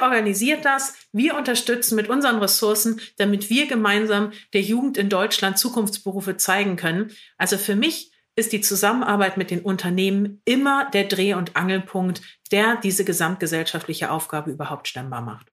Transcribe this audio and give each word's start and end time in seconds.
Organisiert 0.00 0.64
das, 0.64 0.94
wir 1.12 1.36
unterstützen 1.36 1.96
mit 1.96 2.08
unseren 2.08 2.38
Ressourcen, 2.38 3.00
damit 3.18 3.50
wir 3.50 3.66
gemeinsam 3.66 4.32
der 4.52 4.62
Jugend 4.62 4.96
in 4.96 5.08
Deutschland 5.08 5.58
Zukunftsberufe 5.58 6.36
zeigen 6.36 6.76
können. 6.76 7.12
Also 7.36 7.58
für 7.58 7.76
mich 7.76 8.12
ist 8.36 8.52
die 8.52 8.60
Zusammenarbeit 8.60 9.36
mit 9.36 9.50
den 9.50 9.60
Unternehmen 9.60 10.40
immer 10.44 10.88
der 10.90 11.04
Dreh- 11.04 11.34
und 11.34 11.56
Angelpunkt, 11.56 12.22
der 12.52 12.76
diese 12.76 13.04
gesamtgesellschaftliche 13.04 14.10
Aufgabe 14.10 14.50
überhaupt 14.50 14.88
stemmbar 14.88 15.20
macht. 15.20 15.52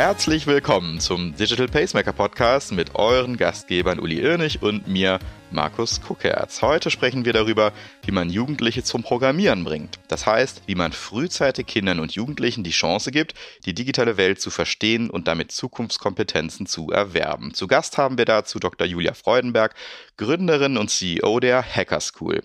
Herzlich 0.00 0.46
willkommen 0.46 0.98
zum 0.98 1.36
Digital 1.36 1.68
Pacemaker 1.68 2.14
Podcast 2.14 2.72
mit 2.72 2.94
euren 2.94 3.36
Gastgebern 3.36 4.00
Uli 4.00 4.18
Irnig 4.18 4.62
und 4.62 4.88
mir, 4.88 5.18
Markus 5.50 6.00
Kuckerz. 6.00 6.62
Heute 6.62 6.90
sprechen 6.90 7.26
wir 7.26 7.34
darüber, 7.34 7.74
wie 8.06 8.10
man 8.10 8.30
Jugendliche 8.30 8.82
zum 8.82 9.02
Programmieren 9.02 9.62
bringt. 9.62 9.98
Das 10.08 10.24
heißt, 10.24 10.62
wie 10.64 10.74
man 10.74 10.92
frühzeitig 10.92 11.66
Kindern 11.66 12.00
und 12.00 12.12
Jugendlichen 12.12 12.64
die 12.64 12.70
Chance 12.70 13.10
gibt, 13.10 13.34
die 13.66 13.74
digitale 13.74 14.16
Welt 14.16 14.40
zu 14.40 14.48
verstehen 14.48 15.10
und 15.10 15.28
damit 15.28 15.52
Zukunftskompetenzen 15.52 16.64
zu 16.64 16.90
erwerben. 16.90 17.52
Zu 17.52 17.66
Gast 17.66 17.98
haben 17.98 18.16
wir 18.16 18.24
dazu 18.24 18.58
Dr. 18.58 18.86
Julia 18.86 19.12
Freudenberg, 19.12 19.74
Gründerin 20.16 20.78
und 20.78 20.88
CEO 20.88 21.40
der 21.40 21.62
Hacker 21.62 22.00
School. 22.00 22.42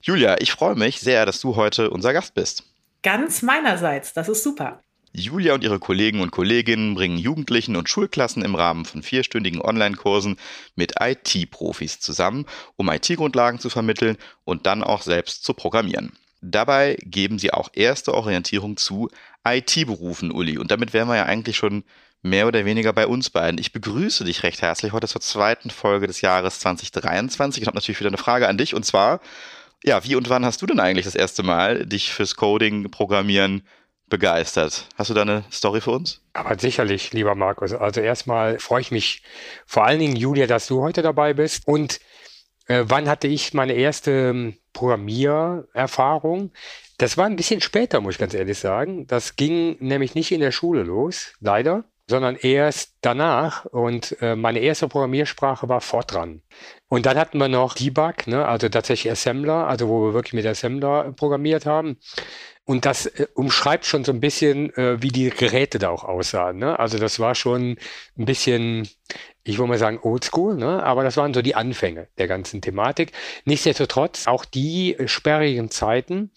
Julia, 0.00 0.36
ich 0.40 0.52
freue 0.52 0.74
mich 0.74 1.00
sehr, 1.00 1.26
dass 1.26 1.38
du 1.38 1.54
heute 1.54 1.90
unser 1.90 2.14
Gast 2.14 2.32
bist. 2.32 2.64
Ganz 3.02 3.42
meinerseits, 3.42 4.14
das 4.14 4.30
ist 4.30 4.42
super. 4.42 4.80
Julia 5.16 5.54
und 5.54 5.62
ihre 5.62 5.78
Kollegen 5.78 6.20
und 6.20 6.32
Kolleginnen 6.32 6.96
bringen 6.96 7.16
Jugendlichen 7.16 7.76
und 7.76 7.88
Schulklassen 7.88 8.42
im 8.42 8.56
Rahmen 8.56 8.84
von 8.84 9.04
vierstündigen 9.04 9.60
Online-Kursen 9.60 10.36
mit 10.74 10.94
IT-Profis 11.00 12.00
zusammen, 12.00 12.46
um 12.74 12.90
IT-Grundlagen 12.90 13.60
zu 13.60 13.70
vermitteln 13.70 14.16
und 14.42 14.66
dann 14.66 14.82
auch 14.82 15.02
selbst 15.02 15.44
zu 15.44 15.54
programmieren. 15.54 16.12
Dabei 16.40 16.96
geben 17.00 17.38
sie 17.38 17.52
auch 17.52 17.68
erste 17.74 18.12
Orientierung 18.12 18.76
zu 18.76 19.08
IT-Berufen, 19.46 20.32
Uli. 20.32 20.58
Und 20.58 20.72
damit 20.72 20.92
wären 20.92 21.06
wir 21.06 21.16
ja 21.16 21.26
eigentlich 21.26 21.56
schon 21.56 21.84
mehr 22.22 22.48
oder 22.48 22.64
weniger 22.64 22.92
bei 22.92 23.06
uns 23.06 23.30
beiden. 23.30 23.60
Ich 23.60 23.72
begrüße 23.72 24.24
dich 24.24 24.42
recht 24.42 24.62
herzlich 24.62 24.92
heute 24.92 25.06
zur 25.06 25.20
zweiten 25.20 25.70
Folge 25.70 26.08
des 26.08 26.22
Jahres 26.22 26.58
2023. 26.58 27.62
Ich 27.62 27.68
habe 27.68 27.76
natürlich 27.76 28.00
wieder 28.00 28.10
eine 28.10 28.18
Frage 28.18 28.48
an 28.48 28.58
dich 28.58 28.74
und 28.74 28.84
zwar, 28.84 29.20
ja, 29.84 30.02
wie 30.02 30.16
und 30.16 30.28
wann 30.28 30.44
hast 30.44 30.60
du 30.60 30.66
denn 30.66 30.80
eigentlich 30.80 31.04
das 31.04 31.14
erste 31.14 31.44
Mal 31.44 31.86
dich 31.86 32.12
fürs 32.12 32.34
Coding, 32.34 32.90
Programmieren 32.90 33.62
begeistert. 34.08 34.88
Hast 34.96 35.10
du 35.10 35.14
da 35.14 35.22
eine 35.22 35.44
Story 35.50 35.80
für 35.80 35.92
uns? 35.92 36.22
Aber 36.32 36.58
sicherlich, 36.58 37.12
lieber 37.12 37.34
Markus. 37.34 37.72
Also 37.72 38.00
erstmal 38.00 38.58
freue 38.58 38.80
ich 38.80 38.90
mich 38.90 39.22
vor 39.66 39.84
allen 39.84 39.98
Dingen, 39.98 40.16
Julia, 40.16 40.46
dass 40.46 40.66
du 40.66 40.82
heute 40.82 41.02
dabei 41.02 41.34
bist. 41.34 41.66
Und 41.66 42.00
äh, 42.66 42.84
wann 42.86 43.08
hatte 43.08 43.28
ich 43.28 43.54
meine 43.54 43.74
erste 43.74 44.10
ähm, 44.10 44.56
Programmiererfahrung? 44.72 46.52
Das 46.98 47.16
war 47.16 47.26
ein 47.26 47.36
bisschen 47.36 47.60
später, 47.60 48.00
muss 48.00 48.14
ich 48.14 48.20
ganz 48.20 48.34
ehrlich 48.34 48.58
sagen. 48.58 49.06
Das 49.06 49.36
ging 49.36 49.76
nämlich 49.80 50.14
nicht 50.14 50.32
in 50.32 50.40
der 50.40 50.52
Schule 50.52 50.82
los, 50.82 51.32
leider, 51.40 51.84
sondern 52.08 52.36
erst 52.36 52.94
danach. 53.00 53.64
Und 53.64 54.16
äh, 54.20 54.36
meine 54.36 54.60
erste 54.60 54.88
Programmiersprache 54.88 55.68
war 55.68 55.80
Fortran. 55.80 56.42
Und 56.88 57.06
dann 57.06 57.18
hatten 57.18 57.38
wir 57.38 57.48
noch 57.48 57.74
Debug, 57.74 58.26
ne, 58.26 58.46
also 58.46 58.68
tatsächlich 58.68 59.10
Assembler, 59.10 59.66
also 59.66 59.88
wo 59.88 60.06
wir 60.06 60.14
wirklich 60.14 60.34
mit 60.34 60.46
Assembler 60.46 61.12
programmiert 61.12 61.66
haben. 61.66 61.98
Und 62.64 62.86
das 62.86 63.06
äh, 63.06 63.26
umschreibt 63.34 63.84
schon 63.84 64.04
so 64.04 64.12
ein 64.12 64.20
bisschen, 64.20 64.74
äh, 64.76 65.02
wie 65.02 65.08
die 65.08 65.30
Geräte 65.30 65.78
da 65.78 65.90
auch 65.90 66.04
aussahen. 66.04 66.58
Ne? 66.58 66.78
Also 66.78 66.98
das 66.98 67.20
war 67.20 67.34
schon 67.34 67.76
ein 68.18 68.24
bisschen 68.24 68.88
ich 69.44 69.58
würde 69.58 69.68
mal 69.68 69.78
sagen 69.78 69.98
oldschool, 70.02 70.56
ne? 70.56 70.82
aber 70.82 71.04
das 71.04 71.18
waren 71.18 71.34
so 71.34 71.42
die 71.42 71.54
Anfänge 71.54 72.08
der 72.16 72.28
ganzen 72.28 72.62
Thematik. 72.62 73.12
Nichtsdestotrotz, 73.44 74.26
auch 74.26 74.46
die 74.46 74.96
sperrigen 75.04 75.70
Zeiten 75.70 76.30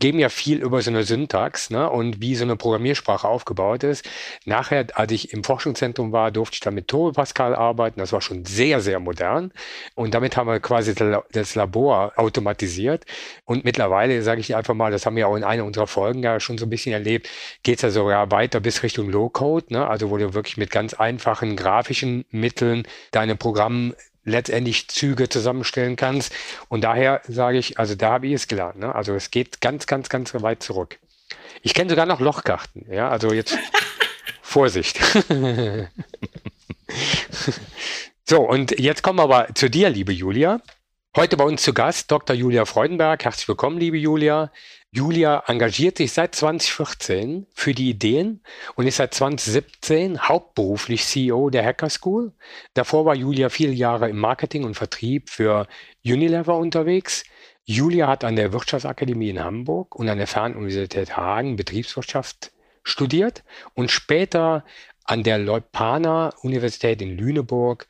geben 0.00 0.18
ja 0.18 0.28
viel 0.28 0.62
über 0.62 0.82
so 0.82 0.90
eine 0.90 1.04
Syntax 1.04 1.70
ne? 1.70 1.88
und 1.88 2.20
wie 2.20 2.34
so 2.34 2.44
eine 2.44 2.56
Programmiersprache 2.56 3.28
aufgebaut 3.28 3.84
ist. 3.84 4.08
Nachher, 4.44 4.86
als 4.94 5.12
ich 5.12 5.32
im 5.32 5.44
Forschungszentrum 5.44 6.10
war, 6.10 6.30
durfte 6.30 6.54
ich 6.54 6.60
dann 6.60 6.74
mit 6.74 6.88
Turbo 6.88 7.12
Pascal 7.12 7.54
arbeiten. 7.54 8.00
Das 8.00 8.12
war 8.12 8.20
schon 8.20 8.44
sehr, 8.44 8.80
sehr 8.80 8.98
modern. 8.98 9.52
Und 9.94 10.14
damit 10.14 10.36
haben 10.36 10.48
wir 10.48 10.60
quasi 10.60 10.94
das 11.32 11.54
Labor 11.54 12.12
automatisiert. 12.16 13.04
Und 13.44 13.64
mittlerweile, 13.64 14.22
sage 14.22 14.40
ich 14.40 14.56
einfach 14.56 14.74
mal, 14.74 14.90
das 14.90 15.06
haben 15.06 15.16
wir 15.16 15.28
auch 15.28 15.36
in 15.36 15.44
einer 15.44 15.64
unserer 15.64 15.86
Folgen 15.86 16.22
ja 16.22 16.40
schon 16.40 16.58
so 16.58 16.66
ein 16.66 16.70
bisschen 16.70 16.92
erlebt, 16.92 17.28
geht 17.62 17.76
es 17.76 17.82
ja 17.82 17.90
sogar 17.90 18.30
weiter 18.30 18.60
bis 18.60 18.82
Richtung 18.82 19.10
Low-Code, 19.10 19.66
ne? 19.70 19.86
also 19.86 20.10
wo 20.10 20.16
du 20.16 20.34
wirklich 20.34 20.56
mit 20.56 20.70
ganz 20.70 20.94
einfachen 20.94 21.56
grafischen 21.56 22.24
Mitteln 22.30 22.53
Mitteln 22.54 22.86
deine 23.10 23.34
Programm 23.34 23.94
letztendlich 24.24 24.88
Züge 24.88 25.28
zusammenstellen 25.28 25.96
kannst. 25.96 26.32
Und 26.68 26.82
daher 26.82 27.20
sage 27.28 27.58
ich, 27.58 27.78
also 27.78 27.94
da 27.96 28.12
habe 28.12 28.28
ich 28.28 28.32
es 28.34 28.48
gelernt. 28.48 28.78
Ne? 28.78 28.94
Also 28.94 29.14
es 29.14 29.30
geht 29.30 29.60
ganz, 29.60 29.86
ganz, 29.86 30.08
ganz 30.08 30.32
weit 30.34 30.62
zurück. 30.62 30.98
Ich 31.62 31.74
kenne 31.74 31.90
sogar 31.90 32.06
noch 32.06 32.20
Lochkarten. 32.20 32.86
Ja, 32.90 33.08
also 33.10 33.32
jetzt 33.32 33.58
Vorsicht. 34.42 35.00
so, 38.24 38.40
und 38.42 38.78
jetzt 38.78 39.02
kommen 39.02 39.18
wir 39.18 39.24
aber 39.24 39.48
zu 39.54 39.68
dir, 39.68 39.90
liebe 39.90 40.12
Julia. 40.12 40.60
Heute 41.16 41.36
bei 41.36 41.44
uns 41.44 41.62
zu 41.62 41.72
Gast 41.72 42.10
Dr. 42.10 42.34
Julia 42.34 42.64
Freudenberg. 42.64 43.24
Herzlich 43.24 43.46
willkommen, 43.46 43.78
liebe 43.78 43.96
Julia. 43.96 44.50
Julia 44.90 45.44
engagiert 45.46 45.98
sich 45.98 46.10
seit 46.10 46.34
2014 46.34 47.46
für 47.54 47.72
die 47.72 47.88
Ideen 47.88 48.42
und 48.74 48.88
ist 48.88 48.96
seit 48.96 49.14
2017 49.14 50.28
hauptberuflich 50.28 51.04
CEO 51.04 51.50
der 51.50 51.64
Hacker 51.64 51.88
School. 51.88 52.32
Davor 52.74 53.04
war 53.04 53.14
Julia 53.14 53.48
viele 53.48 53.70
Jahre 53.74 54.10
im 54.10 54.18
Marketing 54.18 54.64
und 54.64 54.74
Vertrieb 54.74 55.30
für 55.30 55.68
Unilever 56.04 56.56
unterwegs. 56.56 57.22
Julia 57.64 58.08
hat 58.08 58.24
an 58.24 58.34
der 58.34 58.52
Wirtschaftsakademie 58.52 59.30
in 59.30 59.44
Hamburg 59.44 59.94
und 59.94 60.08
an 60.08 60.18
der 60.18 60.26
Fernuniversität 60.26 61.16
Hagen 61.16 61.54
Betriebswirtschaft 61.54 62.50
studiert 62.82 63.44
und 63.74 63.92
später 63.92 64.64
an 65.04 65.22
der 65.22 65.38
Leuphana 65.38 66.34
Universität 66.42 67.00
in 67.00 67.16
Lüneburg 67.16 67.86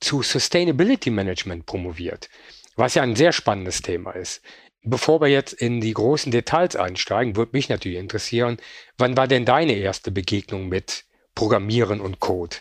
zu 0.00 0.22
Sustainability 0.22 1.10
Management 1.10 1.66
promoviert, 1.66 2.28
was 2.78 2.94
ja 2.94 3.02
ein 3.02 3.16
sehr 3.16 3.32
spannendes 3.32 3.82
Thema 3.82 4.12
ist. 4.12 4.40
Bevor 4.82 5.20
wir 5.20 5.28
jetzt 5.28 5.52
in 5.52 5.80
die 5.80 5.92
großen 5.92 6.30
Details 6.30 6.76
einsteigen, 6.76 7.36
würde 7.36 7.50
mich 7.52 7.68
natürlich 7.68 7.98
interessieren, 7.98 8.58
wann 8.96 9.16
war 9.16 9.26
denn 9.26 9.44
deine 9.44 9.72
erste 9.72 10.10
Begegnung 10.10 10.68
mit 10.68 11.04
Programmieren 11.34 12.00
und 12.00 12.20
Code? 12.20 12.56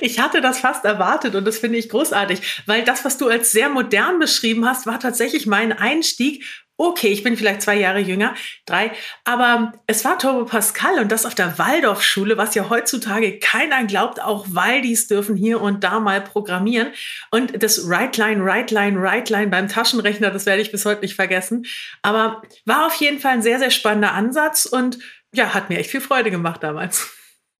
ich 0.00 0.18
hatte 0.20 0.40
das 0.40 0.60
fast 0.60 0.84
erwartet 0.84 1.34
und 1.34 1.44
das 1.44 1.58
finde 1.58 1.78
ich 1.78 1.88
großartig, 1.88 2.62
weil 2.66 2.84
das, 2.84 3.04
was 3.04 3.18
du 3.18 3.28
als 3.28 3.52
sehr 3.52 3.68
modern 3.68 4.18
beschrieben 4.18 4.66
hast, 4.66 4.86
war 4.86 5.00
tatsächlich 5.00 5.46
mein 5.46 5.72
Einstieg 5.72 6.44
okay, 6.78 7.08
ich 7.08 7.22
bin 7.22 7.36
vielleicht 7.36 7.62
zwei 7.62 7.76
Jahre 7.76 8.00
jünger, 8.00 8.34
drei, 8.66 8.92
aber 9.24 9.72
es 9.86 10.04
war 10.04 10.18
Turbo 10.18 10.44
Pascal 10.44 10.98
und 10.98 11.10
das 11.10 11.24
auf 11.24 11.34
der 11.34 11.58
Waldorfschule, 11.58 12.36
was 12.36 12.54
ja 12.54 12.68
heutzutage 12.68 13.38
keiner 13.38 13.84
glaubt, 13.84 14.20
auch 14.20 14.46
Waldis 14.50 15.06
dürfen 15.06 15.36
hier 15.36 15.60
und 15.60 15.84
da 15.84 16.00
mal 16.00 16.20
programmieren. 16.20 16.88
Und 17.30 17.62
das 17.62 17.88
Right 17.88 18.16
Line, 18.16 18.44
Right 18.44 18.70
Line, 18.70 19.00
Right 19.00 19.30
Line 19.30 19.48
beim 19.48 19.68
Taschenrechner, 19.68 20.30
das 20.30 20.44
werde 20.44 20.62
ich 20.62 20.70
bis 20.70 20.84
heute 20.84 21.00
nicht 21.00 21.14
vergessen. 21.14 21.64
Aber 22.02 22.42
war 22.66 22.86
auf 22.86 22.94
jeden 22.94 23.20
Fall 23.20 23.32
ein 23.32 23.42
sehr, 23.42 23.58
sehr 23.58 23.70
spannender 23.70 24.12
Ansatz 24.12 24.66
und 24.66 24.98
ja, 25.32 25.54
hat 25.54 25.70
mir 25.70 25.78
echt 25.78 25.90
viel 25.90 26.00
Freude 26.00 26.30
gemacht 26.30 26.62
damals. 26.62 27.10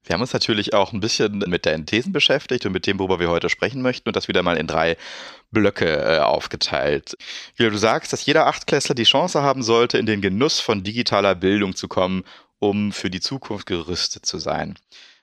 Wir 0.07 0.15
haben 0.15 0.21
uns 0.21 0.33
natürlich 0.33 0.73
auch 0.73 0.93
ein 0.93 1.01
bisschen 1.01 1.39
mit 1.47 1.67
deinen 1.67 1.85
Thesen 1.85 2.13
beschäftigt 2.13 2.65
und 2.65 2.73
mit 2.73 2.87
dem, 2.87 2.99
worüber 2.99 3.19
wir 3.19 3.29
heute 3.29 3.49
sprechen 3.49 3.83
möchten 3.83 4.09
und 4.09 4.15
das 4.15 4.29
wieder 4.29 4.43
mal 4.43 4.57
in 4.57 4.69
drei 4.69 4.97
Blöcke 5.51 5.87
äh, 5.87 6.19
aufgeteilt. 6.21 7.17
Wie 7.57 7.69
du 7.69 7.77
sagst, 7.77 8.13
dass 8.13 8.25
jeder 8.25 8.47
Achtklässler 8.47 8.95
die 8.95 9.05
Chance 9.05 9.43
haben 9.43 9.65
sollte, 9.65 9.99
in 9.99 10.07
den 10.07 10.21
Genuss 10.21 10.61
von 10.61 10.85
digitaler 10.85 11.35
Bildung 11.35 11.75
zu 11.75 11.89
kommen, 11.89 12.23
um 12.61 12.93
für 12.93 13.11
die 13.11 13.21
Zukunft 13.21 13.67
gerüstet 13.67 14.25
zu 14.25 14.39
sein. 14.39 14.79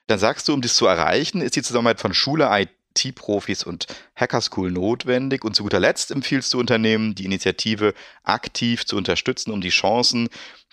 Dann 0.06 0.18
sagst 0.18 0.48
du, 0.48 0.54
um 0.54 0.60
dies 0.60 0.74
zu 0.74 0.86
erreichen, 0.86 1.40
ist 1.40 1.56
die 1.56 1.62
Zusammenarbeit 1.62 2.00
von 2.00 2.12
Schule, 2.12 2.50
IT-Profis 2.52 3.64
und 3.64 3.86
Hackerschool 4.14 4.70
notwendig. 4.70 5.44
Und 5.44 5.56
zu 5.56 5.62
guter 5.62 5.80
Letzt 5.80 6.10
empfiehlst 6.10 6.52
du 6.52 6.60
Unternehmen, 6.60 7.14
die 7.14 7.24
Initiative 7.24 7.94
aktiv 8.22 8.84
zu 8.84 8.98
unterstützen, 8.98 9.50
um 9.50 9.62
die 9.62 9.70
Chancen 9.70 10.28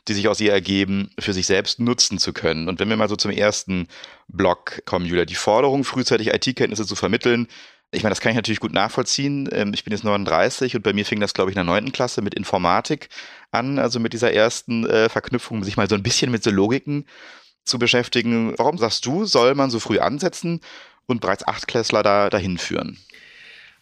die 0.07 0.13
sich 0.13 0.27
aus 0.27 0.39
ihr 0.39 0.51
ergeben, 0.51 1.12
für 1.19 1.33
sich 1.33 1.45
selbst 1.45 1.80
nutzen 1.80 2.18
zu 2.18 2.33
können. 2.33 2.68
Und 2.68 2.80
wenn 2.80 2.89
wir 2.89 2.98
mal 2.98 3.09
so 3.09 3.15
zum 3.15 3.31
ersten 3.31 3.88
Block 4.27 4.83
kommen, 4.86 5.06
Julia, 5.06 5.25
die 5.25 5.36
Forderung, 5.36 5.83
frühzeitig 5.83 6.27
IT-Kenntnisse 6.33 6.86
zu 6.86 6.95
vermitteln, 6.95 7.48
ich 7.92 8.03
meine, 8.03 8.12
das 8.12 8.21
kann 8.21 8.31
ich 8.31 8.38
natürlich 8.38 8.62
gut 8.62 8.74
nachvollziehen. 8.74 9.50
Ähm, 9.51 9.74
ich 9.74 9.83
bin 9.83 9.92
jetzt 9.92 10.06
39 10.06 10.75
und 10.75 10.81
bei 10.81 10.94
mir 10.94 11.06
fing 11.06 11.19
das, 11.19 11.33
glaube 11.33 11.51
ich, 11.51 11.56
in 11.56 11.65
der 11.65 11.65
neunten 11.65 11.92
Klasse 11.92 12.21
mit 12.21 12.33
Informatik 12.33 13.09
an, 13.51 13.80
also 13.80 14.00
mit 14.00 14.13
dieser 14.13 14.33
ersten 14.33 14.86
äh, 14.88 15.09
Verknüpfung, 15.09 15.63
sich 15.63 15.77
mal 15.77 15.89
so 15.89 15.95
ein 15.95 16.03
bisschen 16.03 16.31
mit 16.31 16.42
so 16.42 16.51
Logiken 16.51 17.06
zu 17.65 17.80
beschäftigen. 17.80 18.53
Warum 18.57 18.77
sagst 18.77 19.06
du, 19.06 19.25
soll 19.25 19.56
man 19.56 19.69
so 19.69 19.80
früh 19.80 20.00
ansetzen 20.00 20.62
und 21.06 21.19
bereits 21.19 21.45
Achtklässler 21.45 22.01
da 22.01 22.30
dahin 22.30 22.57
führen? 22.57 22.98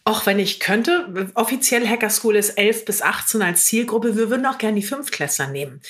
Auch 0.04 0.26
wenn 0.26 0.38
ich 0.38 0.60
könnte, 0.60 1.30
offiziell 1.34 1.86
Hacker 1.86 2.10
School 2.10 2.36
ist 2.36 2.50
11 2.50 2.84
bis 2.84 3.02
18 3.02 3.42
als 3.42 3.66
Zielgruppe. 3.66 4.16
Wir 4.16 4.30
würden 4.30 4.46
auch 4.46 4.58
gerne 4.58 4.80
die 4.80 4.86
Fünftklässler 4.86 5.48
nehmen. 5.48 5.80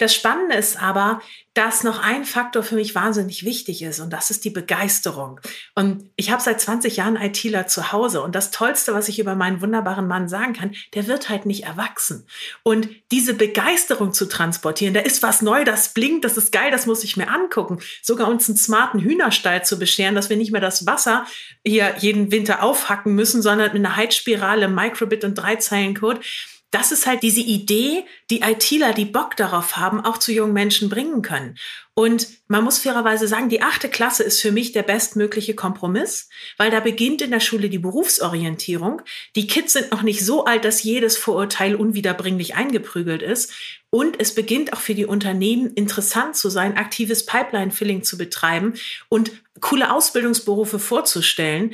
Das 0.00 0.14
Spannende 0.14 0.56
ist 0.56 0.82
aber, 0.82 1.20
dass 1.52 1.84
noch 1.84 2.02
ein 2.02 2.24
Faktor 2.24 2.62
für 2.62 2.76
mich 2.76 2.94
wahnsinnig 2.94 3.44
wichtig 3.44 3.82
ist 3.82 4.00
und 4.00 4.10
das 4.10 4.30
ist 4.30 4.46
die 4.46 4.50
Begeisterung. 4.50 5.40
Und 5.74 6.10
ich 6.16 6.30
habe 6.30 6.40
seit 6.40 6.58
20 6.58 6.96
Jahren 6.96 7.16
ITler 7.16 7.66
zu 7.66 7.92
Hause 7.92 8.22
und 8.22 8.34
das 8.34 8.50
Tollste, 8.50 8.94
was 8.94 9.08
ich 9.08 9.18
über 9.18 9.34
meinen 9.34 9.60
wunderbaren 9.60 10.08
Mann 10.08 10.26
sagen 10.26 10.54
kann, 10.54 10.74
der 10.94 11.06
wird 11.06 11.28
halt 11.28 11.44
nicht 11.44 11.64
erwachsen. 11.64 12.26
Und 12.62 12.88
diese 13.10 13.34
Begeisterung 13.34 14.14
zu 14.14 14.24
transportieren, 14.24 14.94
da 14.94 15.00
ist 15.00 15.22
was 15.22 15.42
neu, 15.42 15.64
das 15.64 15.92
blinkt, 15.92 16.24
das 16.24 16.38
ist 16.38 16.50
geil, 16.50 16.70
das 16.70 16.86
muss 16.86 17.04
ich 17.04 17.18
mir 17.18 17.28
angucken. 17.28 17.80
Sogar 18.00 18.28
uns 18.28 18.48
einen 18.48 18.56
smarten 18.56 19.00
Hühnerstall 19.00 19.66
zu 19.66 19.78
bescheren, 19.78 20.14
dass 20.14 20.30
wir 20.30 20.38
nicht 20.38 20.50
mehr 20.50 20.62
das 20.62 20.86
Wasser 20.86 21.26
hier 21.62 21.94
jeden 21.98 22.32
Winter 22.32 22.62
aufhacken 22.62 23.14
müssen, 23.14 23.42
sondern 23.42 23.74
mit 23.74 23.84
einer 23.84 23.96
Heizspirale, 23.96 24.68
Microbit 24.68 25.24
und 25.24 25.34
drei 25.34 25.56
Zeilen 25.56 25.94
Code 25.94 26.20
das 26.70 26.92
ist 26.92 27.06
halt 27.06 27.22
diese 27.22 27.40
Idee, 27.40 28.04
die 28.30 28.42
ITler, 28.42 28.92
die 28.92 29.04
Bock 29.04 29.36
darauf 29.36 29.76
haben, 29.76 30.04
auch 30.04 30.18
zu 30.18 30.32
jungen 30.32 30.52
Menschen 30.52 30.88
bringen 30.88 31.20
können. 31.22 31.56
Und 31.94 32.28
man 32.46 32.62
muss 32.64 32.78
fairerweise 32.78 33.26
sagen, 33.26 33.48
die 33.48 33.60
achte 33.60 33.88
Klasse 33.88 34.22
ist 34.22 34.40
für 34.40 34.52
mich 34.52 34.72
der 34.72 34.84
bestmögliche 34.84 35.54
Kompromiss, 35.54 36.28
weil 36.56 36.70
da 36.70 36.80
beginnt 36.80 37.22
in 37.22 37.32
der 37.32 37.40
Schule 37.40 37.68
die 37.68 37.78
Berufsorientierung. 37.78 39.02
Die 39.36 39.48
Kids 39.48 39.72
sind 39.72 39.90
noch 39.90 40.02
nicht 40.02 40.24
so 40.24 40.44
alt, 40.44 40.64
dass 40.64 40.82
jedes 40.82 41.18
Vorurteil 41.18 41.74
unwiederbringlich 41.74 42.54
eingeprügelt 42.54 43.22
ist. 43.22 43.52
Und 43.90 44.20
es 44.20 44.34
beginnt 44.34 44.72
auch 44.72 44.80
für 44.80 44.94
die 44.94 45.04
Unternehmen 45.04 45.72
interessant 45.74 46.36
zu 46.36 46.48
sein, 46.48 46.76
aktives 46.76 47.26
Pipeline-Filling 47.26 48.04
zu 48.04 48.16
betreiben 48.16 48.74
und 49.08 49.32
coole 49.60 49.92
Ausbildungsberufe 49.92 50.78
vorzustellen. 50.78 51.72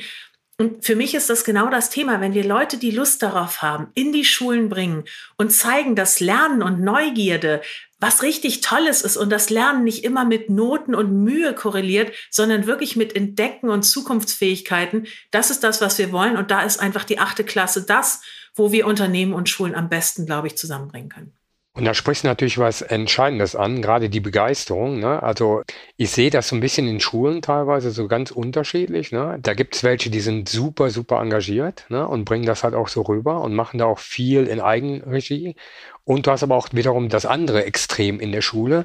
Und 0.59 0.83
für 0.83 0.95
mich 0.95 1.13
ist 1.13 1.29
das 1.29 1.43
genau 1.43 1.69
das 1.69 1.91
Thema, 1.91 2.19
wenn 2.19 2.33
wir 2.33 2.43
Leute, 2.43 2.77
die 2.77 2.89
Lust 2.89 3.21
darauf 3.21 3.61
haben, 3.61 3.91
in 3.93 4.11
die 4.11 4.25
Schulen 4.25 4.69
bringen 4.69 5.03
und 5.37 5.51
zeigen, 5.51 5.95
dass 5.95 6.19
Lernen 6.19 6.63
und 6.63 6.81
Neugierde 6.81 7.61
was 7.99 8.21
richtig 8.21 8.61
Tolles 8.61 9.01
ist 9.01 9.17
und 9.17 9.31
das 9.31 9.49
Lernen 9.49 9.83
nicht 9.83 10.03
immer 10.03 10.23
mit 10.23 10.49
Noten 10.49 10.93
und 10.93 11.23
Mühe 11.23 11.53
korreliert, 11.55 12.11
sondern 12.29 12.67
wirklich 12.67 12.95
mit 12.95 13.15
Entdecken 13.15 13.69
und 13.69 13.83
Zukunftsfähigkeiten. 13.83 15.07
Das 15.31 15.49
ist 15.49 15.63
das, 15.63 15.81
was 15.81 15.97
wir 15.97 16.11
wollen. 16.11 16.37
Und 16.37 16.51
da 16.51 16.61
ist 16.61 16.79
einfach 16.79 17.03
die 17.03 17.19
achte 17.19 17.43
Klasse 17.43 17.83
das, 17.83 18.21
wo 18.55 18.71
wir 18.71 18.85
Unternehmen 18.85 19.33
und 19.33 19.49
Schulen 19.49 19.75
am 19.75 19.89
besten, 19.89 20.25
glaube 20.25 20.47
ich, 20.47 20.57
zusammenbringen 20.57 21.09
können. 21.09 21.36
Und 21.77 21.85
da 21.85 21.93
sprichst 21.93 22.23
du 22.23 22.27
natürlich 22.27 22.57
was 22.57 22.81
Entscheidendes 22.81 23.55
an, 23.55 23.83
gerade 23.83 24.09
die 24.09 24.19
Begeisterung. 24.19 24.97
Ne? 24.99 25.21
Also 25.21 25.61
ich 25.95 26.09
sehe 26.09 26.31
das 26.31 26.47
so 26.47 26.55
ein 26.55 26.59
bisschen 26.59 26.87
in 26.87 26.99
Schulen 26.99 27.43
teilweise 27.43 27.91
so 27.91 28.07
ganz 28.07 28.31
unterschiedlich. 28.31 29.11
Ne? 29.11 29.37
Da 29.39 29.53
gibt 29.53 29.75
es 29.75 29.83
welche, 29.83 30.09
die 30.09 30.19
sind 30.19 30.49
super, 30.49 30.89
super 30.89 31.21
engagiert 31.21 31.85
ne? 31.89 32.07
und 32.07 32.25
bringen 32.25 32.47
das 32.47 32.63
halt 32.63 32.73
auch 32.73 32.87
so 32.87 33.03
rüber 33.03 33.41
und 33.41 33.53
machen 33.53 33.77
da 33.77 33.85
auch 33.85 33.99
viel 33.99 34.47
in 34.47 34.59
Eigenregie. 34.59 35.55
Und 36.03 36.25
du 36.25 36.31
hast 36.31 36.41
aber 36.41 36.55
auch 36.55 36.69
wiederum 36.71 37.09
das 37.09 37.27
andere 37.27 37.65
Extrem 37.65 38.19
in 38.19 38.31
der 38.31 38.41
Schule, 38.41 38.83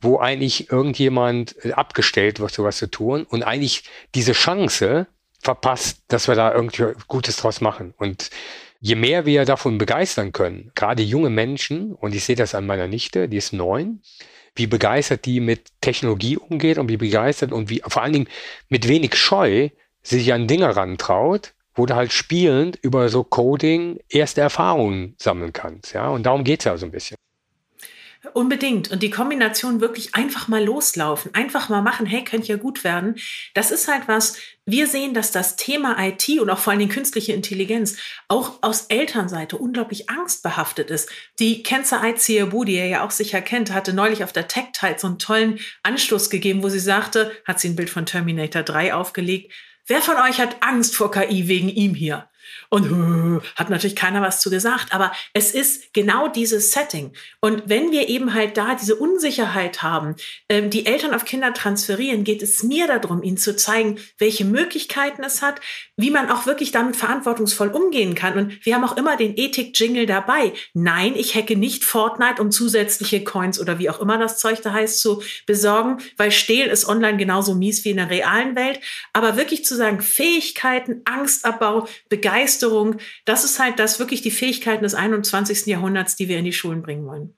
wo 0.00 0.18
eigentlich 0.18 0.72
irgendjemand 0.72 1.56
abgestellt 1.76 2.40
wird, 2.40 2.52
sowas 2.52 2.78
zu 2.78 2.90
tun 2.90 3.26
und 3.28 3.42
eigentlich 3.42 3.84
diese 4.14 4.32
Chance 4.32 5.08
verpasst, 5.40 6.02
dass 6.08 6.28
wir 6.28 6.34
da 6.34 6.54
irgendwie 6.54 6.92
Gutes 7.08 7.36
draus 7.36 7.60
machen. 7.60 7.94
Und 7.98 8.30
je 8.80 8.94
mehr 8.94 9.26
wir 9.26 9.44
davon 9.44 9.78
begeistern 9.78 10.32
können, 10.32 10.70
gerade 10.74 11.02
junge 11.02 11.30
Menschen, 11.30 11.94
und 11.94 12.14
ich 12.14 12.24
sehe 12.24 12.36
das 12.36 12.54
an 12.54 12.66
meiner 12.66 12.86
Nichte, 12.86 13.28
die 13.28 13.36
ist 13.36 13.52
neun, 13.52 14.02
wie 14.54 14.66
begeistert 14.66 15.24
die 15.26 15.40
mit 15.40 15.70
Technologie 15.80 16.36
umgeht 16.36 16.78
und 16.78 16.88
wie 16.88 16.96
begeistert 16.96 17.52
und 17.52 17.70
wie 17.70 17.82
vor 17.86 18.02
allen 18.02 18.12
Dingen 18.12 18.28
mit 18.68 18.88
wenig 18.88 19.14
Scheu 19.14 19.70
sich 20.02 20.32
an 20.32 20.48
Dinge 20.48 20.74
rantraut, 20.76 21.54
wo 21.74 21.86
du 21.86 21.94
halt 21.94 22.12
spielend 22.12 22.78
über 22.82 23.08
so 23.08 23.22
Coding 23.22 24.00
erste 24.08 24.40
Erfahrungen 24.40 25.14
sammeln 25.18 25.52
kannst. 25.52 25.92
Ja, 25.94 26.08
und 26.08 26.24
darum 26.24 26.44
geht's 26.44 26.64
ja 26.64 26.76
so 26.76 26.86
ein 26.86 26.92
bisschen. 26.92 27.16
Unbedingt. 28.34 28.90
Und 28.90 29.02
die 29.02 29.08
Kombination 29.08 29.80
wirklich 29.80 30.14
einfach 30.14 30.46
mal 30.46 30.62
loslaufen, 30.62 31.34
einfach 31.34 31.70
mal 31.70 31.80
machen, 31.80 32.04
hey, 32.04 32.22
könnte 32.22 32.48
ja 32.48 32.56
gut 32.56 32.84
werden. 32.84 33.16
Das 33.54 33.70
ist 33.70 33.88
halt 33.88 34.08
was, 34.08 34.36
wir 34.66 34.86
sehen, 34.86 35.14
dass 35.14 35.32
das 35.32 35.56
Thema 35.56 35.96
IT 35.98 36.28
und 36.38 36.50
auch 36.50 36.58
vor 36.58 36.74
allem 36.74 36.90
künstliche 36.90 37.32
Intelligenz 37.32 37.96
auch 38.28 38.58
aus 38.62 38.86
Elternseite 38.88 39.56
unglaublich 39.56 40.10
angstbehaftet 40.10 40.90
ist. 40.90 41.08
Die 41.38 41.62
Kenzer 41.62 42.02
Aiziebu, 42.02 42.64
die 42.64 42.76
ihr 42.76 42.86
ja 42.86 43.06
auch 43.06 43.10
sicher 43.10 43.40
kennt, 43.40 43.72
hatte 43.72 43.94
neulich 43.94 44.22
auf 44.22 44.32
der 44.32 44.48
Tech 44.48 44.72
Tide 44.74 44.96
so 44.98 45.06
einen 45.06 45.18
tollen 45.18 45.58
Anstoß 45.82 46.28
gegeben, 46.28 46.62
wo 46.62 46.68
sie 46.68 46.78
sagte, 46.78 47.32
hat 47.46 47.58
sie 47.58 47.70
ein 47.70 47.76
Bild 47.76 47.88
von 47.88 48.04
Terminator 48.04 48.62
3 48.62 48.94
aufgelegt, 48.94 49.52
Wer 49.86 50.02
von 50.02 50.14
euch 50.18 50.38
hat 50.38 50.62
Angst 50.62 50.94
vor 50.94 51.10
KI 51.10 51.48
wegen 51.48 51.68
ihm 51.68 51.96
hier? 51.96 52.29
Und 52.68 53.42
hat 53.56 53.70
natürlich 53.70 53.96
keiner 53.96 54.22
was 54.22 54.40
zu 54.40 54.50
gesagt, 54.50 54.92
aber 54.92 55.12
es 55.32 55.52
ist 55.52 55.92
genau 55.92 56.28
dieses 56.28 56.72
Setting. 56.72 57.12
Und 57.40 57.64
wenn 57.66 57.92
wir 57.92 58.08
eben 58.08 58.34
halt 58.34 58.56
da 58.56 58.74
diese 58.74 58.96
Unsicherheit 58.96 59.82
haben, 59.82 60.16
ähm, 60.48 60.70
die 60.70 60.86
Eltern 60.86 61.14
auf 61.14 61.24
Kinder 61.24 61.52
transferieren, 61.52 62.24
geht 62.24 62.42
es 62.42 62.62
mir 62.62 62.86
darum, 62.86 63.22
ihnen 63.22 63.36
zu 63.36 63.56
zeigen, 63.56 63.98
welche 64.18 64.44
Möglichkeiten 64.44 65.22
es 65.24 65.42
hat, 65.42 65.60
wie 65.96 66.10
man 66.10 66.30
auch 66.30 66.46
wirklich 66.46 66.72
damit 66.72 66.96
verantwortungsvoll 66.96 67.68
umgehen 67.68 68.14
kann. 68.14 68.38
Und 68.38 68.64
wir 68.64 68.74
haben 68.74 68.84
auch 68.84 68.96
immer 68.96 69.16
den 69.16 69.36
Ethik-Jingle 69.36 70.06
dabei. 70.06 70.52
Nein, 70.74 71.14
ich 71.16 71.34
hacke 71.34 71.56
nicht 71.56 71.84
Fortnite, 71.84 72.40
um 72.40 72.50
zusätzliche 72.50 73.24
Coins 73.24 73.60
oder 73.60 73.78
wie 73.78 73.90
auch 73.90 74.00
immer 74.00 74.18
das 74.18 74.38
Zeug 74.38 74.62
da 74.62 74.72
heißt 74.72 75.00
zu 75.00 75.22
besorgen, 75.46 75.98
weil 76.16 76.30
Stehlen 76.30 76.70
ist 76.70 76.88
online 76.88 77.16
genauso 77.16 77.54
mies 77.54 77.84
wie 77.84 77.90
in 77.90 77.96
der 77.96 78.10
realen 78.10 78.56
Welt. 78.56 78.80
Aber 79.12 79.36
wirklich 79.36 79.64
zu 79.64 79.76
sagen, 79.76 80.00
Fähigkeiten, 80.00 81.02
Angstabbau, 81.04 81.86
Begeisterung, 82.08 82.39
das 83.24 83.44
ist 83.44 83.58
halt 83.58 83.78
das 83.78 83.98
wirklich 83.98 84.22
die 84.22 84.30
Fähigkeiten 84.30 84.82
des 84.82 84.94
21. 84.94 85.66
Jahrhunderts, 85.66 86.16
die 86.16 86.28
wir 86.28 86.38
in 86.38 86.44
die 86.44 86.52
Schulen 86.52 86.82
bringen 86.82 87.06
wollen. 87.06 87.34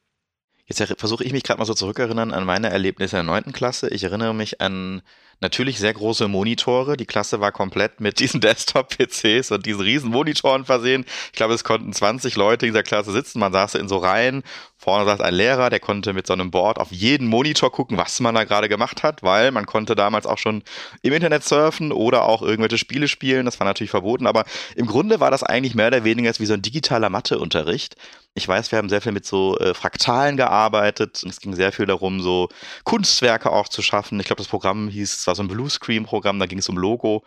Jetzt 0.67 0.83
versuche 0.99 1.25
ich 1.25 1.33
mich 1.33 1.43
gerade 1.43 1.59
mal 1.59 1.67
so 1.67 1.75
zurückerinnern 1.75 2.33
an 2.33 2.45
meine 2.45 2.71
Erlebnisse 2.71 3.19
in 3.19 3.27
der 3.27 3.35
neunten 3.35 3.53
Klasse. 3.53 3.89
Ich 3.91 4.05
erinnere 4.05 4.35
mich 4.35 4.61
an 4.61 5.03
natürlich 5.41 5.79
sehr 5.79 5.93
große 5.93 6.29
Monitore. 6.29 6.97
Die 6.97 7.05
Klasse 7.05 7.41
war 7.41 7.53
komplett 7.53 8.01
mit 8.01 8.21
diesen 8.21 8.41
Desktop-PCs 8.41 9.51
und 9.51 9.67
diesen 9.67 9.83
riesen 9.83 10.11
Monitoren 10.11 10.65
versehen. 10.65 11.05
Ich 11.27 11.33
glaube, 11.33 11.55
es 11.55 11.65
konnten 11.65 11.93
20 11.93 12.37
Leute 12.37 12.65
in 12.65 12.73
dieser 12.73 12.85
Klasse 12.85 13.13
sitzen. 13.13 13.41
Man 13.41 13.53
saß 13.53 13.75
in 13.75 13.89
so 13.89 13.99
Reihen. 13.99 14.45
Vorne 14.83 15.05
saß 15.05 15.21
ein 15.21 15.35
Lehrer, 15.35 15.71
der 15.71 15.79
konnte 15.79 16.13
mit 16.13 16.27
so 16.27 16.33
einem 16.33 16.51
Board 16.51 16.79
auf 16.79 16.91
jeden 16.91 17.29
Monitor 17.29 17.71
gucken, 17.71 17.97
was 17.99 18.19
man 18.19 18.35
da 18.35 18.43
gerade 18.43 18.69
gemacht 18.69 19.05
hat, 19.05 19.23
weil 19.23 19.53
man 19.53 19.65
konnte 19.65 19.95
damals 19.95 20.27
auch 20.27 20.39
schon 20.39 20.65
im 21.03 21.13
Internet 21.13 21.45
surfen 21.45 21.93
oder 21.93 22.25
auch 22.25 22.43
irgendwelche 22.43 22.79
Spiele 22.79 23.07
spielen. 23.07 23.45
Das 23.45 23.61
war 23.61 23.65
natürlich 23.65 23.93
verboten, 23.93 24.27
aber 24.27 24.45
im 24.75 24.89
Grunde 24.89 25.21
war 25.21 25.31
das 25.31 25.45
eigentlich 25.45 25.77
mehr 25.77 25.87
oder 25.87 26.03
weniger 26.03 26.33
wie 26.37 26.47
so 26.47 26.55
ein 26.55 26.63
digitaler 26.63 27.11
Matheunterricht. 27.11 27.95
Ich 28.35 28.49
weiß, 28.49 28.73
wir 28.73 28.79
haben 28.79 28.89
sehr 28.89 29.01
viel 29.01 29.13
mit 29.13 29.25
so 29.25 29.57
äh, 29.59 29.73
Fraktalen 29.73 30.37
gearbeitet 30.37 31.23
und 31.23 31.31
es 31.31 31.39
ging 31.39 31.55
sehr 31.55 31.71
viel 31.71 31.87
darum, 31.87 32.21
so 32.21 32.49
Kunstwerke 32.83 33.53
auch 33.53 33.69
zu 33.69 33.83
schaffen. 33.83 34.19
Ich 34.19 34.27
glaube, 34.27 34.43
das 34.43 34.49
Programm 34.49 34.89
hieß, 34.89 35.15
es 35.15 35.27
war 35.29 35.37
so 35.37 35.45
ein 35.45 35.49
Bluescreen-Programm, 35.49 36.41
da 36.41 36.47
ging 36.47 36.59
es 36.59 36.69
um 36.69 36.77
Logo. 36.77 37.23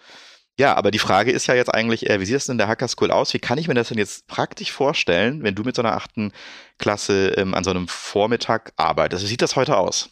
Ja, 0.57 0.75
aber 0.75 0.91
die 0.91 0.99
Frage 0.99 1.31
ist 1.31 1.47
ja 1.47 1.53
jetzt 1.53 1.73
eigentlich, 1.73 2.09
äh, 2.09 2.19
wie 2.19 2.25
sieht 2.25 2.35
das 2.35 2.45
denn 2.45 2.53
in 2.53 2.59
der 2.59 2.67
Hacker 2.67 2.87
School 2.87 3.11
aus? 3.11 3.33
Wie 3.33 3.39
kann 3.39 3.57
ich 3.57 3.67
mir 3.67 3.73
das 3.73 3.89
denn 3.89 3.97
jetzt 3.97 4.27
praktisch 4.27 4.71
vorstellen, 4.71 5.43
wenn 5.43 5.55
du 5.55 5.63
mit 5.63 5.75
so 5.75 5.81
einer 5.81 5.93
achten 5.93 6.31
Klasse 6.77 7.33
ähm, 7.35 7.53
an 7.53 7.63
so 7.65 7.71
einem 7.71 7.87
Vormittag 7.89 8.71
arbeitest? 8.77 9.23
Wie 9.23 9.27
sieht 9.27 9.41
das 9.41 9.57
heute 9.57 9.75
aus? 9.75 10.09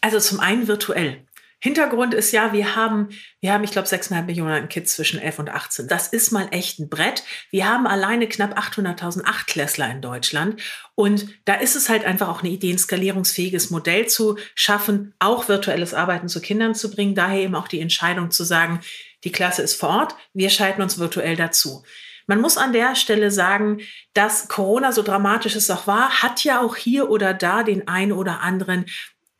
Also 0.00 0.18
zum 0.18 0.40
einen 0.40 0.66
virtuell. 0.66 1.24
Hintergrund 1.58 2.12
ist 2.12 2.32
ja, 2.32 2.52
wir 2.52 2.76
haben, 2.76 3.08
wir 3.40 3.52
haben, 3.52 3.64
ich 3.64 3.70
glaube, 3.70 3.88
6,5 3.88 4.22
Millionen 4.24 4.68
Kids 4.68 4.94
zwischen 4.94 5.18
11 5.18 5.38
und 5.38 5.48
18. 5.48 5.88
Das 5.88 6.08
ist 6.08 6.30
mal 6.30 6.48
echt 6.50 6.78
ein 6.78 6.90
Brett. 6.90 7.24
Wir 7.50 7.66
haben 7.66 7.86
alleine 7.86 8.28
knapp 8.28 8.58
800.000 8.58 9.24
Achtklässler 9.24 9.90
in 9.90 10.02
Deutschland. 10.02 10.60
Und 10.94 11.26
da 11.46 11.54
ist 11.54 11.74
es 11.74 11.88
halt 11.88 12.04
einfach 12.04 12.28
auch 12.28 12.40
eine 12.40 12.50
Idee, 12.50 12.72
ein 12.72 12.78
skalierungsfähiges 12.78 13.70
Modell 13.70 14.06
zu 14.06 14.36
schaffen, 14.54 15.14
auch 15.18 15.48
virtuelles 15.48 15.94
Arbeiten 15.94 16.28
zu 16.28 16.40
Kindern 16.42 16.74
zu 16.74 16.90
bringen. 16.90 17.14
Daher 17.14 17.40
eben 17.40 17.54
auch 17.54 17.68
die 17.68 17.80
Entscheidung 17.80 18.30
zu 18.30 18.44
sagen, 18.44 18.80
die 19.24 19.32
Klasse 19.32 19.62
ist 19.62 19.74
vor 19.74 19.88
Ort, 19.90 20.14
wir 20.32 20.50
schalten 20.50 20.82
uns 20.82 20.98
virtuell 20.98 21.36
dazu. 21.36 21.84
Man 22.26 22.40
muss 22.40 22.56
an 22.56 22.72
der 22.72 22.96
Stelle 22.96 23.30
sagen, 23.30 23.80
dass 24.12 24.48
Corona 24.48 24.92
so 24.92 25.02
dramatisch 25.02 25.54
es 25.54 25.70
auch 25.70 25.86
war, 25.86 26.22
hat 26.22 26.42
ja 26.42 26.60
auch 26.60 26.76
hier 26.76 27.08
oder 27.08 27.34
da 27.34 27.62
den 27.62 27.86
einen 27.86 28.12
oder 28.12 28.40
anderen 28.40 28.86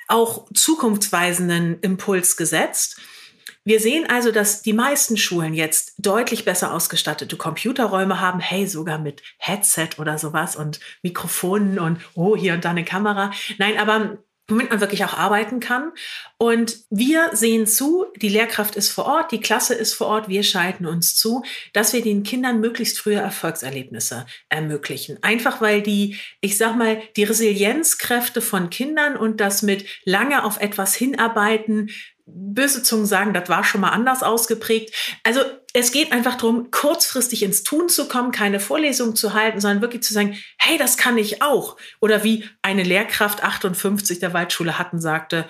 auch 0.08 0.46
zukunftsweisenden 0.54 1.80
Impuls 1.80 2.36
gesetzt. 2.36 3.00
Wir 3.64 3.80
sehen 3.80 4.08
also, 4.08 4.30
dass 4.30 4.62
die 4.62 4.72
meisten 4.72 5.16
Schulen 5.16 5.52
jetzt 5.52 5.94
deutlich 5.98 6.44
besser 6.44 6.72
ausgestattete 6.72 7.36
Computerräume 7.36 8.20
haben, 8.20 8.38
hey, 8.38 8.68
sogar 8.68 8.98
mit 8.98 9.22
Headset 9.38 9.88
oder 9.98 10.18
sowas 10.18 10.54
und 10.54 10.78
Mikrofonen 11.02 11.80
und 11.80 11.98
oh, 12.14 12.36
hier 12.36 12.54
und 12.54 12.64
da 12.64 12.70
eine 12.70 12.84
Kamera. 12.84 13.32
Nein, 13.58 13.76
aber 13.76 14.18
womit 14.48 14.70
man 14.70 14.80
wirklich 14.80 15.04
auch 15.04 15.14
arbeiten 15.14 15.60
kann. 15.60 15.92
Und 16.38 16.78
wir 16.90 17.30
sehen 17.32 17.66
zu, 17.66 18.06
die 18.16 18.28
Lehrkraft 18.28 18.76
ist 18.76 18.90
vor 18.90 19.06
Ort, 19.06 19.32
die 19.32 19.40
Klasse 19.40 19.74
ist 19.74 19.94
vor 19.94 20.06
Ort, 20.06 20.28
wir 20.28 20.42
schalten 20.42 20.86
uns 20.86 21.16
zu, 21.16 21.42
dass 21.72 21.92
wir 21.92 22.02
den 22.02 22.22
Kindern 22.22 22.60
möglichst 22.60 22.98
frühe 22.98 23.16
Erfolgserlebnisse 23.16 24.26
ermöglichen. 24.48 25.18
Einfach 25.22 25.60
weil 25.60 25.82
die, 25.82 26.16
ich 26.40 26.56
sag 26.56 26.76
mal, 26.76 27.02
die 27.16 27.24
Resilienzkräfte 27.24 28.40
von 28.40 28.70
Kindern 28.70 29.16
und 29.16 29.40
das 29.40 29.62
mit 29.62 29.86
lange 30.04 30.44
auf 30.44 30.60
etwas 30.60 30.94
hinarbeiten, 30.94 31.90
böse 32.26 32.82
Zungen 32.82 33.06
sagen, 33.06 33.32
das 33.34 33.48
war 33.48 33.64
schon 33.64 33.80
mal 33.80 33.90
anders 33.90 34.22
ausgeprägt. 34.22 34.92
Also 35.22 35.40
es 35.78 35.92
geht 35.92 36.10
einfach 36.10 36.36
darum, 36.36 36.70
kurzfristig 36.70 37.42
ins 37.42 37.62
Tun 37.62 37.90
zu 37.90 38.08
kommen, 38.08 38.32
keine 38.32 38.60
Vorlesung 38.60 39.14
zu 39.14 39.34
halten, 39.34 39.60
sondern 39.60 39.82
wirklich 39.82 40.02
zu 40.02 40.14
sagen, 40.14 40.38
hey, 40.56 40.78
das 40.78 40.96
kann 40.96 41.18
ich 41.18 41.42
auch. 41.42 41.76
Oder 42.00 42.24
wie 42.24 42.48
eine 42.62 42.82
Lehrkraft 42.82 43.44
58 43.44 44.18
der 44.18 44.32
Waldschule 44.32 44.78
hatten, 44.78 45.02
sagte, 45.02 45.46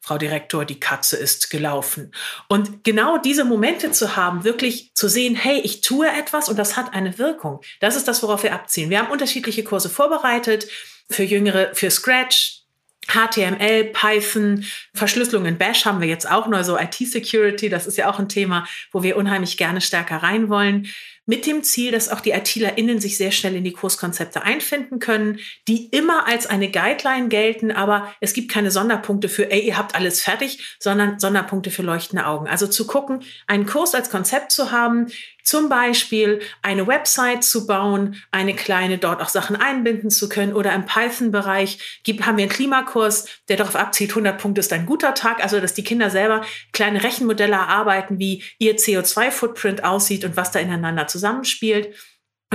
Frau 0.00 0.16
Direktor, 0.16 0.64
die 0.64 0.80
Katze 0.80 1.18
ist 1.18 1.50
gelaufen. 1.50 2.14
Und 2.48 2.84
genau 2.84 3.18
diese 3.18 3.44
Momente 3.44 3.90
zu 3.90 4.16
haben, 4.16 4.44
wirklich 4.44 4.92
zu 4.94 5.08
sehen, 5.08 5.34
hey, 5.34 5.60
ich 5.60 5.82
tue 5.82 6.08
etwas 6.08 6.48
und 6.48 6.58
das 6.58 6.78
hat 6.78 6.94
eine 6.94 7.18
Wirkung. 7.18 7.60
Das 7.80 7.96
ist 7.96 8.08
das, 8.08 8.22
worauf 8.22 8.44
wir 8.44 8.54
abziehen. 8.54 8.88
Wir 8.88 9.00
haben 9.00 9.10
unterschiedliche 9.10 9.62
Kurse 9.62 9.90
vorbereitet 9.90 10.68
für 11.10 11.24
Jüngere, 11.24 11.74
für 11.74 11.90
Scratch, 11.90 12.65
HTML, 13.08 13.84
Python, 13.92 14.64
Verschlüsselung 14.94 15.46
in 15.46 15.58
Bash 15.58 15.84
haben 15.84 16.00
wir 16.00 16.08
jetzt 16.08 16.30
auch 16.30 16.46
neu, 16.46 16.62
so 16.64 16.78
IT-Security, 16.78 17.68
das 17.68 17.86
ist 17.86 17.98
ja 17.98 18.10
auch 18.10 18.18
ein 18.18 18.28
Thema, 18.28 18.66
wo 18.92 19.02
wir 19.02 19.16
unheimlich 19.16 19.56
gerne 19.56 19.80
stärker 19.80 20.16
rein 20.16 20.48
wollen 20.48 20.88
mit 21.26 21.44
dem 21.44 21.64
Ziel, 21.64 21.90
dass 21.90 22.08
auch 22.08 22.20
die 22.20 22.30
ITlerInnen 22.30 23.00
sich 23.00 23.18
sehr 23.18 23.32
schnell 23.32 23.56
in 23.56 23.64
die 23.64 23.72
Kurskonzepte 23.72 24.42
einfinden 24.42 25.00
können, 25.00 25.40
die 25.66 25.86
immer 25.86 26.26
als 26.26 26.46
eine 26.46 26.70
Guideline 26.70 27.28
gelten, 27.28 27.72
aber 27.72 28.14
es 28.20 28.32
gibt 28.32 28.50
keine 28.50 28.70
Sonderpunkte 28.70 29.28
für, 29.28 29.50
ey, 29.50 29.60
ihr 29.60 29.76
habt 29.76 29.96
alles 29.96 30.22
fertig, 30.22 30.76
sondern 30.78 31.18
Sonderpunkte 31.18 31.70
für 31.70 31.82
leuchtende 31.82 32.26
Augen. 32.26 32.46
Also 32.46 32.68
zu 32.68 32.86
gucken, 32.86 33.24
einen 33.48 33.66
Kurs 33.66 33.94
als 33.94 34.08
Konzept 34.08 34.52
zu 34.52 34.70
haben, 34.70 35.08
zum 35.46 35.68
Beispiel 35.68 36.40
eine 36.60 36.88
Website 36.88 37.44
zu 37.44 37.66
bauen, 37.66 38.20
eine 38.32 38.54
kleine 38.54 38.98
dort 38.98 39.22
auch 39.22 39.28
Sachen 39.28 39.54
einbinden 39.54 40.10
zu 40.10 40.28
können 40.28 40.52
oder 40.52 40.74
im 40.74 40.86
Python-Bereich 40.86 42.02
haben 42.22 42.36
wir 42.36 42.42
einen 42.42 42.48
Klimakurs, 42.48 43.26
der 43.48 43.56
darauf 43.56 43.76
abzielt, 43.76 44.10
100 44.10 44.38
Punkte 44.38 44.60
ist 44.60 44.72
ein 44.72 44.86
guter 44.86 45.14
Tag, 45.14 45.42
also 45.42 45.60
dass 45.60 45.72
die 45.72 45.84
Kinder 45.84 46.10
selber 46.10 46.44
kleine 46.72 47.02
Rechenmodelle 47.04 47.54
erarbeiten, 47.54 48.18
wie 48.18 48.42
ihr 48.58 48.76
CO2-Footprint 48.76 49.84
aussieht 49.84 50.24
und 50.24 50.36
was 50.36 50.50
da 50.50 50.58
ineinander 50.58 51.06
zusammenspielt. 51.06 51.94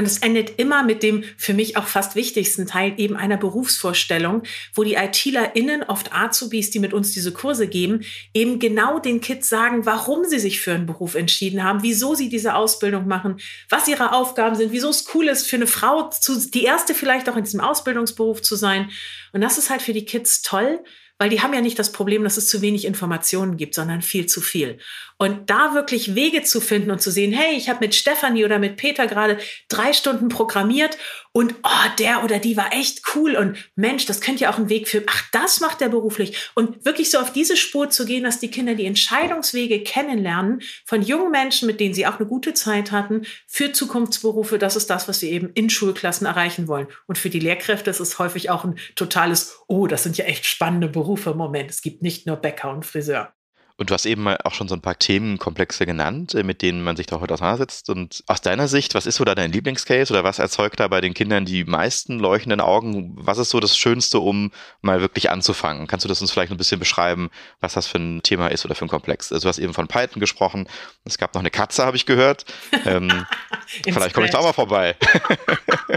Und 0.02 0.08
es 0.08 0.18
endet 0.18 0.58
immer 0.58 0.82
mit 0.82 1.04
dem 1.04 1.24
für 1.38 1.54
mich 1.54 1.78
auch 1.78 1.86
fast 1.86 2.16
wichtigsten 2.16 2.66
Teil 2.66 2.96
eben 2.98 3.16
einer 3.16 3.38
Berufsvorstellung, 3.38 4.42
wo 4.74 4.84
die 4.84 4.96
ITlerInnen, 4.96 5.84
oft 5.84 6.12
Azubis, 6.12 6.72
die 6.72 6.80
mit 6.80 6.92
uns 6.92 7.12
diese 7.12 7.32
Kurse 7.32 7.68
geben, 7.68 8.02
eben 8.34 8.58
genau 8.58 8.98
den 8.98 9.22
Kids 9.22 9.48
sagen, 9.48 9.86
warum 9.86 10.26
sie 10.26 10.40
sich 10.40 10.60
für 10.60 10.74
einen 10.74 10.88
Beruf 10.88 11.14
entschieden 11.14 11.64
haben, 11.64 11.84
wieso 11.84 12.16
sie 12.16 12.30
diese 12.30 12.56
Ausbildung 12.56 13.06
machen, 13.08 13.40
was 13.70 13.88
ihre 13.88 14.14
Aufgaben 14.14 14.56
sind, 14.56 14.72
wieso 14.72 14.90
es 14.90 15.06
cool 15.14 15.28
ist, 15.28 15.48
für 15.48 15.58
eine 15.58 15.68
Frau 15.68 16.10
zu, 16.10 16.50
die 16.50 16.64
erste 16.64 16.96
vielleicht 16.96 17.30
auch 17.30 17.38
in 17.38 17.44
diesem 17.44 17.62
Ausbildungsberuf 17.62 18.42
zu 18.42 18.56
sein. 18.56 18.90
Und 19.34 19.42
das 19.42 19.60
ist 19.60 19.70
halt 19.70 19.84
für 19.84 19.94
die 19.94 20.06
Kids 20.06 20.42
toll, 20.42 20.80
weil 21.20 21.30
die 21.30 21.42
haben 21.42 21.54
ja 21.54 21.62
nicht 21.62 21.78
das 21.78 21.92
Problem, 21.92 22.24
dass 22.24 22.38
es 22.38 22.48
zu 22.48 22.64
wenig 22.64 22.86
Informationen 22.86 23.56
gibt, 23.56 23.76
sondern 23.76 24.02
viel 24.02 24.26
zu 24.26 24.42
viel. 24.42 24.80
Und 25.22 25.52
da 25.52 25.76
wirklich 25.76 26.16
Wege 26.16 26.42
zu 26.42 26.60
finden 26.60 26.90
und 26.90 27.00
zu 27.00 27.12
sehen, 27.12 27.32
hey, 27.32 27.56
ich 27.56 27.70
habe 27.70 27.82
mit 27.82 27.94
Stefanie 27.94 28.44
oder 28.44 28.58
mit 28.58 28.76
Peter 28.76 29.06
gerade 29.06 29.38
drei 29.70 29.94
Stunden 29.94 30.30
programmiert 30.30 30.98
und 31.32 31.54
oh, 31.62 31.90
der 32.00 32.24
oder 32.24 32.40
die 32.40 32.58
war 32.58 32.74
echt 32.74 33.04
cool 33.14 33.36
und 33.36 33.56
Mensch, 33.76 34.08
das 34.08 34.20
könnte 34.20 34.46
ja 34.46 34.52
auch 34.52 34.58
ein 34.58 34.70
Weg 34.70 34.88
für, 34.88 35.04
ach, 35.06 35.30
das 35.32 35.60
macht 35.60 35.80
der 35.80 35.90
beruflich. 35.90 36.50
Und 36.56 36.86
wirklich 36.86 37.12
so 37.12 37.20
auf 37.20 37.32
diese 37.32 37.56
Spur 37.56 37.92
zu 37.92 38.06
gehen, 38.08 38.24
dass 38.24 38.40
die 38.40 38.50
Kinder 38.50 38.74
die 38.74 38.88
Entscheidungswege 38.88 39.84
kennenlernen 39.84 40.64
von 40.88 41.04
jungen 41.04 41.30
Menschen, 41.30 41.68
mit 41.68 41.80
denen 41.80 41.94
sie 41.94 42.08
auch 42.08 42.18
eine 42.18 42.28
gute 42.28 42.56
Zeit 42.56 42.92
hatten, 42.92 43.22
für 43.46 43.72
Zukunftsberufe, 43.72 44.58
das 44.58 44.76
ist 44.76 44.90
das, 44.90 45.08
was 45.08 45.22
wir 45.22 45.30
eben 45.30 45.52
in 45.54 45.70
Schulklassen 45.70 46.26
erreichen 46.26 46.68
wollen. 46.68 46.88
Und 47.06 47.20
für 47.20 47.30
die 47.30 47.40
Lehrkräfte 47.40 47.92
ist 47.92 48.00
es 48.00 48.18
häufig 48.18 48.50
auch 48.50 48.64
ein 48.64 48.80
totales, 48.96 49.60
oh, 49.68 49.86
das 49.86 50.02
sind 50.02 50.18
ja 50.18 50.26
echt 50.26 50.48
spannende 50.48 50.88
Berufe 50.88 51.30
im 51.30 51.38
Moment. 51.38 51.70
Es 51.70 51.84
gibt 51.84 52.02
nicht 52.02 52.26
nur 52.26 52.38
Bäcker 52.38 52.72
und 52.72 52.88
Friseur. 52.88 53.36
Und 53.82 53.90
du 53.90 53.96
hast 53.96 54.06
eben 54.06 54.28
auch 54.28 54.54
schon 54.54 54.68
so 54.68 54.76
ein 54.76 54.82
paar 54.82 55.00
Themenkomplexe 55.00 55.88
genannt, 55.88 56.36
äh, 56.36 56.44
mit 56.44 56.62
denen 56.62 56.84
man 56.84 56.96
sich 56.96 57.08
da 57.08 57.20
heute 57.20 57.34
auseinandersetzt. 57.34 57.90
Und 57.90 58.24
aus 58.28 58.40
deiner 58.40 58.68
Sicht, 58.68 58.94
was 58.94 59.08
ist 59.08 59.16
so 59.16 59.26
da 59.26 59.34
dein 59.34 59.52
Lieblingscase 59.52 60.14
oder 60.14 60.24
was 60.24 60.38
erzeugt 60.38 60.80
da 60.80 60.88
bei 60.88 61.02
den 61.02 61.16
Kindern 61.16 61.46
die 61.46 61.64
meisten 61.64 62.20
leuchtenden 62.20 62.62
Augen? 62.62 63.16
Was 63.16 63.40
ist 63.40 63.50
so 63.50 63.60
das 63.60 63.76
Schönste, 63.76 64.20
um 64.20 64.52
mal 64.82 65.02
wirklich 65.02 65.32
anzufangen? 65.32 65.88
Kannst 65.88 66.04
du 66.04 66.08
das 66.08 66.22
uns 66.22 66.30
vielleicht 66.30 66.52
ein 66.52 66.60
bisschen 66.60 66.78
beschreiben, 66.78 67.32
was 67.60 67.74
das 67.74 67.88
für 67.88 67.98
ein 67.98 68.22
Thema 68.22 68.50
ist 68.50 68.66
oder 68.66 68.76
für 68.76 68.86
ein 68.86 68.88
Komplex? 68.88 69.32
Also 69.32 69.46
du 69.46 69.50
hast 69.50 69.58
eben 69.58 69.74
von 69.74 69.88
Python 69.88 70.20
gesprochen. 70.20 70.70
Es 71.04 71.18
gab 71.18 71.34
noch 71.34 71.42
eine 71.42 71.50
Katze, 71.50 71.84
habe 71.84 71.98
ich 71.98 72.06
gehört. 72.06 72.46
Ähm, 72.86 73.26
vielleicht 73.84 74.14
komme 74.14 74.28
ich 74.28 74.32
da 74.32 74.38
auch 74.38 74.44
mal 74.44 74.54
vorbei. 74.54 74.96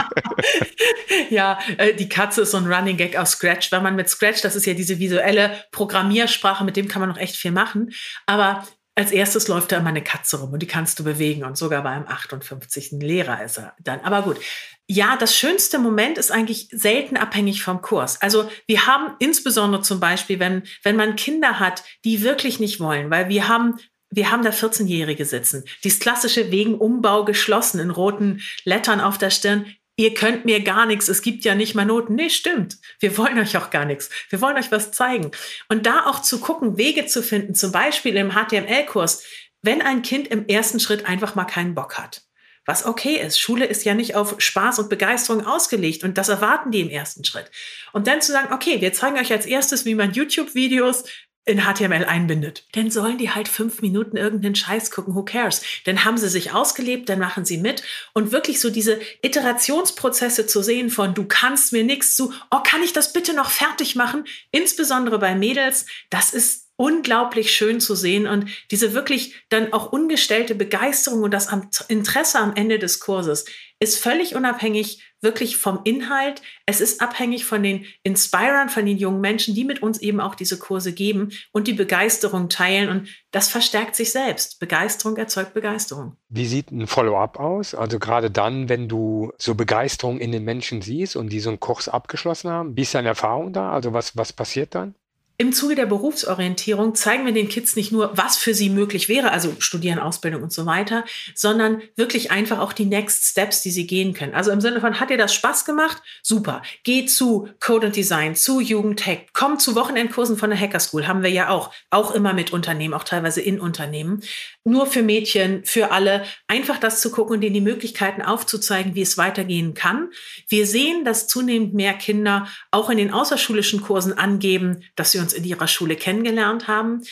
ja, 1.28 1.58
äh, 1.76 1.92
die 1.92 2.08
Katze 2.08 2.40
ist 2.40 2.52
so 2.52 2.56
ein 2.56 2.66
Running 2.66 2.96
Gag 2.96 3.14
aus 3.18 3.32
Scratch. 3.32 3.70
Wenn 3.72 3.82
man 3.82 3.94
mit 3.94 4.08
Scratch, 4.08 4.40
das 4.40 4.56
ist 4.56 4.64
ja 4.64 4.72
diese 4.72 4.98
visuelle 4.98 5.50
Programmiersprache, 5.70 6.64
mit 6.64 6.76
dem 6.76 6.88
kann 6.88 7.00
man 7.00 7.10
noch 7.10 7.18
echt 7.18 7.36
viel 7.36 7.50
machen 7.50 7.73
machen. 7.74 7.92
Aber 8.26 8.66
als 8.96 9.10
erstes 9.10 9.48
läuft 9.48 9.72
da 9.72 9.78
immer 9.78 9.88
eine 9.88 10.04
Katze 10.04 10.38
rum 10.38 10.52
und 10.52 10.60
die 10.60 10.68
kannst 10.68 10.98
du 10.98 11.04
bewegen 11.04 11.44
und 11.44 11.58
sogar 11.58 11.82
beim 11.82 12.06
58. 12.06 12.92
Lehrer 13.00 13.42
ist 13.44 13.58
er 13.58 13.74
dann. 13.82 14.00
Aber 14.00 14.22
gut. 14.22 14.38
Ja, 14.86 15.16
das 15.16 15.36
schönste 15.36 15.78
Moment 15.78 16.18
ist 16.18 16.30
eigentlich 16.30 16.68
selten 16.70 17.16
abhängig 17.16 17.62
vom 17.62 17.80
Kurs. 17.80 18.20
Also 18.20 18.48
wir 18.66 18.86
haben 18.86 19.14
insbesondere 19.18 19.82
zum 19.82 19.98
Beispiel, 19.98 20.38
wenn, 20.38 20.62
wenn 20.82 20.94
man 20.94 21.16
Kinder 21.16 21.58
hat, 21.58 21.82
die 22.04 22.22
wirklich 22.22 22.60
nicht 22.60 22.80
wollen, 22.80 23.10
weil 23.10 23.28
wir 23.28 23.48
haben 23.48 23.78
wir 24.10 24.30
haben 24.30 24.44
da 24.44 24.50
14-Jährige 24.50 25.24
sitzen. 25.24 25.64
Dieses 25.82 25.98
klassische 25.98 26.52
wegen 26.52 26.76
Umbau 26.76 27.24
geschlossen 27.24 27.80
in 27.80 27.90
roten 27.90 28.42
Lettern 28.64 29.00
auf 29.00 29.18
der 29.18 29.30
Stirn 29.30 29.66
ihr 29.96 30.14
könnt 30.14 30.44
mir 30.44 30.60
gar 30.60 30.86
nichts, 30.86 31.08
es 31.08 31.22
gibt 31.22 31.44
ja 31.44 31.54
nicht 31.54 31.74
mal 31.74 31.84
Noten. 31.84 32.14
Nee, 32.14 32.30
stimmt. 32.30 32.78
Wir 33.00 33.16
wollen 33.16 33.38
euch 33.38 33.56
auch 33.56 33.70
gar 33.70 33.84
nichts. 33.84 34.10
Wir 34.30 34.40
wollen 34.40 34.56
euch 34.56 34.72
was 34.72 34.92
zeigen. 34.92 35.30
Und 35.68 35.86
da 35.86 36.06
auch 36.06 36.20
zu 36.20 36.40
gucken, 36.40 36.76
Wege 36.76 37.06
zu 37.06 37.22
finden, 37.22 37.54
zum 37.54 37.72
Beispiel 37.72 38.16
im 38.16 38.32
HTML-Kurs, 38.32 39.24
wenn 39.62 39.82
ein 39.82 40.02
Kind 40.02 40.28
im 40.28 40.46
ersten 40.46 40.80
Schritt 40.80 41.06
einfach 41.06 41.34
mal 41.34 41.44
keinen 41.44 41.74
Bock 41.74 41.96
hat. 41.96 42.22
Was 42.66 42.86
okay 42.86 43.16
ist. 43.16 43.38
Schule 43.38 43.66
ist 43.66 43.84
ja 43.84 43.94
nicht 43.94 44.14
auf 44.14 44.36
Spaß 44.38 44.78
und 44.78 44.88
Begeisterung 44.88 45.46
ausgelegt 45.46 46.02
und 46.02 46.16
das 46.16 46.30
erwarten 46.30 46.70
die 46.70 46.80
im 46.80 46.88
ersten 46.88 47.24
Schritt. 47.24 47.50
Und 47.92 48.06
dann 48.06 48.22
zu 48.22 48.32
sagen, 48.32 48.54
okay, 48.54 48.80
wir 48.80 48.92
zeigen 48.94 49.18
euch 49.18 49.32
als 49.32 49.44
erstes, 49.44 49.84
wie 49.84 49.94
man 49.94 50.12
YouTube-Videos 50.12 51.04
in 51.46 51.60
HTML 51.60 52.04
einbindet. 52.04 52.64
Dann 52.72 52.90
sollen 52.90 53.18
die 53.18 53.30
halt 53.30 53.48
fünf 53.48 53.82
Minuten 53.82 54.16
irgendeinen 54.16 54.54
Scheiß 54.54 54.90
gucken, 54.90 55.14
who 55.14 55.24
cares? 55.24 55.62
Dann 55.84 56.04
haben 56.04 56.16
sie 56.16 56.28
sich 56.28 56.52
ausgelebt, 56.52 57.08
dann 57.08 57.18
machen 57.18 57.44
sie 57.44 57.58
mit 57.58 57.82
und 58.14 58.32
wirklich 58.32 58.60
so 58.60 58.70
diese 58.70 58.98
Iterationsprozesse 59.22 60.46
zu 60.46 60.62
sehen 60.62 60.88
von 60.88 61.14
du 61.14 61.24
kannst 61.26 61.72
mir 61.72 61.84
nichts 61.84 62.16
zu, 62.16 62.32
oh, 62.50 62.60
kann 62.64 62.82
ich 62.82 62.92
das 62.92 63.12
bitte 63.12 63.34
noch 63.34 63.50
fertig 63.50 63.94
machen? 63.94 64.24
Insbesondere 64.52 65.18
bei 65.18 65.34
Mädels, 65.34 65.84
das 66.08 66.32
ist 66.32 66.63
unglaublich 66.76 67.52
schön 67.52 67.80
zu 67.80 67.94
sehen 67.94 68.26
und 68.26 68.48
diese 68.70 68.94
wirklich 68.94 69.34
dann 69.48 69.72
auch 69.72 69.92
ungestellte 69.92 70.54
Begeisterung 70.54 71.22
und 71.22 71.30
das 71.32 71.48
Interesse 71.88 72.38
am 72.38 72.54
Ende 72.56 72.78
des 72.78 73.00
Kurses 73.00 73.44
ist 73.80 73.98
völlig 73.98 74.34
unabhängig 74.34 75.02
wirklich 75.20 75.56
vom 75.56 75.80
Inhalt. 75.84 76.42
Es 76.66 76.80
ist 76.80 77.00
abhängig 77.00 77.44
von 77.44 77.62
den 77.62 77.86
Inspirern, 78.02 78.68
von 78.68 78.86
den 78.86 78.98
jungen 78.98 79.20
Menschen, 79.20 79.54
die 79.54 79.64
mit 79.64 79.82
uns 79.82 80.00
eben 80.00 80.20
auch 80.20 80.34
diese 80.34 80.58
Kurse 80.58 80.92
geben 80.92 81.30
und 81.52 81.66
die 81.66 81.72
Begeisterung 81.72 82.48
teilen. 82.48 82.88
Und 82.88 83.08
das 83.30 83.48
verstärkt 83.48 83.96
sich 83.96 84.12
selbst. 84.12 84.60
Begeisterung 84.60 85.16
erzeugt 85.16 85.54
Begeisterung. 85.54 86.16
Wie 86.28 86.46
sieht 86.46 86.70
ein 86.70 86.86
Follow-up 86.86 87.38
aus? 87.38 87.74
Also 87.74 87.98
gerade 87.98 88.30
dann, 88.30 88.68
wenn 88.68 88.88
du 88.88 89.32
so 89.38 89.54
Begeisterung 89.54 90.18
in 90.18 90.30
den 90.30 90.44
Menschen 90.44 90.82
siehst 90.82 91.16
und 91.16 91.30
die 91.30 91.40
so 91.40 91.50
einen 91.50 91.60
Kurs 91.60 91.88
abgeschlossen 91.88 92.50
haben, 92.50 92.76
wie 92.76 92.82
ist 92.82 92.94
deine 92.94 93.08
Erfahrung 93.08 93.52
da? 93.52 93.72
Also 93.72 93.92
was, 93.92 94.16
was 94.16 94.32
passiert 94.32 94.74
dann? 94.74 94.94
Im 95.36 95.52
Zuge 95.52 95.74
der 95.74 95.86
Berufsorientierung 95.86 96.94
zeigen 96.94 97.26
wir 97.26 97.32
den 97.32 97.48
Kids 97.48 97.74
nicht 97.74 97.90
nur, 97.90 98.16
was 98.16 98.36
für 98.36 98.54
sie 98.54 98.70
möglich 98.70 99.08
wäre, 99.08 99.32
also 99.32 99.56
Studieren, 99.58 99.98
Ausbildung 99.98 100.44
und 100.44 100.52
so 100.52 100.64
weiter, 100.64 101.04
sondern 101.34 101.82
wirklich 101.96 102.30
einfach 102.30 102.60
auch 102.60 102.72
die 102.72 102.84
Next 102.84 103.24
Steps, 103.24 103.60
die 103.60 103.72
sie 103.72 103.88
gehen 103.88 104.14
können. 104.14 104.34
Also 104.34 104.52
im 104.52 104.60
Sinne 104.60 104.80
von, 104.80 105.00
hat 105.00 105.10
dir 105.10 105.18
das 105.18 105.34
Spaß 105.34 105.64
gemacht? 105.64 106.00
Super. 106.22 106.62
Geh 106.84 107.06
zu 107.06 107.48
Code 107.58 107.88
und 107.88 107.96
Design, 107.96 108.36
zu 108.36 108.60
Jugendtech, 108.60 109.26
komm 109.32 109.58
zu 109.58 109.74
Wochenendkursen 109.74 110.36
von 110.36 110.50
der 110.50 110.60
Hacker 110.60 110.78
School, 110.78 111.08
haben 111.08 111.24
wir 111.24 111.30
ja 111.30 111.48
auch, 111.48 111.72
auch 111.90 112.12
immer 112.12 112.32
mit 112.32 112.52
Unternehmen, 112.52 112.94
auch 112.94 113.04
teilweise 113.04 113.40
in 113.40 113.58
Unternehmen. 113.58 114.22
Nur 114.66 114.86
für 114.86 115.02
Mädchen, 115.02 115.62
für 115.64 115.92
alle, 115.92 116.24
einfach 116.48 116.78
das 116.78 117.02
zu 117.02 117.10
gucken 117.10 117.36
und 117.36 117.42
ihnen 117.42 117.52
die 117.52 117.60
Möglichkeiten 117.60 118.22
aufzuzeigen, 118.22 118.94
wie 118.94 119.02
es 119.02 119.18
weitergehen 119.18 119.74
kann. 119.74 120.10
Wir 120.48 120.66
sehen, 120.66 121.04
dass 121.04 121.28
zunehmend 121.28 121.74
mehr 121.74 121.92
Kinder 121.92 122.48
auch 122.70 122.88
in 122.88 122.96
den 122.96 123.12
außerschulischen 123.12 123.82
Kursen 123.82 124.16
angeben, 124.16 124.82
dass 124.96 125.12
sie 125.12 125.18
uns 125.18 125.34
in 125.34 125.44
ihrer 125.44 125.68
Schule 125.68 125.96
kennengelernt 125.96 126.66
haben. 126.66 127.02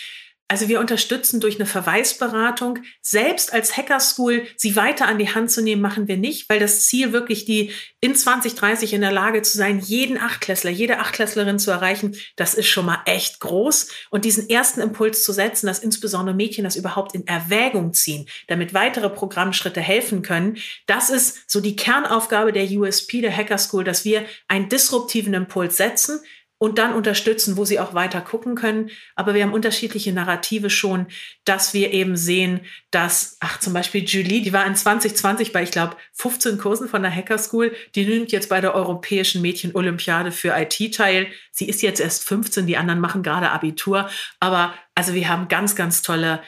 Also 0.53 0.69
wir 0.69 0.81
unterstützen 0.81 1.41
durch 1.41 1.55
eine 1.55 1.65
Verweisberatung. 1.65 2.81
Selbst 3.01 3.55
als 3.55 3.75
Hacker 3.75 4.01
School 4.01 4.47
sie 4.55 4.77
weiter 4.77 5.09
an 5.09 5.17
die 5.17 5.35
Hand 5.35 5.51
zu 5.51 5.63
nehmen, 5.63 5.81
machen 5.81 6.09
wir 6.09 6.19
nicht, 6.19 6.51
weil 6.51 6.61
das 6.61 6.85
Ziel 6.85 7.15
wirklich 7.15 7.47
die 7.47 7.71
in 8.03 8.15
2030 8.15 8.93
in 8.93 9.01
der 9.01 9.13
Lage 9.13 9.41
zu 9.41 9.57
sein, 9.57 9.81
jeden 9.81 10.19
Achtklässler, 10.19 10.71
jede 10.71 10.99
Achtklässlerin 10.99 11.59
zu 11.59 11.71
erreichen, 11.71 12.17
das 12.37 12.53
ist 12.53 12.67
schon 12.67 12.85
mal 12.85 12.99
echt 13.07 13.41
groß. 13.41 13.89
Und 14.11 14.27
diesen 14.27 14.51
ersten 14.51 14.83
Impuls 14.83 15.25
zu 15.25 15.33
setzen, 15.33 15.69
dass 15.69 15.79
insbesondere 15.79 16.37
Mädchen 16.37 16.65
das 16.65 16.77
überhaupt 16.77 17.15
in 17.15 17.27
Erwägung 17.27 17.95
ziehen, 17.95 18.29
damit 18.49 18.75
weitere 18.75 19.09
Programmschritte 19.09 19.81
helfen 19.81 20.21
können, 20.21 20.59
das 20.85 21.09
ist 21.09 21.51
so 21.51 21.63
die 21.63 21.77
Kernaufgabe 21.77 22.53
der 22.53 22.71
USP, 22.71 23.23
der 23.23 23.35
Hacker 23.35 23.57
School, 23.57 23.85
dass 23.85 24.05
wir 24.05 24.27
einen 24.49 24.69
disruptiven 24.69 25.33
Impuls 25.33 25.79
setzen, 25.79 26.21
und 26.63 26.79
dann 26.79 26.95
unterstützen, 26.95 27.57
wo 27.57 27.65
sie 27.65 27.81
auch 27.81 27.93
weiter 27.93 28.21
gucken 28.21 28.55
können. 28.55 28.91
Aber 29.17 29.35
wir 29.35 29.43
haben 29.43 29.53
unterschiedliche 29.53 30.13
Narrative 30.13 30.71
schon, 30.71 31.09
dass 31.45 31.75
wir 31.75 31.93
eben 31.93 32.17
sehen, 32.17 32.61
dass, 32.93 33.37
ach, 33.41 33.59
zum 33.59 33.73
Beispiel 33.73 34.05
Julie, 34.05 34.43
die 34.43 34.53
war 34.53 34.65
in 34.65 34.77
2020 34.77 35.51
bei, 35.51 35.65
ich 35.65 35.73
glaube, 35.73 35.97
15 36.13 36.59
Kursen 36.59 36.87
von 36.87 37.03
der 37.03 37.13
Hacker 37.13 37.39
School, 37.39 37.75
die 37.97 38.05
nimmt 38.05 38.31
jetzt 38.31 38.49
bei 38.49 38.61
der 38.61 38.77
Europäischen 38.77 39.43
Mädchen-Olympiade 39.43 40.31
für 40.31 40.55
IT 40.57 40.95
teil. 40.95 41.27
Sie 41.51 41.69
ist 41.69 41.83
jetzt 41.83 41.99
erst 41.99 42.23
15, 42.29 42.65
die 42.69 42.77
anderen 42.77 43.01
machen 43.01 43.25
gerade 43.25 43.51
Abitur. 43.51 44.09
Aber 44.39 44.73
also 44.95 45.15
wir 45.15 45.29
haben 45.29 45.49
ganz, 45.49 45.75
ganz 45.75 46.03
tolle 46.03 46.43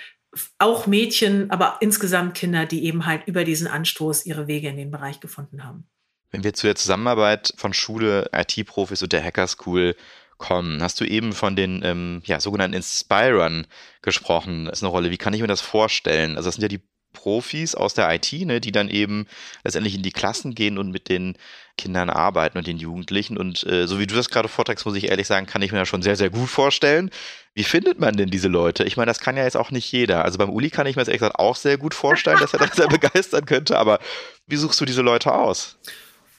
auch 0.61 0.87
Mädchen, 0.87 1.51
aber 1.51 1.79
insgesamt 1.81 2.37
Kinder, 2.37 2.67
die 2.67 2.85
eben 2.85 3.05
halt 3.05 3.27
über 3.27 3.43
diesen 3.43 3.67
Anstoß 3.67 4.27
ihre 4.27 4.47
Wege 4.47 4.69
in 4.69 4.77
den 4.77 4.93
Bereich 4.93 5.19
gefunden 5.19 5.65
haben. 5.65 5.89
Wenn 6.35 6.43
wir 6.43 6.53
zu 6.53 6.67
der 6.67 6.75
Zusammenarbeit 6.75 7.55
von 7.57 7.73
Schule, 7.73 8.29
IT-Profis 8.35 9.05
und 9.05 9.13
der 9.13 9.23
Hacker 9.23 9.47
School 9.47 9.95
kommen, 10.37 10.83
hast 10.83 11.01
du 11.01 11.05
eben 11.05 11.33
von 11.33 11.55
den 11.55 11.81
ähm, 11.85 12.23
ja, 12.25 12.41
sogenannten 12.41 12.75
Inspirern 12.75 13.69
gesprochen. 14.03 14.65
Das 14.65 14.79
ist 14.79 14.83
eine 14.83 14.91
Rolle. 14.91 15.13
Wie 15.13 15.17
kann 15.17 15.33
ich 15.33 15.43
mir 15.43 15.47
das 15.47 15.61
vorstellen? 15.61 16.37
Also 16.37 16.49
das 16.49 16.57
sind 16.57 16.63
ja 16.63 16.69
die 16.69 16.83
Profis 17.13 17.77
aus 17.77 17.95
der 17.95 18.13
IT, 18.13 18.33
ne, 18.33 18.61
die 18.61 18.73
dann 18.73 18.89
eben 18.89 19.29
letztendlich 19.63 19.95
in 19.95 20.03
die 20.03 20.11
Klassen 20.11 20.57
gehen 20.57 20.77
und 20.77 20.91
mit 20.91 21.09
den 21.09 21.37
Kindern 21.79 22.11
arbeiten 22.11 22.59
und 22.59 22.67
den 22.67 22.79
Jugendlichen. 22.79 23.39
Und 23.39 23.65
äh, 23.69 23.87
so 23.87 24.01
wie 24.01 24.09
du 24.09 24.17
das 24.17 24.29
gerade 24.29 24.49
vorträgst, 24.49 24.85
muss 24.87 24.97
ich 24.97 25.11
ehrlich 25.11 25.29
sagen, 25.29 25.47
kann 25.47 25.63
ich 25.63 25.71
mir 25.71 25.79
das 25.79 25.89
schon 25.89 26.03
sehr, 26.03 26.17
sehr 26.17 26.31
gut 26.31 26.49
vorstellen. 26.49 27.11
Wie 27.55 27.63
findet 27.63 28.01
man 28.01 28.17
denn 28.17 28.31
diese 28.31 28.49
Leute? 28.49 28.83
Ich 28.83 28.97
meine, 28.97 29.11
das 29.11 29.21
kann 29.21 29.37
ja 29.37 29.45
jetzt 29.45 29.57
auch 29.57 29.71
nicht 29.71 29.93
jeder. 29.93 30.25
Also 30.25 30.39
beim 30.39 30.51
Uli 30.51 30.71
kann 30.71 30.89
ich 30.89 30.97
mir 30.97 31.03
das 31.03 31.09
ehrlich 31.09 31.21
gesagt 31.21 31.39
auch 31.39 31.55
sehr 31.55 31.79
gut 31.79 31.95
vorstellen, 31.95 32.41
dass 32.41 32.55
er 32.55 32.59
das 32.59 32.73
sehr 32.77 32.89
begeistern 32.89 33.47
könnte. 33.47 33.79
Aber 33.79 34.01
wie 34.49 34.57
suchst 34.57 34.81
du 34.81 34.85
diese 34.85 35.03
Leute 35.03 35.33
aus? 35.33 35.79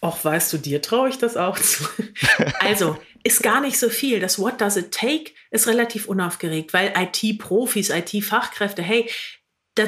Och, 0.06 0.24
weißt 0.24 0.54
du, 0.54 0.58
dir 0.60 0.84
traue 0.84 1.10
ich 1.10 1.18
das 1.18 1.36
auch 1.36 1.58
zu. 1.58 1.84
Also, 2.60 2.98
ist 3.24 3.42
gar 3.42 3.60
nicht 3.60 3.80
so 3.80 3.90
viel. 3.90 4.20
Das 4.20 4.38
What 4.38 4.62
does 4.62 4.78
it 4.78 4.92
take 4.92 5.32
ist 5.50 5.68
relativ 5.68 6.08
unaufgeregt, 6.08 6.74
weil 6.74 6.94
IT-Profis, 6.96 7.90
IT-Fachkräfte, 7.90 8.84
hey, 8.84 9.10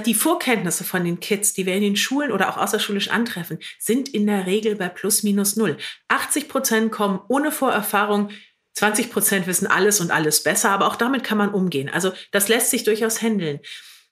die 0.05 0.15
Vorkenntnisse 0.15 0.83
von 0.83 1.05
den 1.05 1.19
Kids, 1.19 1.53
die 1.53 1.65
wir 1.65 1.75
in 1.75 1.83
den 1.83 1.95
Schulen 1.95 2.31
oder 2.31 2.50
auch 2.50 2.57
außerschulisch 2.57 3.09
antreffen, 3.09 3.59
sind 3.79 4.09
in 4.09 4.25
der 4.25 4.47
Regel 4.47 4.75
bei 4.75 4.89
plus 4.89 5.21
minus 5.24 5.55
null. 5.55 5.77
80 6.07 6.50
Prozent 6.50 6.91
kommen 6.91 7.21
ohne 7.29 7.51
Vorerfahrung, 7.51 8.31
20 8.74 9.12
Prozent 9.12 9.47
wissen 9.47 9.67
alles 9.67 10.01
und 10.01 10.12
alles 10.12 10.43
besser, 10.43 10.71
aber 10.71 10.88
auch 10.88 10.95
damit 10.95 11.24
kann 11.24 11.38
man 11.38 11.53
umgehen. 11.53 11.89
Also 11.89 12.12
das 12.31 12.47
lässt 12.47 12.69
sich 12.69 12.83
durchaus 12.83 13.21
handeln. 13.21 13.59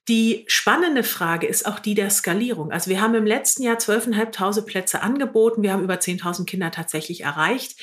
Die 0.08 0.46
spannende 0.48 1.04
Frage 1.04 1.48
ist 1.48 1.66
auch 1.66 1.80
die 1.80 1.96
der 1.96 2.12
Skalierung. 2.12 2.72
Also 2.72 2.92
wir 2.92 3.02
haben 3.02 3.16
im 3.16 3.26
letzten 3.26 3.64
Jahr 3.64 3.78
12.500 3.78 4.62
Plätze 4.62 5.02
angeboten. 5.02 5.64
Wir 5.64 5.74
haben 5.74 5.84
über 5.84 5.96
10.000 5.96 6.46
Kinder 6.46 6.70
tatsächlich 6.70 7.22
erreicht. 7.22 7.80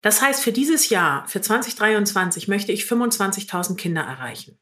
Das 0.00 0.22
heißt, 0.22 0.42
für 0.42 0.52
dieses 0.52 0.88
Jahr, 0.88 1.26
für 1.28 1.40
2023, 1.40 2.48
möchte 2.48 2.72
ich 2.72 2.84
25.000 2.84 3.76
Kinder 3.76 4.02
erreichen. 4.02 4.58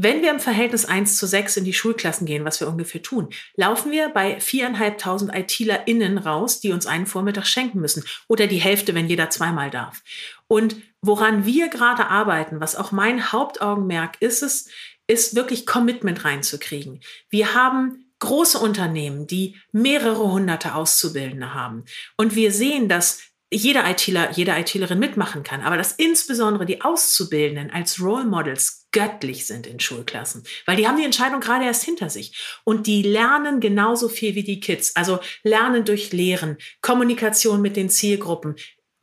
Wenn 0.00 0.22
wir 0.22 0.30
im 0.30 0.38
Verhältnis 0.38 0.84
1 0.84 1.16
zu 1.16 1.26
6 1.26 1.56
in 1.56 1.64
die 1.64 1.72
Schulklassen 1.72 2.24
gehen, 2.24 2.44
was 2.44 2.60
wir 2.60 2.68
ungefähr 2.68 3.02
tun, 3.02 3.30
laufen 3.56 3.90
wir 3.90 4.10
bei 4.10 4.38
4.500 4.38 5.34
ITlerInnen 5.34 6.18
raus, 6.18 6.60
die 6.60 6.70
uns 6.70 6.86
einen 6.86 7.06
Vormittag 7.06 7.46
schenken 7.48 7.80
müssen. 7.80 8.04
Oder 8.28 8.46
die 8.46 8.60
Hälfte, 8.60 8.94
wenn 8.94 9.08
jeder 9.08 9.30
zweimal 9.30 9.70
darf. 9.70 10.04
Und 10.46 10.76
woran 11.02 11.46
wir 11.46 11.66
gerade 11.66 12.06
arbeiten, 12.06 12.60
was 12.60 12.76
auch 12.76 12.92
mein 12.92 13.32
Hauptaugenmerk 13.32 14.18
ist, 14.20 14.44
es, 14.44 14.68
ist 15.08 15.34
wirklich 15.34 15.66
Commitment 15.66 16.24
reinzukriegen. 16.24 17.00
Wir 17.28 17.54
haben 17.54 18.04
große 18.20 18.58
Unternehmen, 18.58 19.26
die 19.26 19.56
mehrere 19.72 20.30
hunderte 20.30 20.74
Auszubildende 20.74 21.54
haben. 21.54 21.84
Und 22.16 22.34
wir 22.34 22.52
sehen, 22.52 22.88
dass 22.88 23.20
jeder 23.50 23.88
ITler, 23.88 24.30
jede 24.32 24.52
ITlerin 24.52 24.98
mitmachen 24.98 25.42
kann, 25.42 25.62
aber 25.62 25.78
dass 25.78 25.92
insbesondere 25.92 26.66
die 26.66 26.82
Auszubildenden 26.82 27.70
als 27.70 27.98
Role 27.98 28.26
Models 28.26 28.86
göttlich 28.92 29.46
sind 29.46 29.66
in 29.66 29.80
Schulklassen, 29.80 30.44
weil 30.66 30.76
die 30.76 30.86
haben 30.86 30.98
die 30.98 31.04
Entscheidung 31.04 31.40
gerade 31.40 31.64
erst 31.64 31.84
hinter 31.84 32.10
sich 32.10 32.60
und 32.64 32.86
die 32.86 33.02
lernen 33.02 33.60
genauso 33.60 34.08
viel 34.10 34.34
wie 34.34 34.42
die 34.42 34.60
Kids, 34.60 34.96
also 34.96 35.20
lernen 35.42 35.86
durch 35.86 36.12
Lehren, 36.12 36.58
Kommunikation 36.82 37.62
mit 37.62 37.76
den 37.76 37.88
Zielgruppen, 37.88 38.56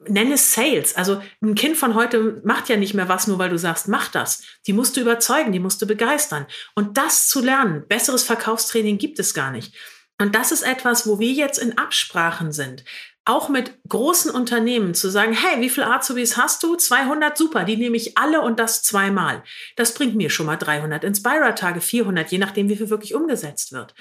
nenn 0.08 0.32
es 0.32 0.54
Sales. 0.54 0.96
Also 0.96 1.22
ein 1.42 1.56
Kind 1.56 1.78
von 1.78 1.96
heute 1.96 2.42
macht 2.44 2.70
ja 2.70 2.78
nicht 2.78 2.94
mehr 2.94 3.10
was, 3.10 3.28
nur 3.28 3.40
weil 3.40 3.50
du 3.50 3.58
sagst, 3.58 3.88
mach 3.88 4.10
das. 4.10 4.44
Die 4.68 4.74
musst 4.74 4.98
du 4.98 5.02
überzeugen, 5.02 5.52
die 5.52 5.60
musst 5.60 5.82
du 5.82 5.88
begeistern. 5.88 6.46
Und 6.76 6.98
das 6.98 7.28
zu 7.28 7.42
lernen, 7.42 7.88
besseres 7.88 8.24
Verkaufstraining 8.24 8.98
gibt 8.98 9.20
es 9.20 9.34
gar 9.34 9.52
nicht. 9.52 9.74
Und 10.20 10.36
das 10.36 10.52
ist 10.52 10.64
etwas, 10.64 11.08
wo 11.08 11.20
wir 11.20 11.32
jetzt 11.32 11.58
in 11.58 11.78
Absprachen 11.78 12.52
sind. 12.52 12.84
Auch 13.28 13.50
mit 13.50 13.74
großen 13.90 14.30
Unternehmen 14.30 14.94
zu 14.94 15.10
sagen, 15.10 15.34
hey, 15.34 15.60
wie 15.60 15.70
viele 15.70 15.88
Azubis 15.88 16.38
hast 16.38 16.62
du? 16.62 16.76
200, 16.76 17.36
super, 17.36 17.64
die 17.64 17.76
nehme 17.76 17.98
ich 17.98 18.18
alle 18.18 18.42
und 18.42 18.60
das 18.60 18.84
zweimal. 18.84 19.44
Das 19.76 19.96
bringt 19.96 20.16
mir 20.16 20.30
schon 20.30 20.46
mal 20.46 20.58
300 20.58 21.04
Inspira-Tage, 21.04 21.82
400, 21.82 22.32
je 22.32 22.38
nachdem, 22.38 22.70
wie 22.70 22.76
viel 22.76 22.92
wirklich 22.92 23.16
umgesetzt 23.16 23.72
wird. 23.72 23.96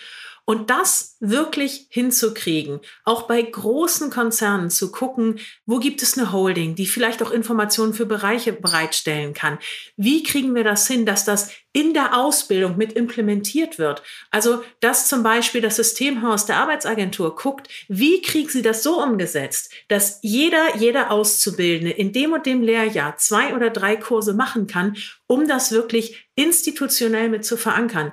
Und 0.46 0.68
das 0.68 1.16
wirklich 1.20 1.86
hinzukriegen, 1.88 2.80
auch 3.04 3.22
bei 3.22 3.40
großen 3.40 4.10
Konzernen 4.10 4.68
zu 4.68 4.92
gucken, 4.92 5.38
wo 5.64 5.78
gibt 5.78 6.02
es 6.02 6.18
eine 6.18 6.32
Holding, 6.32 6.74
die 6.74 6.84
vielleicht 6.84 7.22
auch 7.22 7.30
Informationen 7.30 7.94
für 7.94 8.04
Bereiche 8.04 8.52
bereitstellen 8.52 9.32
kann. 9.32 9.58
Wie 9.96 10.22
kriegen 10.22 10.54
wir 10.54 10.62
das 10.62 10.86
hin, 10.86 11.06
dass 11.06 11.24
das 11.24 11.50
in 11.72 11.94
der 11.94 12.18
Ausbildung 12.18 12.76
mit 12.76 12.92
implementiert 12.92 13.78
wird? 13.78 14.02
Also, 14.30 14.62
dass 14.80 15.08
zum 15.08 15.22
Beispiel 15.22 15.62
das 15.62 15.76
Systemhaus 15.76 16.44
der 16.44 16.58
Arbeitsagentur 16.58 17.36
guckt, 17.36 17.68
wie 17.88 18.20
kriegen 18.20 18.50
sie 18.50 18.62
das 18.62 18.82
so 18.82 19.02
umgesetzt, 19.02 19.72
dass 19.88 20.18
jeder, 20.20 20.76
jeder 20.76 21.10
Auszubildende 21.10 21.92
in 21.92 22.12
dem 22.12 22.34
und 22.34 22.44
dem 22.44 22.60
Lehrjahr 22.60 23.16
zwei 23.16 23.54
oder 23.54 23.70
drei 23.70 23.96
Kurse 23.96 24.34
machen 24.34 24.66
kann, 24.66 24.96
um 25.26 25.48
das 25.48 25.72
wirklich 25.72 26.28
institutionell 26.34 27.30
mit 27.30 27.46
zu 27.46 27.56
verankern 27.56 28.12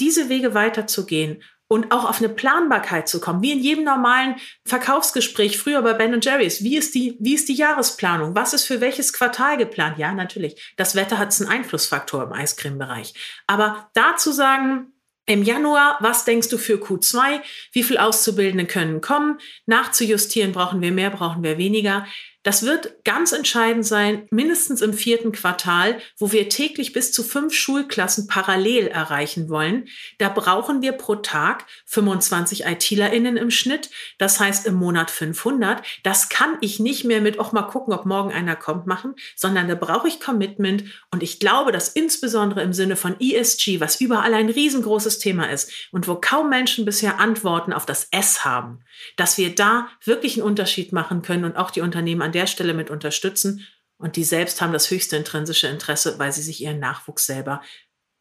diese 0.00 0.28
Wege 0.28 0.54
weiterzugehen 0.54 1.42
und 1.72 1.90
auch 1.90 2.04
auf 2.04 2.18
eine 2.18 2.28
Planbarkeit 2.28 3.08
zu 3.08 3.18
kommen, 3.18 3.40
wie 3.40 3.52
in 3.52 3.60
jedem 3.60 3.84
normalen 3.84 4.36
Verkaufsgespräch 4.66 5.56
früher 5.56 5.80
bei 5.80 5.94
Ben 5.94 6.20
Jerry's. 6.20 6.62
Wie 6.62 6.76
ist 6.76 6.94
die, 6.94 7.16
wie 7.18 7.32
ist 7.32 7.48
die 7.48 7.54
Jahresplanung? 7.54 8.34
Was 8.34 8.52
ist 8.52 8.66
für 8.66 8.82
welches 8.82 9.14
Quartal 9.14 9.56
geplant? 9.56 9.96
Ja, 9.96 10.12
natürlich. 10.12 10.74
Das 10.76 10.94
Wetter 10.94 11.16
hat 11.16 11.34
einen 11.40 11.48
Einflussfaktor 11.48 12.24
im 12.24 12.32
Eiscreme-Bereich. 12.34 13.14
Aber 13.46 13.88
dazu 13.94 14.32
sagen, 14.32 14.92
im 15.24 15.44
Januar, 15.44 15.96
was 16.00 16.26
denkst 16.26 16.50
du 16.50 16.58
für 16.58 16.74
Q2? 16.74 17.40
Wie 17.72 17.82
viel 17.82 17.96
Auszubildende 17.96 18.66
können 18.66 19.00
kommen? 19.00 19.38
Nachzujustieren, 19.64 20.52
brauchen 20.52 20.82
wir 20.82 20.92
mehr, 20.92 21.08
brauchen 21.08 21.42
wir 21.42 21.56
weniger? 21.56 22.06
Das 22.42 22.64
wird 22.64 23.04
ganz 23.04 23.30
entscheidend 23.30 23.86
sein, 23.86 24.26
mindestens 24.30 24.80
im 24.80 24.92
vierten 24.92 25.30
Quartal, 25.30 26.00
wo 26.18 26.32
wir 26.32 26.48
täglich 26.48 26.92
bis 26.92 27.12
zu 27.12 27.22
fünf 27.22 27.54
Schulklassen 27.54 28.26
parallel 28.26 28.88
erreichen 28.88 29.48
wollen. 29.48 29.86
Da 30.18 30.28
brauchen 30.28 30.82
wir 30.82 30.92
pro 30.92 31.14
Tag 31.16 31.66
25 31.86 32.64
ITlerInnen 32.66 33.36
im 33.36 33.50
Schnitt. 33.52 33.90
Das 34.18 34.40
heißt 34.40 34.66
im 34.66 34.74
Monat 34.74 35.10
500. 35.10 35.82
Das 36.02 36.28
kann 36.28 36.56
ich 36.60 36.80
nicht 36.80 37.04
mehr 37.04 37.20
mit, 37.20 37.38
auch 37.38 37.52
mal 37.52 37.62
gucken, 37.62 37.94
ob 37.94 38.06
morgen 38.06 38.32
einer 38.32 38.56
kommt, 38.56 38.86
machen, 38.86 39.14
sondern 39.36 39.68
da 39.68 39.76
brauche 39.76 40.08
ich 40.08 40.18
Commitment. 40.18 40.84
Und 41.12 41.22
ich 41.22 41.38
glaube, 41.38 41.70
dass 41.70 41.90
insbesondere 41.90 42.62
im 42.62 42.72
Sinne 42.72 42.96
von 42.96 43.14
ESG, 43.20 43.78
was 43.78 44.00
überall 44.00 44.34
ein 44.34 44.48
riesengroßes 44.48 45.20
Thema 45.20 45.48
ist 45.50 45.70
und 45.92 46.08
wo 46.08 46.16
kaum 46.16 46.48
Menschen 46.48 46.84
bisher 46.84 47.20
Antworten 47.20 47.72
auf 47.72 47.86
das 47.86 48.08
S 48.10 48.44
haben, 48.44 48.80
dass 49.16 49.38
wir 49.38 49.54
da 49.54 49.88
wirklich 50.04 50.34
einen 50.34 50.46
Unterschied 50.46 50.92
machen 50.92 51.22
können 51.22 51.44
und 51.44 51.56
auch 51.56 51.70
die 51.70 51.80
Unternehmen 51.80 52.22
an 52.22 52.31
der 52.32 52.46
Stelle 52.46 52.74
mit 52.74 52.90
unterstützen. 52.90 53.66
Und 53.96 54.16
die 54.16 54.24
selbst 54.24 54.60
haben 54.60 54.72
das 54.72 54.90
höchste 54.90 55.16
intrinsische 55.16 55.68
Interesse, 55.68 56.18
weil 56.18 56.32
sie 56.32 56.42
sich 56.42 56.60
ihren 56.60 56.80
Nachwuchs 56.80 57.26
selber 57.26 57.62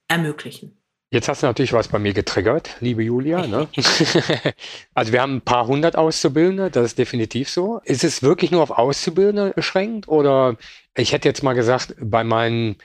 ermöglichen. 0.07 0.77
Jetzt 1.13 1.27
hast 1.27 1.43
du 1.43 1.47
natürlich 1.47 1.73
was 1.73 1.89
bei 1.89 1.99
mir 1.99 2.13
getriggert, 2.13 2.77
liebe 2.79 3.03
Julia. 3.03 3.45
Ne? 3.45 3.67
also 4.93 5.11
wir 5.11 5.21
haben 5.21 5.37
ein 5.37 5.41
paar 5.41 5.67
hundert 5.67 5.97
Auszubildende, 5.97 6.71
das 6.71 6.85
ist 6.85 6.99
definitiv 6.99 7.49
so. 7.49 7.81
Ist 7.83 8.05
es 8.05 8.23
wirklich 8.23 8.51
nur 8.51 8.63
auf 8.63 8.71
Auszubildende 8.71 9.51
beschränkt? 9.53 10.07
Oder 10.07 10.55
ich 10.95 11.11
hätte 11.11 11.27
jetzt 11.27 11.43
mal 11.43 11.53
gesagt, 11.53 11.95
bei 11.99 12.23
meinen 12.23 12.77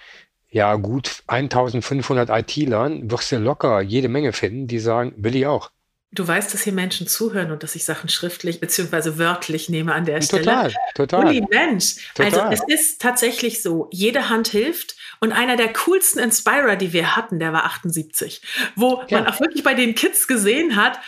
ja 0.51 0.75
gut 0.75 1.23
1500 1.29 2.31
IT-Lern 2.31 3.11
wirst 3.11 3.31
du 3.31 3.39
locker 3.39 3.81
jede 3.81 4.09
Menge 4.09 4.33
finden, 4.33 4.67
die 4.67 4.79
sagen, 4.81 5.12
will 5.17 5.37
ich 5.37 5.47
auch. 5.47 5.71
Du 6.17 6.27
weißt, 6.27 6.53
dass 6.53 6.63
hier 6.63 6.73
Menschen 6.73 7.07
zuhören 7.07 7.53
und 7.53 7.63
dass 7.63 7.77
ich 7.77 7.85
Sachen 7.85 8.09
schriftlich 8.09 8.59
bzw. 8.59 9.19
wörtlich 9.19 9.69
nehme 9.69 9.95
an 9.95 10.05
der 10.05 10.21
Stelle. 10.23 10.43
Total, 10.43 10.75
total. 10.95 11.27
Uli, 11.27 11.45
Mensch. 11.49 12.13
Total. 12.15 12.49
Also 12.51 12.65
es 12.67 12.75
ist 12.75 13.01
tatsächlich 13.01 13.63
so, 13.63 13.89
jede 13.93 14.29
Hand 14.29 14.49
hilft. 14.49 14.97
Und 15.21 15.33
einer 15.33 15.57
der 15.57 15.73
coolsten 15.73 16.19
Inspirer, 16.19 16.77
die 16.77 16.93
wir 16.93 17.17
hatten, 17.17 17.39
der 17.39 17.53
war 17.53 17.65
78. 17.65 18.43
Wo 18.75 19.03
ja. 19.09 19.21
man 19.21 19.33
auch 19.33 19.41
wirklich 19.41 19.63
bei 19.63 19.75
den 19.75 19.95
Kids 19.95 20.27
gesehen 20.27 20.77
hat, 20.77 20.99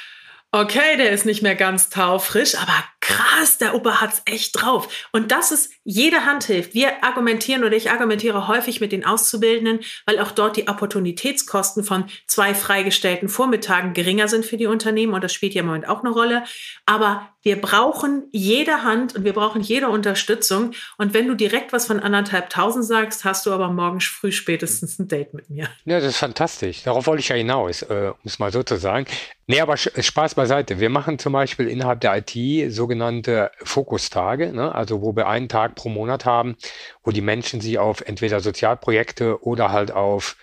okay, 0.52 0.96
der 0.96 1.10
ist 1.10 1.26
nicht 1.26 1.42
mehr 1.42 1.54
ganz 1.54 1.90
taufrisch, 1.90 2.54
aber 2.54 2.72
krass, 3.08 3.56
der 3.56 3.74
Opa 3.74 4.02
hat's 4.02 4.20
echt 4.26 4.60
drauf. 4.60 5.08
Und 5.12 5.32
das 5.32 5.50
ist, 5.50 5.72
jede 5.82 6.26
Hand 6.26 6.44
hilft. 6.44 6.74
Wir 6.74 7.02
argumentieren 7.02 7.64
oder 7.64 7.74
ich 7.74 7.90
argumentiere 7.90 8.48
häufig 8.48 8.82
mit 8.82 8.92
den 8.92 9.06
Auszubildenden, 9.06 9.80
weil 10.04 10.18
auch 10.18 10.30
dort 10.30 10.58
die 10.58 10.68
Opportunitätskosten 10.68 11.84
von 11.84 12.04
zwei 12.26 12.54
freigestellten 12.54 13.30
Vormittagen 13.30 13.94
geringer 13.94 14.28
sind 14.28 14.44
für 14.44 14.58
die 14.58 14.66
Unternehmen 14.66 15.14
und 15.14 15.24
das 15.24 15.32
spielt 15.32 15.54
ja 15.54 15.60
im 15.60 15.66
Moment 15.66 15.88
auch 15.88 16.00
eine 16.00 16.10
Rolle. 16.10 16.44
Aber 16.84 17.32
Wir 17.42 17.60
brauchen 17.60 18.28
jede 18.32 18.82
Hand 18.82 19.14
und 19.14 19.24
wir 19.24 19.32
brauchen 19.32 19.60
jede 19.60 19.88
Unterstützung. 19.88 20.72
Und 20.96 21.14
wenn 21.14 21.28
du 21.28 21.34
direkt 21.34 21.72
was 21.72 21.86
von 21.86 22.00
anderthalb 22.00 22.50
tausend 22.50 22.84
sagst, 22.84 23.24
hast 23.24 23.46
du 23.46 23.52
aber 23.52 23.70
morgen 23.70 24.00
früh 24.00 24.32
spätestens 24.32 24.98
ein 24.98 25.06
Date 25.06 25.34
mit 25.34 25.48
mir. 25.48 25.68
Ja, 25.84 26.00
das 26.00 26.10
ist 26.10 26.16
fantastisch. 26.16 26.82
Darauf 26.82 27.06
wollte 27.06 27.20
ich 27.20 27.28
ja 27.28 27.36
hinaus, 27.36 27.82
äh, 27.82 28.12
um 28.12 28.20
es 28.24 28.40
mal 28.40 28.50
so 28.50 28.62
zu 28.64 28.76
sagen. 28.76 29.06
Nee, 29.46 29.60
aber 29.60 29.76
Spaß 29.76 30.34
beiseite. 30.34 30.80
Wir 30.80 30.90
machen 30.90 31.18
zum 31.18 31.32
Beispiel 31.32 31.68
innerhalb 31.68 32.00
der 32.00 32.16
IT 32.18 32.72
sogenannte 32.72 33.50
Fokustage, 33.62 34.52
ne? 34.52 34.74
also 34.74 35.00
wo 35.00 35.14
wir 35.14 35.28
einen 35.28 35.48
Tag 35.48 35.76
pro 35.76 35.88
Monat 35.88 36.24
haben, 36.24 36.56
wo 37.04 37.12
die 37.12 37.22
Menschen 37.22 37.60
sich 37.60 37.78
auf 37.78 38.00
entweder 38.02 38.40
Sozialprojekte 38.40 39.42
oder 39.42 39.70
halt 39.70 39.92
auf 39.92 40.36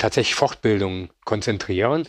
tatsächlich 0.00 0.34
Fortbildung 0.34 1.10
konzentrieren. 1.24 2.08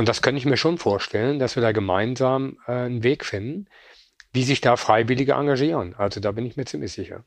Und 0.00 0.08
das 0.08 0.22
kann 0.22 0.34
ich 0.34 0.46
mir 0.46 0.56
schon 0.56 0.78
vorstellen, 0.78 1.38
dass 1.38 1.56
wir 1.56 1.62
da 1.62 1.72
gemeinsam 1.72 2.56
äh, 2.66 2.72
einen 2.72 3.02
Weg 3.02 3.22
finden, 3.22 3.66
wie 4.32 4.44
sich 4.44 4.62
da 4.62 4.76
Freiwillige 4.76 5.32
engagieren. 5.32 5.94
Also 5.94 6.20
da 6.20 6.32
bin 6.32 6.46
ich 6.46 6.56
mir 6.56 6.64
ziemlich 6.64 6.92
sicher. 6.92 7.22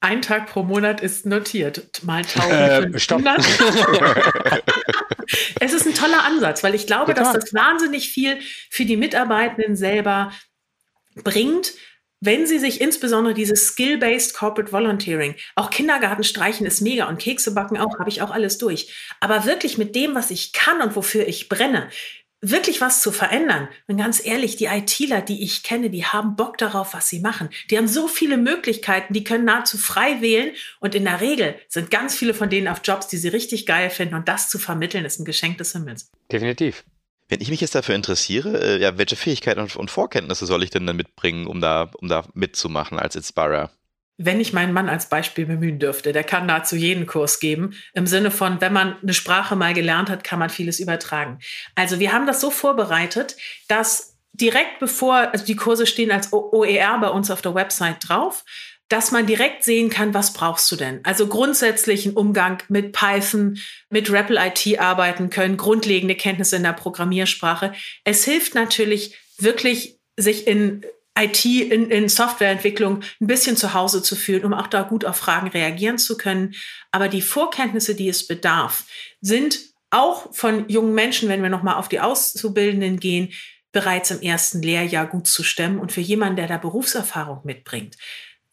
Ein 0.00 0.22
Tag 0.22 0.46
pro 0.46 0.62
Monat 0.62 1.02
ist 1.02 1.26
notiert. 1.26 2.02
Mal 2.02 2.22
1500. 2.36 3.38
Äh, 3.38 4.62
es 5.60 5.74
ist 5.74 5.86
ein 5.86 5.92
toller 5.92 6.24
Ansatz, 6.24 6.64
weil 6.64 6.74
ich 6.74 6.86
glaube, 6.86 7.12
Total. 7.12 7.34
dass 7.34 7.44
das 7.44 7.52
wahnsinnig 7.52 8.08
viel 8.08 8.38
für 8.70 8.86
die 8.86 8.96
Mitarbeitenden 8.96 9.76
selber 9.76 10.32
bringt, 11.22 11.74
wenn 12.24 12.46
Sie 12.46 12.58
sich 12.58 12.80
insbesondere 12.80 13.34
dieses 13.34 13.68
Skill-Based 13.68 14.34
Corporate 14.34 14.72
Volunteering, 14.72 15.34
auch 15.54 15.70
Kindergarten 15.70 16.24
streichen 16.24 16.66
ist 16.66 16.80
mega 16.80 17.08
und 17.08 17.18
Kekse 17.18 17.52
backen 17.54 17.78
auch, 17.78 17.98
habe 17.98 18.08
ich 18.08 18.22
auch 18.22 18.30
alles 18.30 18.58
durch. 18.58 18.92
Aber 19.20 19.44
wirklich 19.44 19.78
mit 19.78 19.94
dem, 19.94 20.14
was 20.14 20.30
ich 20.30 20.52
kann 20.52 20.80
und 20.80 20.96
wofür 20.96 21.26
ich 21.26 21.48
brenne, 21.48 21.88
wirklich 22.40 22.80
was 22.80 23.00
zu 23.00 23.10
verändern. 23.10 23.68
Und 23.86 23.96
ganz 23.96 24.24
ehrlich, 24.24 24.56
die 24.56 24.66
ITler, 24.66 25.22
die 25.22 25.42
ich 25.42 25.62
kenne, 25.62 25.90
die 25.90 26.04
haben 26.04 26.36
Bock 26.36 26.58
darauf, 26.58 26.94
was 26.94 27.08
sie 27.08 27.20
machen. 27.20 27.48
Die 27.70 27.78
haben 27.78 27.88
so 27.88 28.08
viele 28.08 28.36
Möglichkeiten, 28.36 29.14
die 29.14 29.24
können 29.24 29.44
nahezu 29.44 29.78
frei 29.78 30.20
wählen. 30.20 30.52
Und 30.80 30.94
in 30.94 31.04
der 31.04 31.20
Regel 31.20 31.56
sind 31.68 31.90
ganz 31.90 32.14
viele 32.14 32.34
von 32.34 32.50
denen 32.50 32.68
auf 32.68 32.80
Jobs, 32.84 33.08
die 33.08 33.16
sie 33.16 33.28
richtig 33.28 33.66
geil 33.66 33.90
finden. 33.90 34.14
Und 34.14 34.28
das 34.28 34.48
zu 34.48 34.58
vermitteln, 34.58 35.04
ist 35.04 35.18
ein 35.18 35.24
Geschenk 35.24 35.58
des 35.58 35.72
Himmels. 35.72 36.10
Definitiv. 36.30 36.84
Wenn 37.28 37.40
ich 37.40 37.48
mich 37.50 37.60
jetzt 37.60 37.74
dafür 37.74 37.94
interessiere, 37.94 38.60
äh, 38.60 38.80
ja, 38.80 38.98
welche 38.98 39.16
Fähigkeiten 39.16 39.60
und, 39.60 39.90
Vorkenntnisse 39.90 40.46
soll 40.46 40.62
ich 40.62 40.70
denn 40.70 40.86
dann 40.86 40.96
mitbringen, 40.96 41.46
um 41.46 41.60
da, 41.60 41.90
um 41.98 42.08
da 42.08 42.24
mitzumachen 42.34 42.98
als 42.98 43.16
Inspirer? 43.16 43.70
Wenn 44.16 44.40
ich 44.40 44.52
meinen 44.52 44.72
Mann 44.72 44.88
als 44.88 45.08
Beispiel 45.08 45.46
bemühen 45.46 45.78
dürfte, 45.80 46.12
der 46.12 46.22
kann 46.22 46.46
dazu 46.46 46.76
jeden 46.76 47.06
Kurs 47.06 47.40
geben. 47.40 47.74
Im 47.94 48.06
Sinne 48.06 48.30
von, 48.30 48.60
wenn 48.60 48.72
man 48.72 48.96
eine 49.02 49.14
Sprache 49.14 49.56
mal 49.56 49.74
gelernt 49.74 50.08
hat, 50.08 50.22
kann 50.22 50.38
man 50.38 50.50
vieles 50.50 50.78
übertragen. 50.78 51.40
Also 51.74 51.98
wir 51.98 52.12
haben 52.12 52.26
das 52.26 52.40
so 52.40 52.50
vorbereitet, 52.50 53.36
dass 53.66 54.14
direkt 54.34 54.78
bevor, 54.78 55.14
also 55.32 55.44
die 55.44 55.56
Kurse 55.56 55.86
stehen 55.86 56.12
als 56.12 56.32
OER 56.32 56.98
bei 57.00 57.08
uns 57.08 57.30
auf 57.30 57.42
der 57.42 57.54
Website 57.54 58.08
drauf, 58.08 58.44
dass 58.88 59.12
man 59.12 59.26
direkt 59.26 59.64
sehen 59.64 59.88
kann, 59.88 60.12
was 60.12 60.32
brauchst 60.32 60.70
du 60.70 60.76
denn? 60.76 61.00
Also 61.04 61.26
grundsätzlichen 61.26 62.12
Umgang 62.12 62.62
mit 62.68 62.92
Python, 62.92 63.58
mit 63.88 64.10
REPL 64.10 64.38
IT 64.38 64.78
arbeiten 64.78 65.30
können, 65.30 65.56
grundlegende 65.56 66.14
Kenntnisse 66.14 66.56
in 66.56 66.64
der 66.64 66.74
Programmiersprache. 66.74 67.72
Es 68.04 68.24
hilft 68.24 68.54
natürlich 68.54 69.16
wirklich, 69.38 69.98
sich 70.16 70.46
in 70.46 70.84
IT, 71.18 71.44
in, 71.44 71.90
in 71.90 72.08
Softwareentwicklung 72.08 73.02
ein 73.20 73.26
bisschen 73.26 73.56
zu 73.56 73.72
Hause 73.72 74.02
zu 74.02 74.16
fühlen, 74.16 74.44
um 74.44 74.52
auch 74.52 74.66
da 74.66 74.82
gut 74.82 75.04
auf 75.04 75.16
Fragen 75.16 75.48
reagieren 75.48 75.98
zu 75.98 76.16
können. 76.16 76.54
Aber 76.90 77.08
die 77.08 77.22
Vorkenntnisse, 77.22 77.94
die 77.94 78.08
es 78.08 78.26
bedarf, 78.26 78.84
sind 79.20 79.60
auch 79.90 80.34
von 80.34 80.68
jungen 80.68 80.94
Menschen, 80.94 81.28
wenn 81.28 81.42
wir 81.42 81.50
nochmal 81.50 81.76
auf 81.76 81.88
die 81.88 82.00
Auszubildenden 82.00 82.98
gehen, 82.98 83.32
bereits 83.72 84.10
im 84.10 84.22
ersten 84.22 84.60
Lehrjahr 84.60 85.06
gut 85.06 85.26
zu 85.26 85.42
stemmen 85.42 85.78
und 85.78 85.92
für 85.92 86.00
jemanden, 86.00 86.36
der 86.36 86.48
da 86.48 86.58
Berufserfahrung 86.58 87.40
mitbringt 87.44 87.96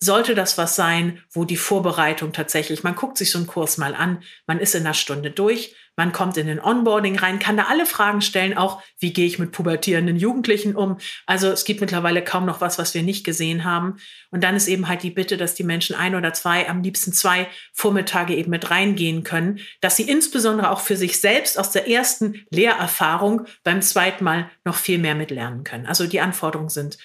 sollte 0.03 0.35
das 0.35 0.57
was 0.57 0.75
sein, 0.75 1.23
wo 1.31 1.45
die 1.45 1.57
Vorbereitung 1.57 2.33
tatsächlich, 2.33 2.83
man 2.83 2.95
guckt 2.95 3.17
sich 3.17 3.31
so 3.31 3.37
einen 3.37 3.47
Kurs 3.47 3.77
mal 3.77 3.93
an, 3.95 4.23
man 4.47 4.59
ist 4.59 4.75
in 4.75 4.81
einer 4.81 4.95
Stunde 4.95 5.29
durch, 5.29 5.75
man 5.97 6.13
kommt 6.13 6.37
in 6.37 6.47
den 6.47 6.59
Onboarding 6.59 7.19
rein, 7.19 7.37
kann 7.37 7.57
da 7.57 7.65
alle 7.65 7.85
Fragen 7.85 8.21
stellen, 8.21 8.57
auch 8.57 8.81
wie 8.97 9.13
gehe 9.13 9.27
ich 9.27 9.37
mit 9.39 9.51
pubertierenden 9.51 10.15
Jugendlichen 10.15 10.75
um. 10.75 10.97
Also 11.27 11.49
es 11.49 11.65
gibt 11.65 11.81
mittlerweile 11.81 12.23
kaum 12.23 12.45
noch 12.45 12.61
was, 12.61 12.79
was 12.79 12.93
wir 12.95 13.03
nicht 13.03 13.25
gesehen 13.25 13.65
haben. 13.65 13.97
Und 14.31 14.43
dann 14.43 14.55
ist 14.55 14.67
eben 14.67 14.87
halt 14.87 15.03
die 15.03 15.11
Bitte, 15.11 15.37
dass 15.37 15.53
die 15.53 15.65
Menschen 15.65 15.95
ein 15.95 16.15
oder 16.15 16.33
zwei, 16.33 16.67
am 16.67 16.81
liebsten 16.81 17.11
zwei 17.11 17.47
Vormittage 17.73 18.33
eben 18.33 18.49
mit 18.49 18.71
reingehen 18.71 19.23
können, 19.23 19.59
dass 19.81 19.97
sie 19.97 20.09
insbesondere 20.09 20.71
auch 20.71 20.79
für 20.79 20.95
sich 20.95 21.19
selbst 21.19 21.59
aus 21.59 21.71
der 21.71 21.87
ersten 21.89 22.45
Lehrerfahrung 22.49 23.45
beim 23.63 23.81
zweiten 23.81 24.23
Mal 24.23 24.49
noch 24.63 24.75
viel 24.75 24.97
mehr 24.97 25.15
mitlernen 25.15 25.63
können. 25.65 25.85
Also 25.85 26.07
die 26.07 26.21
Anforderungen 26.21 26.69
sind 26.69 26.97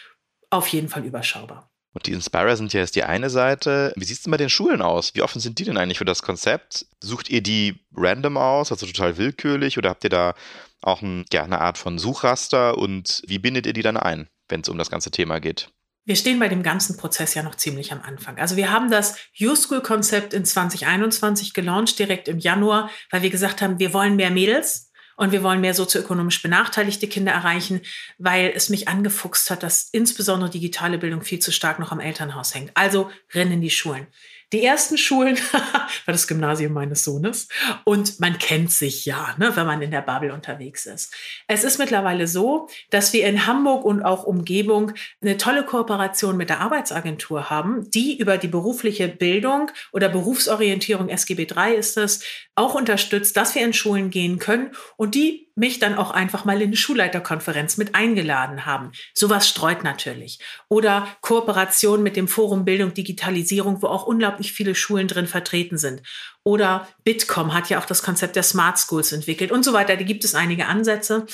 auf 0.49 0.69
jeden 0.69 0.89
Fall 0.89 1.05
überschaubar. 1.05 1.71
Und 1.97 2.07
die 2.07 2.13
Inspire 2.13 2.59
sind 2.59 2.75
ja 2.75 2.81
jetzt 2.81 2.95
die 2.95 3.05
eine 3.05 3.31
Seite. 3.31 3.95
Wie 3.97 4.05
sieht 4.05 4.19
es 4.19 4.23
denn 4.23 4.31
bei 4.31 4.37
den 4.37 4.51
Schulen 4.51 4.83
aus? 4.83 5.15
Wie 5.15 5.23
offen 5.23 5.41
sind 5.41 5.59
die 5.59 5.65
denn 5.65 5.79
eigentlich 5.79 5.97
für 5.97 6.05
das 6.05 6.21
Konzept? 6.21 6.85
Sucht 7.03 7.31
ihr 7.31 7.41
die 7.41 7.81
random 7.97 8.37
aus, 8.37 8.71
also 8.71 8.85
total 8.85 9.17
willkürlich, 9.17 9.79
oder 9.79 9.89
habt 9.89 10.05
ihr 10.05 10.11
da 10.11 10.35
auch 10.83 11.01
ein, 11.01 11.25
ja, 11.33 11.45
eine 11.45 11.63
Art 11.63 11.79
von 11.79 11.99
Suchraster 11.99 12.77
und 12.77 13.23
wie 13.27 13.39
bindet 13.39 13.65
ihr 13.65 13.73
die 13.73 13.81
dann 13.81 13.97
ein, 13.97 14.29
wenn 14.51 14.61
es 14.61 14.69
um 14.69 14.77
das 14.77 14.91
ganze 14.91 15.11
Thema 15.11 15.41
geht? 15.41 15.71
Wir 16.05 16.17
stehen 16.17 16.39
bei 16.39 16.49
dem 16.49 16.63
ganzen 16.63 16.99
Prozess 16.99 17.33
ja 17.33 17.43
noch 17.43 17.55
ziemlich 17.55 17.91
am 17.93 18.03
Anfang. 18.03 18.37
Also 18.37 18.57
wir 18.57 18.71
haben 18.71 18.91
das 18.91 19.17
U-School-Konzept 19.41 20.35
in 20.35 20.45
2021 20.45 21.55
gelauncht, 21.55 21.99
direkt 21.99 22.29
im 22.29 22.39
Januar, 22.39 22.91
weil 23.11 23.23
wir 23.23 23.31
gesagt 23.31 23.63
haben, 23.63 23.79
wir 23.79 23.95
wollen 23.95 24.17
mehr 24.17 24.31
Mädels. 24.31 24.93
Und 25.17 25.33
wir 25.33 25.43
wollen 25.43 25.63
mehr 25.63 25.75
sozioökonomisch 25.75 26.43
benachteiligte 26.43 27.09
Kinder 27.09 27.33
erreichen, 27.33 27.81
weil 28.19 28.53
es 28.55 28.69
mich 28.69 28.87
angefuchst 28.87 29.51
hat, 29.51 29.63
dass 29.63 29.89
insbesondere 29.91 30.51
digitale 30.51 30.99
Bildung 30.99 31.23
viel 31.23 31.39
zu 31.39 31.53
stark 31.53 31.79
noch 31.79 31.91
am 31.91 32.01
Elternhaus 32.01 32.55
hängt. 32.55 32.71
Also 32.75 33.11
rennen 33.33 33.53
in 33.53 33.61
die 33.63 33.71
Schulen. 33.71 34.07
Die 34.53 34.65
ersten 34.65 34.97
Schulen 34.97 35.37
war 35.53 35.89
das 36.07 36.29
Gymnasium 36.29 36.73
meines 36.73 37.03
Sohnes 37.03 37.49
und 37.85 38.21
man 38.21 38.39
kennt 38.39 38.71
sich 38.71 39.05
ja, 39.05 39.35
ne, 39.39 39.57
wenn 39.57 39.67
man 39.67 39.83
in 39.83 39.91
der 39.91 40.03
Bubble 40.03 40.33
unterwegs 40.33 40.87
ist. 40.87 41.13
Es 41.49 41.65
ist 41.65 41.79
mittlerweile 41.79 42.29
so, 42.29 42.69
dass 42.91 43.13
wir 43.13 43.27
in 43.27 43.47
Hamburg 43.47 43.85
und 43.85 44.05
auch 44.05 44.23
Umgebung 44.23 44.93
eine 45.21 45.37
tolle 45.37 45.65
Kooperation 45.65 46.37
mit 46.37 46.49
der 46.49 46.61
Arbeitsagentur 46.61 47.51
haben, 47.51 47.91
die 47.91 48.19
über 48.19 48.39
die 48.39 48.47
berufliche 48.47 49.09
Bildung 49.09 49.73
oder 49.93 50.09
Berufsorientierung 50.09 51.09
SGB 51.09 51.49
III 51.53 51.75
ist 51.75 51.97
es, 51.97 52.23
auch 52.55 52.75
unterstützt, 52.75 53.37
dass 53.37 53.55
wir 53.57 53.65
in 53.65 53.73
Schulen 53.73 54.11
gehen 54.11 54.39
können 54.39 54.71
und 54.97 55.17
die 55.17 55.46
mich 55.57 55.79
dann 55.79 55.97
auch 55.97 56.11
einfach 56.11 56.45
mal 56.45 56.61
in 56.61 56.69
eine 56.69 56.77
Schulleiterkonferenz 56.77 57.79
mit 57.79 57.95
eingeladen 57.95 58.67
haben. 58.67 58.93
Sowas 59.15 59.49
streut 59.49 59.83
natürlich. 59.83 60.39
Oder 60.69 61.09
Kooperation 61.23 62.03
mit 62.03 62.15
dem 62.15 62.29
Forum 62.29 62.65
Bildung 62.65 62.95
Digitalisierung, 62.95 63.83
wo 63.83 63.87
auch 63.89 64.07
unglaublich 64.07 64.53
viele 64.53 64.75
Schulen 64.75 65.09
drin 65.09 65.27
vertreten 65.27 65.79
sind. 65.79 66.03
Oder 66.45 66.87
Bitkom 67.05 67.55
hat 67.55 67.71
ja 67.71 67.81
auch 67.81 67.87
das 67.87 68.03
Konzept 68.03 68.37
der 68.37 68.43
Smart 68.43 68.79
Schools 68.79 69.13
entwickelt 69.13 69.51
und 69.51 69.65
so 69.65 69.73
weiter. 69.73 69.97
Da 69.97 70.05
gibt 70.05 70.25
es 70.25 70.35
einige 70.35 70.67
Ansätze. 70.67 71.27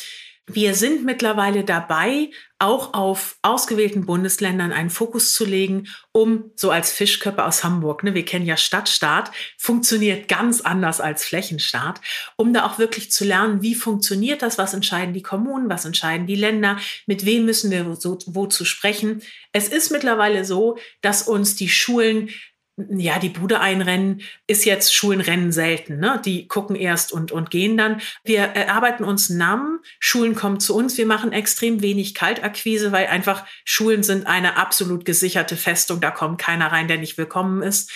Wir 0.48 0.74
sind 0.74 1.04
mittlerweile 1.04 1.62
dabei, 1.62 2.30
auch 2.58 2.94
auf 2.94 3.36
ausgewählten 3.42 4.06
Bundesländern 4.06 4.72
einen 4.72 4.90
Fokus 4.90 5.34
zu 5.34 5.44
legen, 5.44 5.86
um 6.10 6.50
so 6.56 6.72
als 6.72 6.90
Fischköppe 6.90 7.44
aus 7.44 7.62
Hamburg, 7.62 8.02
ne, 8.02 8.14
wir 8.14 8.24
kennen 8.24 8.46
ja 8.46 8.56
Stadtstaat, 8.56 9.30
funktioniert 9.56 10.28
ganz 10.28 10.60
anders 10.60 11.00
als 11.00 11.24
Flächenstaat, 11.24 12.00
um 12.36 12.52
da 12.52 12.66
auch 12.66 12.80
wirklich 12.80 13.12
zu 13.12 13.24
lernen, 13.24 13.62
wie 13.62 13.76
funktioniert 13.76 14.42
das, 14.42 14.58
was 14.58 14.74
entscheiden 14.74 15.14
die 15.14 15.22
Kommunen, 15.22 15.70
was 15.70 15.84
entscheiden 15.84 16.26
die 16.26 16.34
Länder, 16.34 16.76
mit 17.06 17.24
wem 17.24 17.44
müssen 17.44 17.70
wir 17.70 17.94
so, 17.94 18.18
wo 18.26 18.46
sprechen. 18.64 19.22
Es 19.52 19.68
ist 19.68 19.92
mittlerweile 19.92 20.44
so, 20.44 20.76
dass 21.02 21.22
uns 21.22 21.54
die 21.54 21.68
Schulen 21.68 22.30
ja, 22.76 23.18
die 23.18 23.28
Bude 23.28 23.60
einrennen 23.60 24.22
ist 24.46 24.64
jetzt 24.64 24.94
Schulenrennen 24.94 25.52
selten. 25.52 25.98
Ne? 25.98 26.20
Die 26.24 26.48
gucken 26.48 26.74
erst 26.74 27.12
und, 27.12 27.30
und 27.30 27.50
gehen 27.50 27.76
dann. 27.76 28.00
Wir 28.24 28.40
erarbeiten 28.40 29.04
uns 29.04 29.28
Namen, 29.28 29.80
Schulen 29.98 30.34
kommen 30.34 30.58
zu 30.58 30.74
uns. 30.74 30.96
Wir 30.96 31.06
machen 31.06 31.32
extrem 31.32 31.82
wenig 31.82 32.14
Kaltakquise, 32.14 32.90
weil 32.90 33.08
einfach 33.08 33.44
Schulen 33.64 34.02
sind 34.02 34.26
eine 34.26 34.56
absolut 34.56 35.04
gesicherte 35.04 35.56
Festung. 35.56 36.00
Da 36.00 36.10
kommt 36.10 36.38
keiner 36.40 36.72
rein, 36.72 36.88
der 36.88 36.98
nicht 36.98 37.18
willkommen 37.18 37.62
ist 37.62 37.92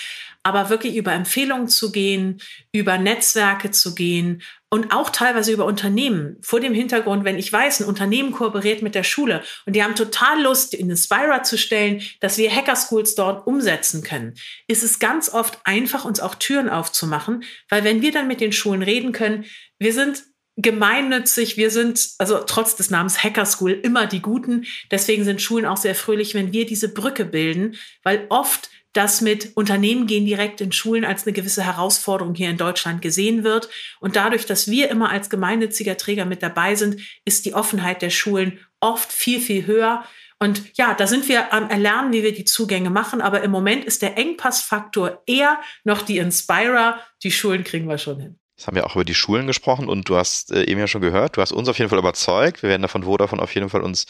aber 0.47 0.71
wirklich 0.71 0.95
über 0.95 1.13
Empfehlungen 1.13 1.67
zu 1.67 1.91
gehen, 1.91 2.41
über 2.71 2.99
Netzwerke 2.99 3.73
zu 3.73 3.97
gehen 3.97 4.43
und 4.77 4.93
auch 4.93 5.09
teilweise 5.09 5.53
über 5.53 5.65
Unternehmen. 5.65 6.37
Vor 6.43 6.61
dem 6.61 6.75
Hintergrund, 6.75 7.25
wenn 7.25 7.39
ich 7.39 7.51
weiß, 7.51 7.81
ein 7.81 7.89
Unternehmen 7.89 8.31
kooperiert 8.31 8.83
mit 8.83 8.95
der 8.95 9.05
Schule 9.05 9.43
und 9.65 9.75
die 9.75 9.83
haben 9.83 9.95
total 9.95 10.43
Lust, 10.43 10.75
in 10.75 10.91
Inspira 10.91 11.43
zu 11.43 11.57
stellen, 11.57 12.03
dass 12.21 12.37
wir 12.37 12.55
Hackerschools 12.55 13.15
dort 13.15 13.47
umsetzen 13.47 14.03
können, 14.03 14.35
ist 14.67 14.83
es 14.83 14.99
ganz 14.99 15.33
oft 15.33 15.59
einfach, 15.65 16.05
uns 16.05 16.21
auch 16.21 16.35
Türen 16.35 16.69
aufzumachen, 16.69 17.43
weil 17.71 17.85
wenn 17.85 18.03
wir 18.03 18.13
dann 18.13 18.29
mit 18.29 18.43
den 18.43 18.53
Schulen 18.53 18.83
reden 18.83 19.13
können, 19.13 19.47
wir 19.79 19.95
sind 19.95 20.25
gemeinnützig. 20.59 21.57
Wir 21.57 21.71
sind, 21.71 22.15
also 22.19 22.39
trotz 22.39 22.77
des 22.77 22.91
Namens 22.91 23.23
Hacker 23.23 23.45
School, 23.45 23.73
immer 23.73 24.07
die 24.07 24.23
Guten. 24.23 24.65
Deswegen 24.91 25.25
sind 25.25 25.43
Schulen 25.43 25.67
auch 25.67 25.77
sehr 25.77 25.95
fröhlich, 25.95 26.35
wenn 26.35 26.53
wir 26.53 26.65
diese 26.65 26.93
Brücke 26.93 27.27
bilden, 27.27 27.77
weil 28.03 28.27
oft 28.31 28.71
das 28.97 29.21
mit 29.21 29.57
Unternehmen 29.57 30.07
gehen 30.07 30.25
direkt 30.25 30.61
in 30.61 30.73
Schulen 30.73 31.05
als 31.05 31.25
eine 31.25 31.33
gewisse 31.33 31.63
Herausforderung 31.65 32.35
hier 32.35 32.51
in 32.51 32.57
Deutschland 32.57 33.03
gesehen 33.03 33.45
wird. 33.45 33.69
Und 34.01 34.17
dadurch, 34.17 34.47
dass 34.47 34.71
wir 34.71 34.91
immer 34.91 35.11
als 35.11 35.31
gemeinnütziger 35.31 35.97
Träger 35.97 36.25
mit 36.25 36.43
dabei 36.43 36.75
sind, 36.75 37.01
ist 37.25 37.45
die 37.45 37.55
Offenheit 37.55 38.03
der 38.03 38.11
Schulen 38.11 38.59
oft 38.81 39.13
viel, 39.13 39.41
viel 39.41 39.67
höher. 39.67 40.05
Und 40.39 40.77
ja, 40.77 40.95
da 40.95 41.07
sind 41.07 41.29
wir 41.29 41.53
am 41.53 41.71
Erlernen, 41.71 42.13
wie 42.13 42.23
wir 42.23 42.35
die 42.35 42.45
Zugänge 42.45 42.91
machen. 42.91 43.21
Aber 43.21 43.43
im 43.43 43.51
Moment 43.51 43.85
ist 43.85 44.03
der 44.03 44.19
Engpassfaktor 44.19 45.23
eher 45.27 45.59
noch 45.85 46.03
die 46.03 46.19
Inspirer. 46.19 47.01
Die 47.23 47.33
Schulen 47.33 47.65
kriegen 47.65 47.89
wir 47.89 47.99
schon 47.99 48.21
hin. 48.21 48.39
Jetzt 48.57 48.67
haben 48.67 48.77
wir 48.77 48.87
auch 48.87 48.95
über 48.95 49.05
die 49.05 49.15
Schulen 49.15 49.47
gesprochen 49.47 49.87
und 49.87 50.09
du 50.09 50.17
hast 50.17 50.51
äh, 50.51 50.65
eben 50.65 50.81
ja 50.81 50.87
schon 50.87 51.03
gehört, 51.03 51.37
du 51.37 51.43
hast 51.43 51.53
uns 51.53 51.69
auf 51.69 51.79
jeden 51.79 51.91
Fall 51.91 51.99
überzeugt. 51.99 52.63
Wir 52.63 52.71
werden 52.71 52.81
davon 52.81 53.03
Vodafone 53.03 53.43
auf 53.43 53.55
jeden 53.55 53.69
Fall 53.69 53.83
uns 53.83 54.07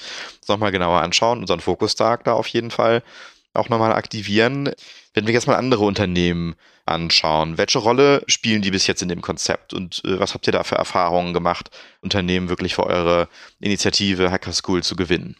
nochmal 0.46 0.70
genauer 0.70 1.02
anschauen, 1.02 1.40
unseren 1.40 1.58
Fokustag 1.58 2.22
da 2.22 2.32
auf 2.32 2.46
jeden 2.46 2.70
Fall 2.70 3.02
auch 3.56 3.68
nochmal 3.68 3.92
aktivieren. 3.92 4.70
Wenn 5.14 5.26
wir 5.26 5.34
jetzt 5.34 5.46
mal 5.46 5.56
andere 5.56 5.84
Unternehmen 5.84 6.54
anschauen, 6.84 7.58
welche 7.58 7.78
Rolle 7.78 8.22
spielen 8.26 8.62
die 8.62 8.70
bis 8.70 8.86
jetzt 8.86 9.02
in 9.02 9.08
dem 9.08 9.22
Konzept 9.22 9.74
und 9.74 10.02
äh, 10.04 10.20
was 10.20 10.34
habt 10.34 10.46
ihr 10.46 10.52
da 10.52 10.62
für 10.62 10.76
Erfahrungen 10.76 11.34
gemacht, 11.34 11.70
Unternehmen 12.00 12.48
wirklich 12.48 12.74
für 12.74 12.84
eure 12.84 13.28
Initiative 13.60 14.30
Hacker 14.30 14.52
School 14.52 14.82
zu 14.82 14.94
gewinnen? 14.96 15.36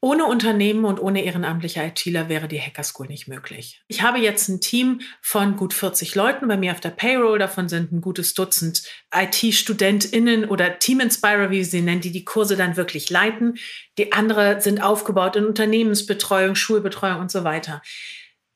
Ohne 0.00 0.26
Unternehmen 0.26 0.84
und 0.84 1.00
ohne 1.00 1.24
ehrenamtliche 1.24 1.82
ITler 1.82 2.28
wäre 2.28 2.46
die 2.46 2.60
Hacker 2.60 2.84
School 2.84 3.08
nicht 3.08 3.26
möglich. 3.26 3.82
Ich 3.88 4.00
habe 4.02 4.18
jetzt 4.18 4.48
ein 4.48 4.60
Team 4.60 5.00
von 5.20 5.56
gut 5.56 5.74
40 5.74 6.14
Leuten 6.14 6.46
bei 6.46 6.56
mir 6.56 6.70
auf 6.70 6.78
der 6.78 6.90
Payroll. 6.90 7.40
Davon 7.40 7.68
sind 7.68 7.90
ein 7.90 8.00
gutes 8.00 8.32
Dutzend 8.34 8.84
IT-StudentInnen 9.12 10.44
oder 10.44 10.78
Team 10.78 11.00
Inspirer, 11.00 11.50
wie 11.50 11.64
sie 11.64 11.82
nennen, 11.82 12.00
die 12.00 12.12
die 12.12 12.24
Kurse 12.24 12.56
dann 12.56 12.76
wirklich 12.76 13.10
leiten. 13.10 13.58
Die 13.98 14.12
andere 14.12 14.60
sind 14.60 14.80
aufgebaut 14.80 15.34
in 15.34 15.46
Unternehmensbetreuung, 15.46 16.54
Schulbetreuung 16.54 17.18
und 17.18 17.32
so 17.32 17.42
weiter 17.42 17.82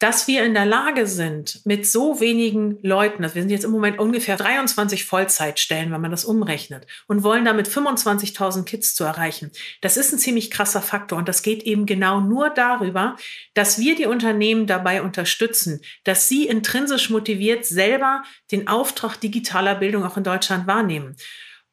dass 0.02 0.26
wir 0.26 0.44
in 0.44 0.54
der 0.54 0.66
Lage 0.66 1.06
sind, 1.06 1.60
mit 1.64 1.86
so 1.86 2.18
wenigen 2.18 2.76
Leuten, 2.82 3.22
also 3.22 3.36
wir 3.36 3.42
sind 3.42 3.52
jetzt 3.52 3.62
im 3.62 3.70
Moment 3.70 4.00
ungefähr 4.00 4.36
23 4.36 5.04
Vollzeitstellen, 5.04 5.92
wenn 5.92 6.00
man 6.00 6.10
das 6.10 6.24
umrechnet, 6.24 6.88
und 7.06 7.22
wollen 7.22 7.44
damit 7.44 7.68
25.000 7.68 8.64
Kids 8.64 8.96
zu 8.96 9.04
erreichen. 9.04 9.52
Das 9.80 9.96
ist 9.96 10.12
ein 10.12 10.18
ziemlich 10.18 10.50
krasser 10.50 10.82
Faktor 10.82 11.18
und 11.18 11.28
das 11.28 11.44
geht 11.44 11.62
eben 11.62 11.86
genau 11.86 12.18
nur 12.18 12.50
darüber, 12.50 13.16
dass 13.54 13.78
wir 13.78 13.94
die 13.94 14.06
Unternehmen 14.06 14.66
dabei 14.66 15.02
unterstützen, 15.02 15.80
dass 16.02 16.28
sie 16.28 16.48
intrinsisch 16.48 17.08
motiviert 17.08 17.64
selber 17.64 18.24
den 18.50 18.66
Auftrag 18.66 19.20
digitaler 19.20 19.76
Bildung 19.76 20.04
auch 20.04 20.16
in 20.16 20.24
Deutschland 20.24 20.66
wahrnehmen. 20.66 21.14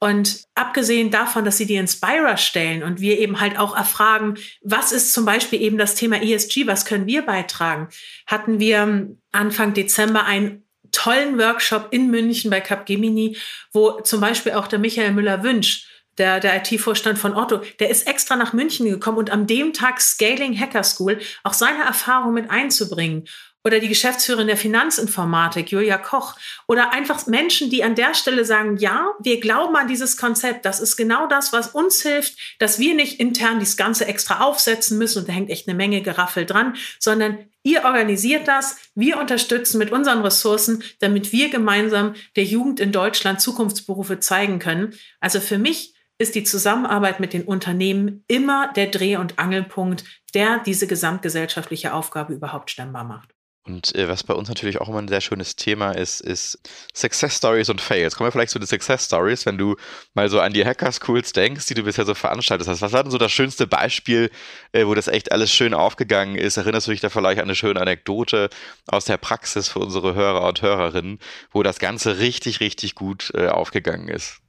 Und 0.01 0.45
abgesehen 0.55 1.11
davon, 1.11 1.43
dass 1.43 1.57
sie 1.57 1.65
die 1.65 1.75
Inspirer 1.75 2.37
stellen 2.37 2.83
und 2.83 3.01
wir 3.01 3.19
eben 3.19 3.41
halt 3.41 3.59
auch 3.59 3.75
erfragen, 3.75 4.35
was 4.61 4.93
ist 4.93 5.13
zum 5.13 5.25
Beispiel 5.25 5.61
eben 5.61 5.77
das 5.77 5.95
Thema 5.95 6.21
ESG, 6.21 6.67
was 6.67 6.85
können 6.85 7.05
wir 7.05 7.23
beitragen, 7.23 7.89
hatten 8.25 8.59
wir 8.59 9.09
Anfang 9.33 9.73
Dezember 9.73 10.23
einen 10.23 10.63
tollen 10.91 11.37
Workshop 11.37 11.89
in 11.91 12.09
München 12.09 12.49
bei 12.49 12.61
Capgemini, 12.61 13.37
wo 13.73 13.99
zum 14.01 14.21
Beispiel 14.21 14.53
auch 14.53 14.67
der 14.67 14.79
Michael 14.79 15.11
Müller-Wünsch 15.11 15.87
der, 16.17 16.39
der 16.39 16.57
IT-Vorstand 16.57 17.17
von 17.17 17.35
Otto, 17.35 17.61
der 17.79 17.89
ist 17.89 18.07
extra 18.07 18.35
nach 18.35 18.53
München 18.53 18.87
gekommen 18.89 19.17
und 19.17 19.31
am 19.31 19.47
dem 19.47 19.73
Tag 19.73 20.01
Scaling 20.01 20.57
Hacker 20.57 20.83
School 20.83 21.19
auch 21.43 21.53
seine 21.53 21.83
Erfahrung 21.83 22.33
mit 22.33 22.49
einzubringen 22.49 23.27
oder 23.69 23.79
die 23.79 23.87
Geschäftsführerin 23.87 24.47
der 24.47 24.57
Finanzinformatik, 24.57 25.71
Julia 25.71 25.99
Koch, 25.99 26.35
oder 26.65 26.91
einfach 26.91 27.27
Menschen, 27.27 27.69
die 27.69 27.83
an 27.83 27.93
der 27.93 28.15
Stelle 28.15 28.43
sagen, 28.43 28.77
ja, 28.77 29.11
wir 29.19 29.39
glauben 29.39 29.75
an 29.75 29.87
dieses 29.87 30.17
Konzept, 30.17 30.65
das 30.65 30.79
ist 30.79 30.97
genau 30.97 31.27
das, 31.27 31.53
was 31.53 31.67
uns 31.67 32.01
hilft, 32.01 32.35
dass 32.57 32.79
wir 32.79 32.95
nicht 32.95 33.19
intern 33.19 33.59
das 33.59 33.77
Ganze 33.77 34.07
extra 34.07 34.39
aufsetzen 34.39 34.97
müssen 34.97 35.19
und 35.19 35.29
da 35.29 35.33
hängt 35.33 35.51
echt 35.51 35.67
eine 35.67 35.77
Menge 35.77 36.01
Geraffel 36.01 36.47
dran, 36.47 36.77
sondern 36.97 37.37
ihr 37.61 37.85
organisiert 37.85 38.47
das, 38.47 38.77
wir 38.95 39.19
unterstützen 39.19 39.77
mit 39.77 39.91
unseren 39.91 40.23
Ressourcen, 40.23 40.81
damit 40.99 41.31
wir 41.31 41.49
gemeinsam 41.49 42.15
der 42.35 42.45
Jugend 42.45 42.79
in 42.79 42.91
Deutschland 42.91 43.39
Zukunftsberufe 43.39 44.19
zeigen 44.19 44.57
können. 44.57 44.95
Also 45.19 45.39
für 45.39 45.59
mich 45.59 45.93
ist 46.17 46.33
die 46.33 46.43
Zusammenarbeit 46.43 47.19
mit 47.19 47.33
den 47.33 47.43
Unternehmen 47.43 48.23
immer 48.27 48.73
der 48.73 48.87
Dreh- 48.87 49.17
und 49.17 49.37
Angelpunkt, 49.37 50.05
der 50.33 50.57
diese 50.57 50.87
gesamtgesellschaftliche 50.87 51.93
Aufgabe 51.93 52.33
überhaupt 52.33 52.71
stemmbar 52.71 53.03
macht. 53.03 53.35
Und 53.69 53.93
äh, 53.95 54.07
was 54.07 54.23
bei 54.23 54.33
uns 54.33 54.49
natürlich 54.49 54.81
auch 54.81 54.89
immer 54.89 54.97
ein 54.97 55.07
sehr 55.07 55.21
schönes 55.21 55.55
Thema 55.55 55.91
ist, 55.91 56.21
ist 56.21 56.57
Success 56.93 57.37
Stories 57.37 57.69
und 57.69 57.79
Fails. 57.79 58.15
Kommen 58.15 58.27
wir 58.27 58.31
vielleicht 58.31 58.51
zu 58.51 58.57
den 58.57 58.65
Success 58.65 59.05
Stories, 59.05 59.45
wenn 59.45 59.59
du 59.59 59.75
mal 60.15 60.27
so 60.27 60.39
an 60.39 60.53
die 60.53 60.65
Hacker 60.65 60.91
Schools 60.91 61.33
denkst, 61.33 61.67
die 61.67 61.75
du 61.75 61.83
bisher 61.83 62.05
so 62.05 62.15
veranstaltet 62.15 62.67
hast. 62.67 62.81
Was 62.81 62.93
war 62.93 63.03
denn 63.03 63.11
so 63.11 63.19
das 63.19 63.31
schönste 63.31 63.67
Beispiel, 63.67 64.31
äh, 64.71 64.87
wo 64.87 64.95
das 64.95 65.07
echt 65.07 65.31
alles 65.31 65.53
schön 65.53 65.75
aufgegangen 65.75 66.35
ist? 66.35 66.57
Erinnerst 66.57 66.87
du 66.87 66.91
dich 66.91 67.01
da 67.01 67.09
vielleicht 67.09 67.39
an 67.39 67.45
eine 67.45 67.55
schöne 67.55 67.79
Anekdote 67.79 68.49
aus 68.87 69.05
der 69.05 69.17
Praxis 69.17 69.67
für 69.67 69.79
unsere 69.79 70.15
Hörer 70.15 70.47
und 70.47 70.63
Hörerinnen, 70.63 71.19
wo 71.51 71.61
das 71.61 71.77
Ganze 71.77 72.17
richtig, 72.17 72.61
richtig 72.61 72.95
gut 72.95 73.31
äh, 73.35 73.49
aufgegangen 73.49 74.07
ist? 74.07 74.41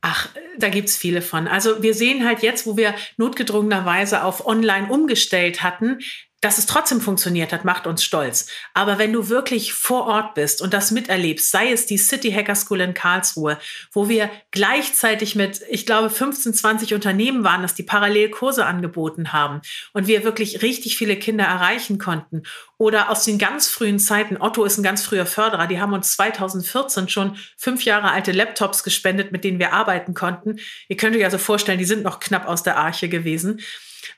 Ach, 0.00 0.28
da 0.58 0.68
gibt's 0.68 0.96
viele 0.96 1.22
von. 1.22 1.48
Also 1.48 1.82
wir 1.82 1.94
sehen 1.94 2.24
halt 2.24 2.42
jetzt, 2.42 2.66
wo 2.66 2.76
wir 2.76 2.94
notgedrungenerweise 3.16 4.22
auf 4.22 4.46
Online 4.46 4.88
umgestellt 4.88 5.62
hatten, 5.62 5.98
dass 6.40 6.58
es 6.58 6.66
trotzdem 6.66 7.00
funktioniert 7.00 7.52
hat, 7.52 7.64
macht 7.64 7.86
uns 7.86 8.04
stolz. 8.04 8.46
Aber 8.72 8.98
wenn 8.98 9.12
du 9.12 9.28
wirklich 9.28 9.72
vor 9.72 10.06
Ort 10.06 10.34
bist 10.34 10.62
und 10.62 10.72
das 10.72 10.92
miterlebst, 10.92 11.50
sei 11.50 11.72
es 11.72 11.86
die 11.86 11.98
City 11.98 12.30
Hacker 12.30 12.54
School 12.54 12.80
in 12.80 12.94
Karlsruhe, 12.94 13.58
wo 13.92 14.08
wir 14.08 14.30
gleichzeitig 14.52 15.34
mit, 15.34 15.62
ich 15.68 15.84
glaube, 15.84 16.10
15, 16.10 16.54
20 16.54 16.94
Unternehmen 16.94 17.42
waren, 17.42 17.62
dass 17.62 17.74
die 17.74 17.82
parallel 17.82 18.30
Kurse 18.30 18.66
angeboten 18.66 19.32
haben 19.32 19.62
und 19.92 20.06
wir 20.06 20.22
wirklich 20.22 20.62
richtig 20.62 20.96
viele 20.96 21.16
Kinder 21.16 21.44
erreichen 21.44 21.98
konnten. 21.98 22.44
Oder 22.76 23.10
aus 23.10 23.24
den 23.24 23.38
ganz 23.38 23.66
frühen 23.66 23.98
Zeiten, 23.98 24.40
Otto 24.40 24.64
ist 24.64 24.78
ein 24.78 24.84
ganz 24.84 25.04
früher 25.04 25.26
Förderer, 25.26 25.66
die 25.66 25.80
haben 25.80 25.92
uns 25.92 26.12
2014 26.12 27.08
schon 27.08 27.36
fünf 27.56 27.84
Jahre 27.84 28.12
alte 28.12 28.30
Laptops 28.30 28.84
gespendet, 28.84 29.32
mit 29.32 29.42
denen 29.42 29.58
wir 29.58 29.72
arbeiten 29.72 30.14
konnten. 30.14 30.60
Ihr 30.88 30.96
könnt 30.96 31.16
euch 31.16 31.24
also 31.24 31.38
vorstellen, 31.38 31.80
die 31.80 31.84
sind 31.84 32.04
noch 32.04 32.20
knapp 32.20 32.46
aus 32.46 32.62
der 32.62 32.76
Arche 32.76 33.08
gewesen. 33.08 33.60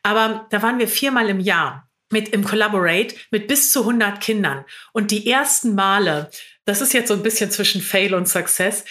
Aber 0.02 0.46
da 0.50 0.62
waren 0.62 0.78
wir 0.78 0.88
viermal 0.88 1.30
im 1.30 1.40
Jahr 1.40 1.89
mit 2.10 2.30
im 2.30 2.44
Collaborate 2.44 3.14
mit 3.30 3.48
bis 3.48 3.72
zu 3.72 3.80
100 3.80 4.20
Kindern. 4.20 4.64
Und 4.92 5.10
die 5.10 5.30
ersten 5.30 5.74
Male, 5.74 6.30
das 6.64 6.80
ist 6.80 6.92
jetzt 6.92 7.08
so 7.08 7.14
ein 7.14 7.22
bisschen 7.22 7.50
zwischen 7.50 7.80
Fail 7.80 8.14
und 8.14 8.28
Success, 8.28 8.84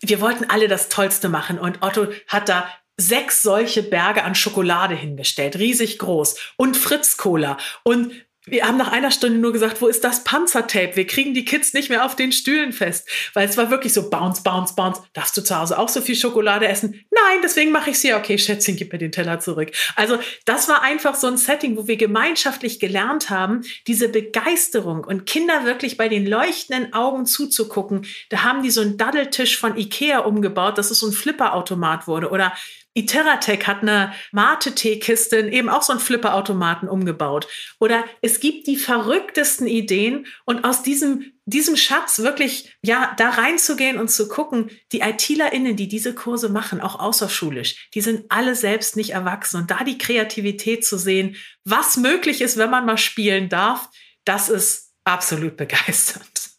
wir 0.00 0.20
wollten 0.20 0.44
alle 0.50 0.68
das 0.68 0.88
Tollste 0.88 1.28
machen. 1.28 1.58
Und 1.58 1.82
Otto 1.82 2.08
hat 2.28 2.48
da 2.48 2.68
sechs 2.96 3.42
solche 3.42 3.82
Berge 3.82 4.24
an 4.24 4.34
Schokolade 4.34 4.94
hingestellt, 4.94 5.56
riesig 5.56 5.98
groß. 5.98 6.36
Und 6.56 6.76
Fritz 6.76 7.16
Cola 7.16 7.56
und 7.82 8.12
wir 8.46 8.66
haben 8.66 8.76
nach 8.76 8.92
einer 8.92 9.10
Stunde 9.10 9.38
nur 9.38 9.52
gesagt, 9.52 9.80
wo 9.80 9.88
ist 9.88 10.04
das 10.04 10.22
Panzertape? 10.22 10.96
Wir 10.96 11.06
kriegen 11.06 11.32
die 11.32 11.46
Kids 11.46 11.72
nicht 11.72 11.88
mehr 11.88 12.04
auf 12.04 12.14
den 12.14 12.30
Stühlen 12.30 12.72
fest. 12.72 13.08
Weil 13.32 13.48
es 13.48 13.56
war 13.56 13.70
wirklich 13.70 13.94
so 13.94 14.10
bounce, 14.10 14.42
bounce, 14.42 14.74
bounce. 14.74 15.00
Darfst 15.14 15.36
du 15.36 15.42
zu 15.42 15.58
Hause 15.58 15.78
auch 15.78 15.88
so 15.88 16.02
viel 16.02 16.14
Schokolade 16.14 16.68
essen? 16.68 17.04
Nein, 17.10 17.40
deswegen 17.42 17.72
mache 17.72 17.90
ich 17.90 17.98
sie. 17.98 18.12
Okay, 18.12 18.36
Schätzchen, 18.36 18.76
gib 18.76 18.92
mir 18.92 18.98
den 18.98 19.12
Teller 19.12 19.40
zurück. 19.40 19.72
Also 19.96 20.18
das 20.44 20.68
war 20.68 20.82
einfach 20.82 21.14
so 21.14 21.26
ein 21.26 21.38
Setting, 21.38 21.76
wo 21.76 21.86
wir 21.86 21.96
gemeinschaftlich 21.96 22.80
gelernt 22.80 23.30
haben, 23.30 23.62
diese 23.86 24.08
Begeisterung 24.10 25.04
und 25.04 25.24
Kinder 25.24 25.64
wirklich 25.64 25.96
bei 25.96 26.08
den 26.08 26.26
leuchtenden 26.26 26.92
Augen 26.92 27.24
zuzugucken. 27.24 28.06
Da 28.28 28.42
haben 28.42 28.62
die 28.62 28.70
so 28.70 28.82
einen 28.82 28.98
Daddeltisch 28.98 29.56
von 29.56 29.78
Ikea 29.78 30.18
umgebaut, 30.18 30.76
dass 30.76 30.90
es 30.90 30.98
so 30.98 31.06
ein 31.06 31.12
Flipperautomat 31.12 32.06
wurde. 32.06 32.28
Oder 32.28 32.52
Iteratec 32.94 33.66
hat 33.66 33.82
eine 33.82 34.12
Mate-Teekiste 34.30 35.38
eben 35.50 35.68
auch 35.68 35.82
so 35.82 35.92
einen 35.92 36.00
Flipperautomaten 36.00 36.88
umgebaut. 36.88 37.48
Oder 37.80 38.04
es 38.22 38.38
gibt 38.38 38.68
die 38.68 38.76
verrücktesten 38.76 39.66
Ideen 39.66 40.26
und 40.44 40.64
aus 40.64 40.84
diesem, 40.84 41.32
diesem 41.44 41.76
Schatz 41.76 42.20
wirklich, 42.20 42.76
ja, 42.82 43.12
da 43.16 43.30
reinzugehen 43.30 43.98
und 43.98 44.10
zu 44.10 44.28
gucken, 44.28 44.70
die 44.92 45.00
ITlerInnen, 45.00 45.74
die 45.74 45.88
diese 45.88 46.14
Kurse 46.14 46.48
machen, 46.48 46.80
auch 46.80 47.00
außerschulisch, 47.00 47.90
die 47.94 48.00
sind 48.00 48.26
alle 48.28 48.54
selbst 48.54 48.96
nicht 48.96 49.10
erwachsen 49.10 49.62
und 49.62 49.70
da 49.72 49.82
die 49.82 49.98
Kreativität 49.98 50.86
zu 50.86 50.96
sehen, 50.96 51.36
was 51.64 51.96
möglich 51.96 52.40
ist, 52.40 52.56
wenn 52.56 52.70
man 52.70 52.86
mal 52.86 52.98
spielen 52.98 53.48
darf, 53.48 53.88
das 54.24 54.48
ist 54.48 54.92
absolut 55.04 55.56
begeisternd. 55.56 56.53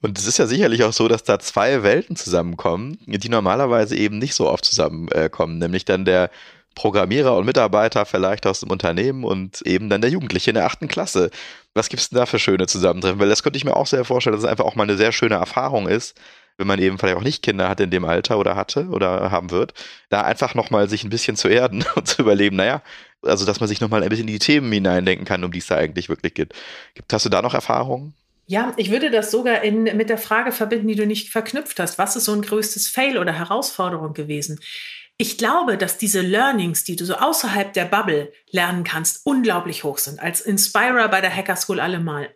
Und 0.00 0.18
es 0.18 0.26
ist 0.26 0.38
ja 0.38 0.46
sicherlich 0.46 0.84
auch 0.84 0.92
so, 0.92 1.08
dass 1.08 1.24
da 1.24 1.38
zwei 1.40 1.82
Welten 1.82 2.14
zusammenkommen, 2.14 2.98
die 3.06 3.28
normalerweise 3.28 3.96
eben 3.96 4.18
nicht 4.18 4.34
so 4.34 4.48
oft 4.48 4.64
zusammenkommen, 4.64 5.58
nämlich 5.58 5.84
dann 5.84 6.04
der 6.04 6.30
Programmierer 6.74 7.36
und 7.36 7.44
Mitarbeiter 7.44 8.06
vielleicht 8.06 8.46
aus 8.46 8.60
dem 8.60 8.70
Unternehmen 8.70 9.24
und 9.24 9.62
eben 9.62 9.88
dann 9.88 10.00
der 10.00 10.10
Jugendliche 10.10 10.50
in 10.50 10.54
der 10.54 10.66
achten 10.66 10.86
Klasse. 10.86 11.30
Was 11.74 11.88
gibt 11.88 12.00
es 12.00 12.10
denn 12.10 12.18
da 12.18 12.26
für 12.26 12.38
schöne 12.38 12.68
Zusammentreffen? 12.68 13.18
Weil 13.18 13.28
das 13.28 13.42
könnte 13.42 13.56
ich 13.56 13.64
mir 13.64 13.74
auch 13.76 13.88
sehr 13.88 14.04
vorstellen, 14.04 14.36
dass 14.36 14.44
es 14.44 14.50
einfach 14.50 14.64
auch 14.64 14.76
mal 14.76 14.84
eine 14.84 14.96
sehr 14.96 15.10
schöne 15.10 15.34
Erfahrung 15.34 15.88
ist, 15.88 16.16
wenn 16.56 16.68
man 16.68 16.80
eben 16.80 16.98
vielleicht 16.98 17.16
auch 17.16 17.22
nicht 17.22 17.42
Kinder 17.42 17.68
hat 17.68 17.80
in 17.80 17.90
dem 17.90 18.04
Alter 18.04 18.38
oder 18.38 18.54
hatte 18.54 18.86
oder 18.90 19.32
haben 19.32 19.50
wird, 19.50 19.74
da 20.08 20.22
einfach 20.22 20.54
nochmal 20.54 20.88
sich 20.88 21.02
ein 21.02 21.10
bisschen 21.10 21.36
zu 21.36 21.48
erden 21.48 21.84
und 21.96 22.06
zu 22.06 22.22
überleben, 22.22 22.56
naja, 22.56 22.82
also 23.22 23.44
dass 23.44 23.58
man 23.58 23.68
sich 23.68 23.80
nochmal 23.80 24.04
ein 24.04 24.08
bisschen 24.08 24.28
in 24.28 24.34
die 24.34 24.38
Themen 24.38 24.70
hineindenken 24.70 25.26
kann, 25.26 25.42
um 25.42 25.50
die 25.50 25.58
es 25.58 25.66
da 25.66 25.76
eigentlich 25.76 26.08
wirklich 26.08 26.34
geht. 26.34 26.52
Hast 27.10 27.24
du 27.24 27.28
da 27.28 27.42
noch 27.42 27.54
Erfahrungen? 27.54 28.14
Ja, 28.50 28.72
ich 28.78 28.90
würde 28.90 29.10
das 29.10 29.30
sogar 29.30 29.62
in, 29.62 29.82
mit 29.82 30.08
der 30.08 30.16
Frage 30.16 30.52
verbinden, 30.52 30.88
die 30.88 30.94
du 30.94 31.06
nicht 31.06 31.28
verknüpft 31.28 31.78
hast. 31.78 31.98
Was 31.98 32.16
ist 32.16 32.24
so 32.24 32.32
ein 32.32 32.40
größtes 32.40 32.88
Fail 32.88 33.18
oder 33.18 33.32
Herausforderung 33.32 34.14
gewesen? 34.14 34.58
Ich 35.18 35.36
glaube, 35.36 35.76
dass 35.76 35.98
diese 35.98 36.22
Learnings, 36.22 36.82
die 36.82 36.96
du 36.96 37.04
so 37.04 37.16
außerhalb 37.16 37.74
der 37.74 37.84
Bubble 37.84 38.32
lernen 38.50 38.84
kannst, 38.84 39.26
unglaublich 39.26 39.84
hoch 39.84 39.98
sind. 39.98 40.18
Als 40.18 40.40
Inspirer 40.40 41.08
bei 41.08 41.20
der 41.20 41.34
Hacker 41.34 41.56
School 41.56 41.78
allemal. 41.78 42.34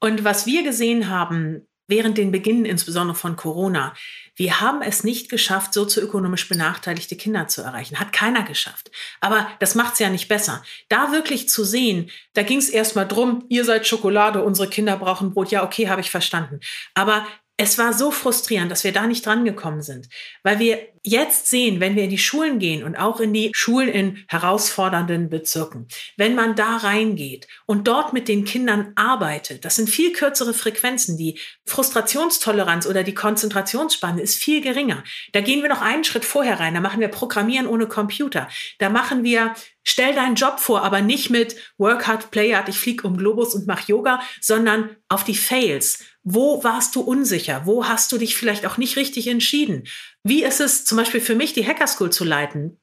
Und 0.00 0.24
was 0.24 0.46
wir 0.46 0.64
gesehen 0.64 1.08
haben, 1.08 1.68
während 1.92 2.16
den 2.16 2.32
Beginn 2.32 2.64
insbesondere 2.64 3.14
von 3.14 3.36
Corona. 3.36 3.94
Wir 4.34 4.62
haben 4.62 4.80
es 4.80 5.04
nicht 5.04 5.28
geschafft, 5.28 5.74
sozioökonomisch 5.74 6.48
benachteiligte 6.48 7.16
Kinder 7.16 7.48
zu 7.48 7.60
erreichen. 7.60 8.00
Hat 8.00 8.14
keiner 8.14 8.44
geschafft. 8.44 8.90
Aber 9.20 9.46
das 9.60 9.74
macht 9.74 9.92
es 9.92 9.98
ja 9.98 10.08
nicht 10.08 10.26
besser. 10.26 10.64
Da 10.88 11.12
wirklich 11.12 11.50
zu 11.50 11.64
sehen, 11.64 12.10
da 12.32 12.42
ging 12.42 12.58
es 12.58 12.70
erstmal 12.70 13.06
drum, 13.06 13.44
ihr 13.50 13.66
seid 13.66 13.86
Schokolade, 13.86 14.42
unsere 14.42 14.70
Kinder 14.70 14.96
brauchen 14.96 15.34
Brot. 15.34 15.50
Ja, 15.50 15.64
okay, 15.64 15.90
habe 15.90 16.00
ich 16.00 16.10
verstanden. 16.10 16.60
Aber 16.94 17.26
es 17.56 17.78
war 17.78 17.92
so 17.92 18.10
frustrierend, 18.10 18.70
dass 18.70 18.82
wir 18.82 18.92
da 18.92 19.06
nicht 19.06 19.24
drangekommen 19.24 19.82
sind, 19.82 20.08
weil 20.42 20.58
wir 20.58 20.80
jetzt 21.04 21.48
sehen, 21.48 21.80
wenn 21.80 21.96
wir 21.96 22.04
in 22.04 22.10
die 22.10 22.18
Schulen 22.18 22.58
gehen 22.58 22.82
und 22.82 22.96
auch 22.96 23.20
in 23.20 23.32
die 23.32 23.50
Schulen 23.54 23.88
in 23.88 24.24
herausfordernden 24.28 25.28
Bezirken, 25.28 25.88
wenn 26.16 26.34
man 26.34 26.54
da 26.54 26.76
reingeht 26.76 27.48
und 27.66 27.88
dort 27.88 28.12
mit 28.12 28.28
den 28.28 28.44
Kindern 28.44 28.92
arbeitet, 28.94 29.64
das 29.64 29.76
sind 29.76 29.90
viel 29.90 30.12
kürzere 30.12 30.54
Frequenzen. 30.54 31.16
Die 31.16 31.38
Frustrationstoleranz 31.66 32.86
oder 32.86 33.02
die 33.02 33.14
Konzentrationsspanne 33.14 34.22
ist 34.22 34.36
viel 34.36 34.60
geringer. 34.60 35.02
Da 35.32 35.40
gehen 35.40 35.62
wir 35.62 35.68
noch 35.68 35.82
einen 35.82 36.04
Schritt 36.04 36.24
vorher 36.24 36.60
rein. 36.60 36.74
Da 36.74 36.80
machen 36.80 37.00
wir 37.00 37.08
Programmieren 37.08 37.66
ohne 37.66 37.86
Computer. 37.86 38.48
Da 38.78 38.88
machen 38.88 39.24
wir 39.24 39.54
Stell 39.84 40.14
deinen 40.14 40.36
Job 40.36 40.60
vor, 40.60 40.84
aber 40.84 41.00
nicht 41.00 41.30
mit 41.30 41.56
Work 41.76 42.06
hard, 42.06 42.30
play 42.30 42.54
hard, 42.54 42.68
ich 42.68 42.78
fliege 42.78 43.06
um 43.06 43.16
Globus 43.16 43.54
und 43.54 43.66
mach 43.66 43.88
Yoga, 43.88 44.20
sondern 44.40 44.96
auf 45.08 45.24
die 45.24 45.34
Fails. 45.34 46.04
Wo 46.24 46.62
warst 46.62 46.94
du 46.94 47.00
unsicher? 47.00 47.62
Wo 47.64 47.86
hast 47.86 48.12
du 48.12 48.18
dich 48.18 48.36
vielleicht 48.36 48.64
auch 48.64 48.76
nicht 48.76 48.96
richtig 48.96 49.26
entschieden? 49.26 49.88
Wie 50.22 50.44
ist 50.44 50.60
es 50.60 50.84
zum 50.84 50.98
Beispiel 50.98 51.20
für 51.20 51.34
mich, 51.34 51.52
die 51.52 51.66
Hacker 51.66 51.86
School 51.88 52.10
zu 52.10 52.24
leiten? 52.24 52.78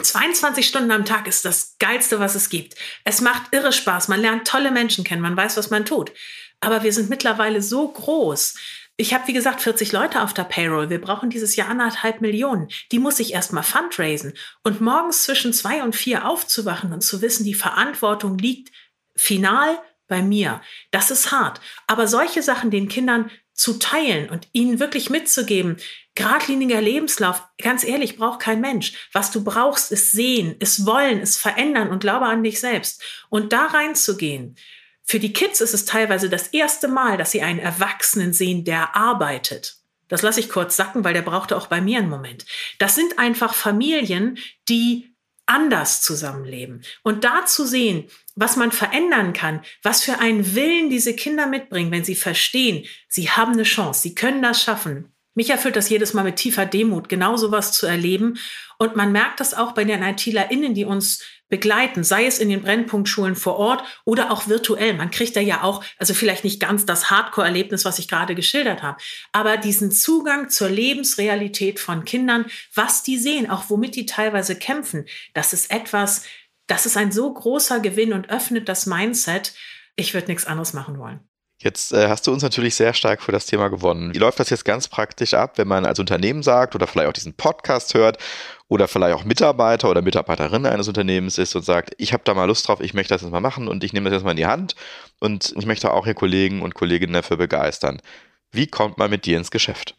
22 0.00 0.66
Stunden 0.66 0.90
am 0.90 1.04
Tag 1.04 1.26
ist 1.26 1.44
das 1.44 1.76
Geilste, 1.78 2.18
was 2.18 2.34
es 2.34 2.48
gibt. 2.48 2.74
Es 3.04 3.20
macht 3.20 3.52
irre 3.52 3.72
Spaß. 3.72 4.08
Man 4.08 4.20
lernt 4.20 4.46
tolle 4.46 4.70
Menschen 4.70 5.04
kennen. 5.04 5.22
Man 5.22 5.36
weiß, 5.36 5.56
was 5.56 5.70
man 5.70 5.84
tut. 5.84 6.12
Aber 6.60 6.82
wir 6.82 6.92
sind 6.92 7.10
mittlerweile 7.10 7.62
so 7.62 7.88
groß. 7.88 8.54
Ich 8.96 9.12
habe, 9.12 9.26
wie 9.26 9.32
gesagt, 9.32 9.60
40 9.60 9.90
Leute 9.92 10.22
auf 10.22 10.34
der 10.34 10.44
Payroll. 10.44 10.88
Wir 10.88 11.00
brauchen 11.00 11.30
dieses 11.30 11.56
Jahr 11.56 11.68
anderthalb 11.68 12.20
Millionen. 12.20 12.68
Die 12.92 13.00
muss 13.00 13.18
ich 13.18 13.32
erstmal 13.34 13.64
fundraisen. 13.64 14.34
Und 14.62 14.80
morgens 14.80 15.24
zwischen 15.24 15.52
zwei 15.52 15.82
und 15.82 15.96
vier 15.96 16.28
aufzuwachen 16.28 16.92
und 16.92 17.02
zu 17.02 17.20
wissen, 17.20 17.44
die 17.44 17.54
Verantwortung 17.54 18.38
liegt 18.38 18.70
final 19.16 19.78
bei 20.14 20.22
mir. 20.22 20.60
Das 20.92 21.10
ist 21.10 21.32
hart. 21.32 21.60
Aber 21.88 22.06
solche 22.06 22.40
Sachen 22.40 22.70
den 22.70 22.88
Kindern 22.88 23.32
zu 23.52 23.80
teilen 23.80 24.30
und 24.30 24.46
ihnen 24.52 24.78
wirklich 24.78 25.10
mitzugeben, 25.10 25.76
geradliniger 26.14 26.80
Lebenslauf, 26.80 27.42
ganz 27.60 27.82
ehrlich, 27.82 28.16
braucht 28.16 28.38
kein 28.38 28.60
Mensch. 28.60 29.08
Was 29.12 29.32
du 29.32 29.42
brauchst, 29.42 29.90
ist 29.90 30.12
sehen, 30.12 30.54
ist 30.60 30.86
wollen, 30.86 31.18
ist 31.18 31.38
verändern 31.38 31.90
und 31.90 31.98
glaube 31.98 32.26
an 32.26 32.44
dich 32.44 32.60
selbst. 32.60 33.02
Und 33.28 33.52
da 33.52 33.66
reinzugehen. 33.66 34.54
Für 35.02 35.18
die 35.18 35.32
Kids 35.32 35.60
ist 35.60 35.74
es 35.74 35.84
teilweise 35.84 36.30
das 36.30 36.48
erste 36.48 36.86
Mal, 36.86 37.16
dass 37.16 37.32
sie 37.32 37.42
einen 37.42 37.58
Erwachsenen 37.58 38.32
sehen, 38.32 38.64
der 38.64 38.94
arbeitet. 38.94 39.78
Das 40.06 40.22
lasse 40.22 40.38
ich 40.38 40.48
kurz 40.48 40.76
sacken, 40.76 41.02
weil 41.02 41.14
der 41.14 41.22
brauchte 41.22 41.56
auch 41.56 41.66
bei 41.66 41.80
mir 41.80 41.98
einen 41.98 42.08
Moment. 42.08 42.46
Das 42.78 42.94
sind 42.94 43.18
einfach 43.18 43.52
Familien, 43.52 44.38
die 44.68 45.13
anders 45.46 46.00
zusammenleben. 46.00 46.82
Und 47.02 47.24
da 47.24 47.46
zu 47.46 47.66
sehen, 47.66 48.08
was 48.34 48.56
man 48.56 48.72
verändern 48.72 49.32
kann, 49.32 49.62
was 49.82 50.02
für 50.02 50.18
einen 50.18 50.54
Willen 50.54 50.90
diese 50.90 51.14
Kinder 51.14 51.46
mitbringen, 51.46 51.90
wenn 51.90 52.04
sie 52.04 52.16
verstehen, 52.16 52.84
sie 53.08 53.30
haben 53.30 53.52
eine 53.52 53.62
Chance, 53.62 54.02
sie 54.02 54.14
können 54.14 54.42
das 54.42 54.62
schaffen. 54.62 55.13
Mich 55.34 55.50
erfüllt 55.50 55.76
das 55.76 55.88
jedes 55.88 56.14
Mal 56.14 56.24
mit 56.24 56.36
tiefer 56.36 56.64
Demut, 56.64 57.08
genau 57.08 57.36
sowas 57.36 57.72
zu 57.72 57.86
erleben. 57.86 58.38
Und 58.78 58.96
man 58.96 59.12
merkt 59.12 59.40
das 59.40 59.54
auch 59.54 59.72
bei 59.72 59.84
den 59.84 60.02
ITlerInnen, 60.02 60.74
die 60.74 60.84
uns 60.84 61.22
begleiten, 61.48 62.02
sei 62.04 62.26
es 62.26 62.38
in 62.38 62.48
den 62.48 62.62
Brennpunktschulen 62.62 63.36
vor 63.36 63.56
Ort 63.56 63.84
oder 64.04 64.30
auch 64.30 64.48
virtuell. 64.48 64.94
Man 64.94 65.10
kriegt 65.10 65.36
da 65.36 65.40
ja 65.40 65.62
auch, 65.62 65.84
also 65.98 66.14
vielleicht 66.14 66.42
nicht 66.42 66.60
ganz 66.60 66.86
das 66.86 67.10
Hardcore-Erlebnis, 67.10 67.84
was 67.84 67.98
ich 67.98 68.08
gerade 68.08 68.34
geschildert 68.34 68.82
habe, 68.82 68.98
aber 69.32 69.56
diesen 69.56 69.92
Zugang 69.92 70.50
zur 70.50 70.68
Lebensrealität 70.68 71.78
von 71.78 72.04
Kindern, 72.04 72.46
was 72.74 73.02
die 73.02 73.18
sehen, 73.18 73.50
auch 73.50 73.64
womit 73.68 73.94
die 73.94 74.06
teilweise 74.06 74.56
kämpfen, 74.56 75.06
das 75.32 75.52
ist 75.52 75.70
etwas, 75.70 76.24
das 76.66 76.86
ist 76.86 76.96
ein 76.96 77.12
so 77.12 77.32
großer 77.32 77.80
Gewinn 77.80 78.12
und 78.12 78.30
öffnet 78.30 78.68
das 78.68 78.86
Mindset. 78.86 79.54
Ich 79.96 80.14
würde 80.14 80.28
nichts 80.28 80.46
anderes 80.46 80.72
machen 80.72 80.98
wollen. 80.98 81.20
Jetzt 81.64 81.94
äh, 81.94 82.08
hast 82.08 82.26
du 82.26 82.32
uns 82.32 82.42
natürlich 82.42 82.74
sehr 82.74 82.92
stark 82.92 83.22
für 83.22 83.32
das 83.32 83.46
Thema 83.46 83.68
gewonnen. 83.68 84.12
Wie 84.12 84.18
läuft 84.18 84.38
das 84.38 84.50
jetzt 84.50 84.66
ganz 84.66 84.86
praktisch 84.86 85.32
ab, 85.32 85.56
wenn 85.56 85.66
man 85.66 85.86
als 85.86 85.98
Unternehmen 85.98 86.42
sagt 86.42 86.74
oder 86.74 86.86
vielleicht 86.86 87.08
auch 87.08 87.14
diesen 87.14 87.32
Podcast 87.32 87.94
hört 87.94 88.18
oder 88.68 88.86
vielleicht 88.86 89.14
auch 89.16 89.24
Mitarbeiter 89.24 89.88
oder 89.88 90.02
Mitarbeiterin 90.02 90.66
eines 90.66 90.88
Unternehmens 90.88 91.38
ist 91.38 91.56
und 91.56 91.64
sagt, 91.64 91.94
ich 91.96 92.12
habe 92.12 92.22
da 92.26 92.34
mal 92.34 92.44
Lust 92.44 92.68
drauf, 92.68 92.80
ich 92.80 92.92
möchte 92.92 93.14
das 93.14 93.22
jetzt 93.22 93.30
mal 93.30 93.40
machen 93.40 93.66
und 93.66 93.82
ich 93.82 93.94
nehme 93.94 94.10
das 94.10 94.18
jetzt 94.18 94.24
mal 94.24 94.32
in 94.32 94.36
die 94.36 94.46
Hand 94.46 94.74
und 95.20 95.54
ich 95.56 95.64
möchte 95.64 95.90
auch 95.90 96.04
hier 96.04 96.12
Kollegen 96.12 96.60
und 96.60 96.74
Kolleginnen 96.74 97.14
dafür 97.14 97.38
begeistern. 97.38 98.02
Wie 98.52 98.66
kommt 98.66 98.98
man 98.98 99.08
mit 99.08 99.24
dir 99.24 99.38
ins 99.38 99.50
Geschäft? 99.50 99.96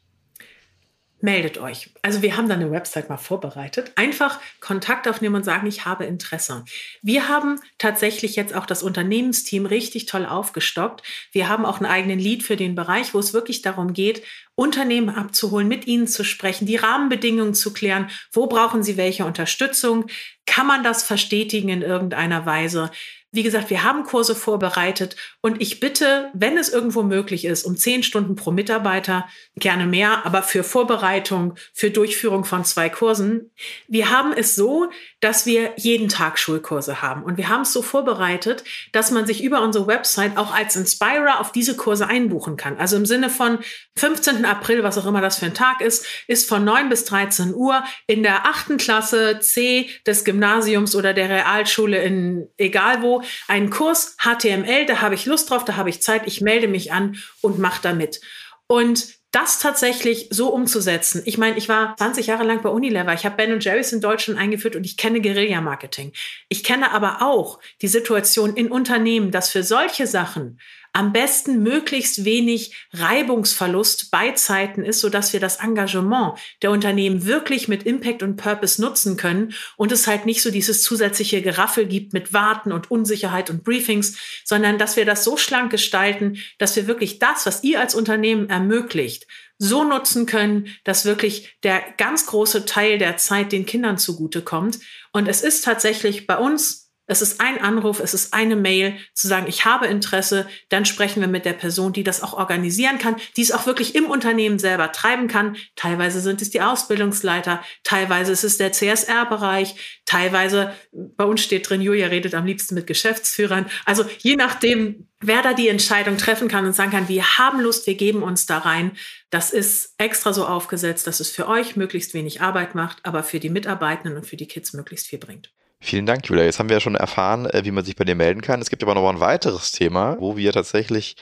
Meldet 1.21 1.58
euch. 1.58 1.89
Also 2.01 2.21
wir 2.21 2.38
haben 2.38 2.47
da 2.47 2.56
eine 2.56 2.71
Website 2.71 3.10
mal 3.10 3.17
vorbereitet. 3.17 3.91
Einfach 3.95 4.39
Kontakt 4.60 5.08
aufnehmen 5.08 5.36
und 5.36 5.45
sagen, 5.45 5.65
ich 5.65 5.86
habe 5.86 6.06
Interesse. 6.06 6.65
Wir 7.01 7.28
haben 7.28 7.60
tatsächlich 7.78 8.36
jetzt 8.36 8.54
auch 8.54 8.65
das 8.65 8.84
Unternehmensteam 8.84 9.65
richtig 9.65 10.06
toll 10.06 10.25
aufgestockt. 10.25 11.04
Wir 11.32 11.49
haben 11.49 11.65
auch 11.65 11.78
einen 11.78 11.91
eigenen 11.91 12.19
Lead 12.19 12.43
für 12.43 12.56
den 12.56 12.75
Bereich, 12.75 13.13
wo 13.13 13.19
es 13.19 13.34
wirklich 13.34 13.62
darum 13.62 13.93
geht, 13.93 14.23
Unternehmen 14.56 15.10
abzuholen, 15.10 15.67
mit 15.67 15.88
ihnen 15.88 16.08
zu 16.08 16.23
sprechen, 16.23 16.65
die 16.65 16.78
Rahmenbedingungen 16.78 17.54
zu 17.54 17.73
klären. 17.73 18.10
Wo 18.32 18.47
brauchen 18.47 18.84
sie 18.84 18.95
welche 18.95 19.25
Unterstützung? 19.25 20.06
Kann 20.45 20.67
man 20.67 20.84
das 20.84 21.04
verstetigen 21.04 21.69
in 21.69 21.82
irgendeiner 21.82 22.45
Weise? 22.45 22.91
Wie 23.36 23.43
gesagt, 23.43 23.69
wir 23.69 23.84
haben 23.84 24.04
Kurse 24.04 24.34
vorbereitet 24.34 25.17
und 25.41 25.62
ich 25.62 25.82
bitte, 25.82 26.30
wenn 26.34 26.58
es 26.58 26.69
irgendwo 26.69 27.04
möglich 27.04 27.43
ist, 27.43 27.65
um 27.65 27.76
zehn 27.76 28.02
Stunden 28.02 28.38
pro 28.38 28.52
Mitarbeiter, 28.52 29.28
gerne 29.58 29.86
mehr, 29.88 30.26
aber 30.26 30.41
für 30.41 30.63
Vorbereitung, 30.63 31.56
für 31.74 31.91
Durchführung 31.91 32.45
von 32.45 32.63
zwei 32.63 32.88
Kursen. 32.88 33.52
Wir 33.89 34.10
haben 34.10 34.32
es 34.32 34.56
so, 34.56 34.89
dass 35.19 35.45
wir 35.45 35.74
jeden 35.76 36.08
Tag 36.08 36.39
Schulkurse 36.39 37.02
haben 37.02 37.24
und 37.24 37.36
wir 37.36 37.50
haben 37.50 37.63
es 37.63 37.74
so 37.74 37.82
vorbereitet, 37.82 38.63
dass 38.93 39.12
man 39.12 39.26
sich 39.28 39.43
über 39.43 39.62
unsere 39.62 39.86
Website 39.86 40.38
auch 40.38 40.54
als 40.54 40.78
Inspirer 40.78 41.41
auf 41.41 41.52
diese 41.52 41.76
Kurse 41.76 42.08
einbuchen 42.08 42.56
kann. 42.56 42.78
Also 42.78 42.95
im 42.95 43.06
Sinne 43.06 43.30
von 43.30 43.60
15. 43.98 44.45
April, 44.45 44.84
was 44.84 44.98
auch 44.98 45.06
immer 45.06 45.19
das 45.19 45.39
für 45.39 45.48
ein 45.48 45.54
Tag 45.54 45.82
ist, 45.82 46.06
ist 46.28 46.48
von 46.48 46.63
9 46.63 46.88
bis 46.88 47.04
13 47.04 47.54
Uhr 47.54 47.84
in 48.08 48.24
der 48.24 48.45
achten 48.45 48.78
Klasse 48.78 49.39
C 49.41 49.89
des 50.08 50.24
Gymnasiums 50.24 50.95
oder 50.95 51.13
der 51.13 51.28
Realschule 51.28 52.02
in 52.02 52.48
egal 52.58 53.02
wo 53.02 53.25
einen 53.48 53.70
Kurs 53.70 54.18
HTML, 54.20 54.86
da 54.86 55.02
habe 55.02 55.16
ich 55.16 55.26
Lust 55.26 55.50
drauf, 55.50 55.66
da 55.66 55.76
habe 55.76 55.90
ich 55.90 56.02
Zeit, 56.02 56.24
ich 56.26 56.42
melde 56.42 56.68
mich 56.68 56.92
an 56.92 57.18
und 57.42 57.60
mache 57.60 57.82
da 57.82 57.94
mit. 57.94 58.22
Und 58.68 59.16
das 59.36 59.60
tatsächlich 59.60 60.28
so 60.30 60.48
umzusetzen. 60.48 61.22
Ich 61.26 61.38
meine, 61.38 61.58
ich 61.58 61.68
war 61.68 61.98
20 61.98 62.28
Jahre 62.28 62.46
lang 62.46 62.62
bei 62.62 62.70
Unilever. 62.70 63.14
Ich 63.14 63.26
habe 63.26 63.36
Ben 63.36 63.60
Jerry's 63.60 63.92
in 63.92 64.00
Deutschland 64.00 64.40
eingeführt 64.40 64.78
und 64.78 64.86
ich 64.86 64.96
kenne 64.96 65.20
Guerilla-Marketing. 65.20 66.14
Ich 66.48 66.64
kenne 66.64 66.92
aber 66.92 67.22
auch 67.22 67.60
die 67.82 67.90
Situation 67.90 68.56
in 68.56 68.72
Unternehmen, 68.72 69.32
dass 69.32 69.50
für 69.50 69.64
solche 69.64 70.08
Sachen 70.08 70.62
am 70.95 71.12
besten 71.12 71.62
möglichst 71.62 72.23
wenig 72.23 72.73
Reibungsverlust 72.93 74.12
bei 74.12 74.31
Zeiten 74.31 74.86
ist, 74.86 75.01
so 75.01 75.10
dass 75.10 75.34
wir 75.34 75.41
das 75.41 75.58
Engagement 75.58 76.39
der 76.62 76.71
Unternehmen 76.71 77.25
wirklich 77.25 77.67
mit 77.67 77.84
Impact 77.84 78.23
und 78.23 78.38
Purpose 78.38 78.81
nutzen 78.81 79.17
können 79.17 79.53
und 79.75 79.91
es 79.91 80.08
halt 80.08 80.25
nicht 80.25 80.41
so 80.41 80.51
dieses 80.51 80.84
zusätzliche 80.84 81.41
Geraffel 81.41 81.86
gibt 81.86 82.13
mit 82.13 82.31
Warten 82.31 82.71
und 82.71 82.89
Unsicherheit 82.89 83.49
und 83.49 83.65
Briefings, 83.65 84.17
sondern 84.45 84.77
dass 84.77 84.95
wir 84.95 85.03
das 85.03 85.25
so 85.25 85.36
schlank 85.36 85.69
gestalten, 85.69 86.38
dass 86.60 86.77
wir 86.77 86.88
wirklich 86.88 87.19
das, 87.19 87.45
was 87.45 87.62
ihr 87.63 87.81
als 87.81 87.93
Unternehmen 87.93 88.49
ermöglicht, 88.49 89.27
so 89.58 89.84
nutzen 89.84 90.25
können, 90.25 90.67
dass 90.86 91.03
wirklich 91.03 91.58
der 91.63 91.81
ganz 91.97 92.25
große 92.25 92.63
Teil 92.65 92.99
der 92.99 93.17
Zeit 93.17 93.51
den 93.51 93.65
Kindern 93.65 93.97
zugutekommt. 93.97 94.79
Und 95.12 95.27
es 95.27 95.41
ist 95.41 95.65
tatsächlich 95.65 96.25
bei 96.25 96.38
uns 96.38 96.85
es 97.08 97.22
ist 97.22 97.39
ein 97.39 97.62
Anruf, 97.62 98.00
es 98.00 98.13
ist 98.13 98.34
eine 98.34 98.56
Mail, 98.56 98.98
zu 99.13 99.28
sagen, 99.28 99.46
ich 99.48 99.65
habe 99.65 99.86
Interesse, 99.88 100.48
dann 100.70 100.86
sprechen 100.86 101.22
wir 101.22 101.28
mit 101.28 101.46
der 101.46 101.54
Person, 101.54 101.94
die 101.94 102.04
das 102.04 102.24
auch 102.24 102.34
organisieren 102.34 102.98
kann, 102.98 103.15
die 103.38 103.41
es 103.41 103.52
auch 103.52 103.65
wirklich 103.65 103.96
im 103.96 104.06
Unternehmen 104.06 104.58
selber 104.58 104.91
treiben 104.91 105.28
kann. 105.28 105.56
Teilweise 105.76 106.20
sind 106.20 106.41
es 106.41 106.50
die 106.50 106.62
Ausbildungsleiter, 106.62 107.63
teilweise 107.84 108.32
ist 108.32 108.44
es 108.44 108.58
der 108.58 108.72
CSR-Bereich, 108.72 109.76
teilweise, 110.06 110.74
bei 110.91 111.26
uns 111.26 111.41
steht 111.41 111.70
drin, 111.70 111.82
Julia 111.82 112.08
redet 112.08 112.34
am 112.34 112.46
liebsten 112.46 112.76
mit 112.76 112.88
Geschäftsführern. 112.88 113.68
Also 113.86 114.06
je 114.20 114.36
nachdem, 114.36 115.08
wer 115.20 115.41
da 115.41 115.54
die 115.54 115.70
Entscheidung 115.70 116.18
treffen 116.18 116.48
kann 116.48 116.65
und 116.65 116.74
sagen 116.74 116.91
kann, 116.91 117.08
wir 117.08 117.38
haben 117.38 117.62
Lust, 117.62 117.86
wir 117.88 117.96
geben 117.96 118.24
uns 118.24 118.46
da 118.46 118.60
rein. 118.60 118.91
Das 119.30 119.52
ist 119.52 119.94
extra 119.98 120.34
so 120.34 120.46
aufgesetzt, 120.46 121.08
dass 121.08 121.20
es 121.20 121.30
für 121.30 121.48
euch 121.48 121.76
möglichst 121.76 122.13
wenig 122.13 122.41
Arbeit 122.41 122.74
macht, 122.74 123.00
aber 123.04 123.24
für 123.24 123.39
die 123.39 123.50
Mitarbeitenden 123.50 124.18
und 124.18 124.26
für 124.26 124.38
die 124.38 124.48
Kids 124.48 124.74
möglichst 124.74 125.08
viel 125.08 125.20
bringt. 125.20 125.52
Vielen 125.86 126.08
Dank, 126.08 126.28
Julia. 126.28 126.45
Jetzt 126.45 126.58
haben 126.58 126.67
wir 126.67 126.78
ja 126.78 126.80
schon 126.80 126.95
erfahren, 126.95 127.45
äh, 127.45 127.63
wie 127.63 127.69
man 127.69 127.86
sich 127.86 127.95
bei 127.95 128.06
dir 128.06 128.15
melden 128.15 128.41
kann. 128.41 128.60
Es 128.60 128.71
gibt 128.71 128.82
aber 128.82 128.95
noch 128.95 129.08
ein 129.08 129.19
weiteres 129.19 129.71
Thema, 129.71 130.17
wo 130.19 130.36
wir 130.36 130.52
tatsächlich 130.52 131.15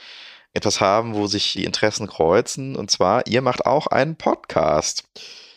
etwas 0.54 0.80
haben, 0.80 1.14
wo 1.14 1.26
sich 1.26 1.52
die 1.52 1.64
Interessen 1.64 2.06
kreuzen. 2.06 2.74
Und 2.74 2.90
zwar, 2.90 3.26
ihr 3.26 3.42
macht 3.42 3.66
auch 3.66 3.88
einen 3.88 4.16
Podcast. 4.16 5.04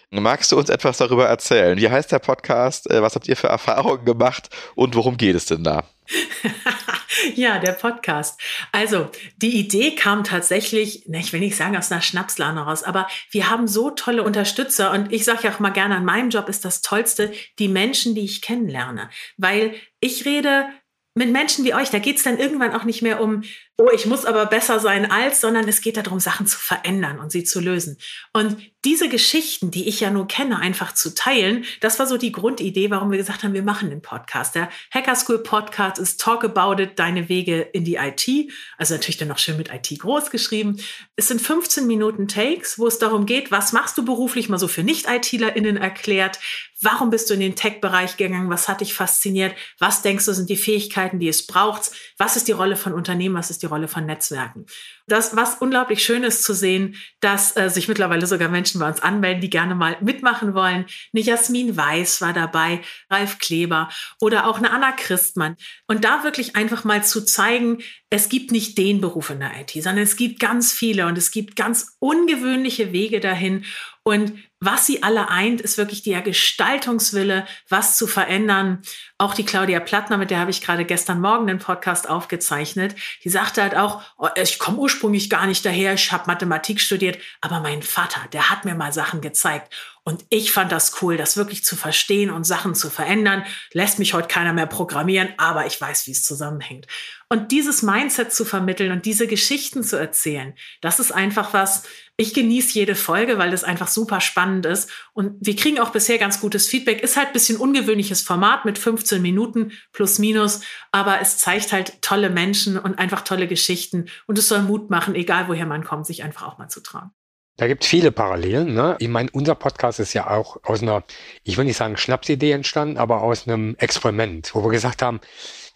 Magst 0.09 0.51
du 0.51 0.57
uns 0.57 0.67
etwas 0.67 0.97
darüber 0.97 1.25
erzählen? 1.25 1.77
Wie 1.77 1.89
heißt 1.89 2.11
der 2.11 2.19
Podcast? 2.19 2.91
Äh, 2.91 3.01
was 3.01 3.15
habt 3.15 3.29
ihr 3.29 3.37
für 3.37 3.47
Erfahrungen 3.47 4.03
gemacht 4.03 4.49
und 4.75 4.93
worum 4.93 5.15
geht 5.15 5.37
es 5.37 5.45
denn 5.45 5.63
da? 5.63 5.85
ja, 7.35 7.59
der 7.59 7.73
Podcast. 7.73 8.39
Also, 8.71 9.09
die 9.37 9.57
Idee 9.57 9.95
kam 9.95 10.23
tatsächlich, 10.23 11.07
ne, 11.07 11.19
ich 11.19 11.33
will 11.33 11.39
nicht 11.39 11.55
sagen 11.55 11.77
aus 11.77 11.91
einer 11.91 12.01
Schnapslane 12.01 12.61
raus, 12.61 12.83
aber 12.83 13.07
wir 13.31 13.49
haben 13.49 13.67
so 13.67 13.91
tolle 13.91 14.23
Unterstützer 14.23 14.91
und 14.91 15.11
ich 15.11 15.25
sage 15.25 15.43
ja 15.43 15.53
auch 15.53 15.59
mal 15.59 15.69
gerne, 15.69 15.95
an 15.95 16.05
meinem 16.05 16.29
Job 16.29 16.49
ist 16.49 16.65
das 16.65 16.81
Tollste, 16.81 17.31
die 17.59 17.67
Menschen, 17.67 18.15
die 18.15 18.25
ich 18.25 18.41
kennenlerne. 18.41 19.09
Weil 19.37 19.75
ich 19.99 20.25
rede 20.25 20.67
mit 21.15 21.31
Menschen 21.31 21.65
wie 21.65 21.73
euch, 21.73 21.89
da 21.89 21.99
geht 21.99 22.17
es 22.17 22.23
dann 22.23 22.37
irgendwann 22.37 22.73
auch 22.73 22.83
nicht 22.83 23.01
mehr 23.01 23.21
um, 23.21 23.43
oh, 23.79 23.89
ich 23.93 24.07
muss 24.07 24.25
aber 24.25 24.47
besser 24.47 24.79
sein 24.79 25.11
als, 25.11 25.41
sondern 25.41 25.67
es 25.67 25.81
geht 25.81 25.97
darum, 25.97 26.19
Sachen 26.19 26.47
zu 26.47 26.57
verändern 26.57 27.19
und 27.19 27.31
sie 27.31 27.43
zu 27.43 27.59
lösen. 27.59 27.97
Und 28.33 28.57
diese 28.83 29.09
Geschichten, 29.09 29.69
die 29.69 29.87
ich 29.87 29.99
ja 29.99 30.09
nur 30.09 30.27
kenne, 30.27 30.59
einfach 30.59 30.93
zu 30.93 31.13
teilen, 31.13 31.65
das 31.81 31.99
war 31.99 32.07
so 32.07 32.17
die 32.17 32.31
Grundidee, 32.31 32.89
warum 32.89 33.11
wir 33.11 33.17
gesagt 33.17 33.43
haben, 33.43 33.53
wir 33.53 33.63
machen 33.63 33.89
den 33.89 34.01
Podcast. 34.01 34.55
Der 34.55 34.69
Hacker 34.91 35.15
School 35.15 35.39
Podcast 35.39 35.99
ist 35.99 36.21
Talk 36.21 36.43
About 36.43 36.81
It, 36.81 36.97
deine 36.97 37.27
Wege 37.27 37.61
in 37.61 37.83
die 37.83 37.95
IT. 37.95 38.49
Also 38.77 38.93
natürlich 38.93 39.17
dann 39.17 39.27
noch 39.27 39.39
schön 39.39 39.57
mit 39.57 39.69
IT 39.69 39.99
groß 39.99 40.31
geschrieben. 40.31 40.79
Es 41.15 41.27
sind 41.27 41.41
15 41.41 41.85
Minuten 41.85 42.27
Takes, 42.27 42.79
wo 42.79 42.87
es 42.87 42.97
darum 42.97 43.25
geht, 43.25 43.51
was 43.51 43.73
machst 43.73 43.97
du 43.97 44.05
beruflich, 44.05 44.47
mal 44.47 44.57
so 44.57 44.67
für 44.67 44.83
Nicht-ITlerInnen 44.83 45.77
erklärt. 45.77 46.39
Warum 46.79 47.09
bist 47.09 47.29
du 47.29 47.33
in 47.33 47.39
den 47.39 47.55
Tech-Bereich 47.55 48.17
gegangen? 48.17 48.51
Was 48.51 48.67
hat 48.67 48.81
dich 48.81 48.93
fasziniert? 48.93 49.55
Was 49.79 50.03
denkst 50.03 50.25
du 50.25 50.33
sind 50.33 50.49
die 50.49 50.55
Fähigkeiten, 50.55 51.19
die 51.19 51.27
es 51.27 51.47
braucht? 51.47 51.91
Was 52.17 52.37
ist 52.37 52.47
die 52.47 52.51
Rolle 52.51 52.75
von 52.75 52.93
Unternehmen? 52.93 53.35
Was 53.35 53.49
ist 53.49 53.63
die 53.63 53.66
Rolle 53.67 53.87
von 53.87 54.05
Netzwerken? 54.05 54.65
Das, 55.07 55.35
was 55.37 55.55
unglaublich 55.55 56.03
schön 56.03 56.23
ist 56.23 56.43
zu 56.43 56.53
sehen, 56.53 56.95
dass 57.21 57.55
äh, 57.55 57.69
sich 57.69 57.87
mittlerweile 57.87 58.27
sogar 58.27 58.49
Menschen 58.49 58.79
bei 58.79 58.87
uns 58.87 59.01
anmelden, 59.01 59.39
die 59.39 59.49
gerne 59.49 59.73
mal 59.73 59.95
mitmachen 60.01 60.53
wollen. 60.53 60.85
Eine 61.13 61.23
Jasmin 61.23 61.77
Weiß 61.77 62.19
war 62.19 62.33
dabei, 62.33 62.81
Ralf 63.09 63.39
Kleber 63.39 63.89
oder 64.19 64.47
auch 64.47 64.57
eine 64.57 64.71
Anna 64.71 64.91
Christmann. 64.91 65.55
Und 65.87 66.03
da 66.03 66.23
wirklich 66.23 66.57
einfach 66.57 66.83
mal 66.83 67.05
zu 67.05 67.23
zeigen, 67.23 67.79
es 68.09 68.29
gibt 68.29 68.51
nicht 68.51 68.77
den 68.77 69.01
Beruf 69.01 69.29
in 69.29 69.39
der 69.39 69.51
IT, 69.59 69.71
sondern 69.71 70.03
es 70.03 70.15
gibt 70.17 70.39
ganz 70.39 70.73
viele 70.73 71.07
und 71.07 71.17
es 71.17 71.31
gibt 71.31 71.55
ganz 71.55 71.95
ungewöhnliche 71.99 72.91
Wege 72.91 73.19
dahin. 73.19 73.65
Und 74.03 74.33
was 74.61 74.87
sie 74.87 75.03
alle 75.03 75.29
eint, 75.29 75.59
ist 75.59 75.77
wirklich 75.77 76.01
der 76.01 76.21
Gestaltungswille, 76.21 77.45
was 77.67 77.97
zu 77.97 78.07
verändern. 78.07 78.81
Auch 79.17 79.33
die 79.33 79.43
Claudia 79.43 79.81
Plattner, 79.81 80.17
mit 80.17 80.31
der 80.31 80.39
habe 80.39 80.49
ich 80.49 80.61
gerade 80.61 80.85
gestern 80.85 81.19
Morgen 81.19 81.45
den 81.45 81.59
Podcast 81.59 82.09
aufgezeichnet, 82.09 82.95
die 83.25 83.29
sagte 83.29 83.61
halt 83.61 83.75
auch, 83.75 84.01
oh, 84.17 84.29
ich 84.41 84.57
komme 84.57 84.77
ursprünglich 84.77 84.96
gar 85.29 85.47
nicht 85.47 85.65
daher, 85.65 85.93
ich 85.93 86.11
habe 86.11 86.27
Mathematik 86.27 86.79
studiert, 86.79 87.19
aber 87.41 87.59
mein 87.59 87.83
Vater, 87.83 88.21
der 88.33 88.49
hat 88.49 88.65
mir 88.65 88.75
mal 88.75 88.93
Sachen 88.93 89.21
gezeigt. 89.21 89.73
Und 90.07 90.23
ich 90.29 90.53
fand 90.53 90.71
das 90.71 91.01
cool, 91.01 91.17
das 91.17 91.35
wirklich 91.35 91.65
zu 91.65 91.75
verstehen 91.75 92.29
und 92.29 92.45
Sachen 92.45 92.75
zu 92.75 92.89
verändern. 92.89 93.43
Lässt 93.73 93.99
mich 93.99 94.13
heute 94.13 94.29
keiner 94.29 94.53
mehr 94.53 94.65
programmieren, 94.65 95.27
aber 95.35 95.65
ich 95.65 95.81
weiß, 95.81 96.07
wie 96.07 96.11
es 96.11 96.23
zusammenhängt. 96.23 96.87
Und 97.27 97.51
dieses 97.51 97.81
Mindset 97.81 98.31
zu 98.31 98.45
vermitteln 98.45 98.93
und 98.93 99.05
diese 99.05 99.27
Geschichten 99.27 99.83
zu 99.83 99.97
erzählen, 99.97 100.53
das 100.79 101.01
ist 101.01 101.11
einfach 101.11 101.51
was, 101.51 101.83
ich 102.15 102.33
genieße 102.33 102.79
jede 102.79 102.95
Folge, 102.95 103.37
weil 103.37 103.51
das 103.51 103.65
einfach 103.65 103.89
super 103.89 104.21
spannend 104.21 104.65
ist. 104.65 104.89
Und 105.11 105.45
wir 105.45 105.57
kriegen 105.57 105.77
auch 105.77 105.89
bisher 105.89 106.17
ganz 106.17 106.39
gutes 106.39 106.69
Feedback. 106.69 107.01
Ist 107.03 107.17
halt 107.17 107.27
ein 107.27 107.33
bisschen 107.33 107.57
ungewöhnliches 107.57 108.21
Format 108.21 108.63
mit 108.63 108.77
15 108.77 109.21
Minuten 109.21 109.73
plus 109.91 110.19
minus, 110.19 110.61
aber 110.93 111.19
es 111.19 111.37
zeigt 111.37 111.73
halt 111.73 112.01
tolle 112.01 112.29
Menschen 112.29 112.79
und 112.79 112.97
einfach 112.97 113.25
tolle 113.25 113.49
Geschichten. 113.49 114.05
Und 114.25 114.39
es 114.39 114.47
soll 114.47 114.61
Mut 114.61 114.89
machen, 114.89 115.15
egal 115.15 115.49
woher 115.49 115.65
man 115.65 115.83
kommt, 115.83 116.05
sich 116.05 116.23
einfach 116.23 116.47
auch 116.47 116.57
mal 116.57 116.69
zu 116.69 116.79
trauen. 116.79 117.11
Da 117.57 117.67
gibt 117.67 117.83
es 117.83 117.89
viele 117.89 118.11
Parallelen. 118.11 118.75
Ne? 118.75 118.95
Ich 118.99 119.07
meine, 119.07 119.29
unser 119.31 119.55
Podcast 119.55 119.99
ist 119.99 120.13
ja 120.13 120.29
auch 120.29 120.57
aus 120.63 120.83
einer, 120.83 121.03
ich 121.43 121.57
will 121.57 121.65
nicht 121.65 121.77
sagen 121.77 121.97
Schnapsidee 121.97 122.51
entstanden, 122.51 122.97
aber 122.97 123.23
aus 123.23 123.47
einem 123.47 123.75
Experiment, 123.79 124.53
wo 124.53 124.63
wir 124.63 124.69
gesagt 124.69 125.01
haben, 125.01 125.19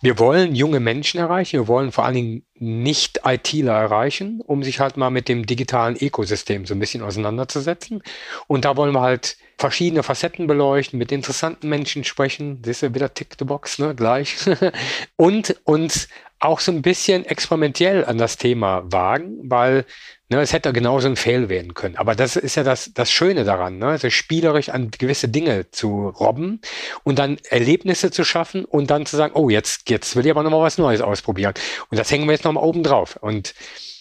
wir 0.03 0.17
wollen 0.17 0.55
junge 0.55 0.79
Menschen 0.79 1.19
erreichen, 1.19 1.59
wir 1.59 1.67
wollen 1.67 1.91
vor 1.91 2.05
allen 2.05 2.15
Dingen 2.15 2.45
nicht 2.55 3.21
ITler 3.23 3.73
erreichen, 3.73 4.41
um 4.45 4.63
sich 4.63 4.79
halt 4.79 4.97
mal 4.97 5.11
mit 5.11 5.27
dem 5.27 5.45
digitalen 5.45 5.95
Ökosystem 5.95 6.65
so 6.65 6.73
ein 6.73 6.79
bisschen 6.79 7.03
auseinanderzusetzen. 7.03 8.01
Und 8.47 8.65
da 8.65 8.77
wollen 8.77 8.93
wir 8.93 9.01
halt 9.01 9.37
verschiedene 9.59 10.01
Facetten 10.01 10.47
beleuchten, 10.47 10.97
mit 10.97 11.11
interessanten 11.11 11.69
Menschen 11.69 12.03
sprechen. 12.03 12.61
Das 12.63 12.77
ist 12.77 12.81
ja 12.81 12.95
wieder 12.95 13.13
Tick 13.13 13.35
the 13.37 13.45
Box, 13.45 13.77
ne, 13.77 13.93
gleich. 13.93 14.37
und 15.17 15.55
uns 15.65 16.07
auch 16.41 16.59
so 16.59 16.71
ein 16.71 16.81
bisschen 16.81 17.25
experimentell 17.25 18.05
an 18.05 18.17
das 18.17 18.37
Thema 18.37 18.83
wagen, 18.91 19.37
weil 19.43 19.85
Ne, 20.31 20.39
es 20.39 20.53
hätte 20.53 20.71
genauso 20.71 21.09
ein 21.09 21.17
Fail 21.17 21.49
werden 21.49 21.73
können. 21.73 21.97
Aber 21.97 22.15
das 22.15 22.37
ist 22.37 22.55
ja 22.55 22.63
das, 22.63 22.93
das 22.93 23.11
Schöne 23.11 23.43
daran, 23.43 23.79
ne? 23.79 23.87
also 23.87 24.09
spielerisch 24.09 24.69
an 24.69 24.89
gewisse 24.89 25.27
Dinge 25.27 25.69
zu 25.71 26.07
robben 26.07 26.61
und 27.03 27.19
dann 27.19 27.37
Erlebnisse 27.49 28.11
zu 28.11 28.23
schaffen 28.23 28.63
und 28.63 28.89
dann 28.89 29.05
zu 29.05 29.17
sagen, 29.17 29.33
oh, 29.35 29.49
jetzt, 29.49 29.89
jetzt 29.89 30.15
will 30.15 30.25
ich 30.25 30.31
aber 30.31 30.43
nochmal 30.43 30.61
was 30.61 30.77
Neues 30.77 31.01
ausprobieren. 31.01 31.53
Und 31.89 31.99
das 31.99 32.09
hängen 32.09 32.27
wir 32.27 32.31
jetzt 32.31 32.45
nochmal 32.45 32.63
oben 32.63 32.81
drauf. 32.81 33.17
Und 33.19 33.53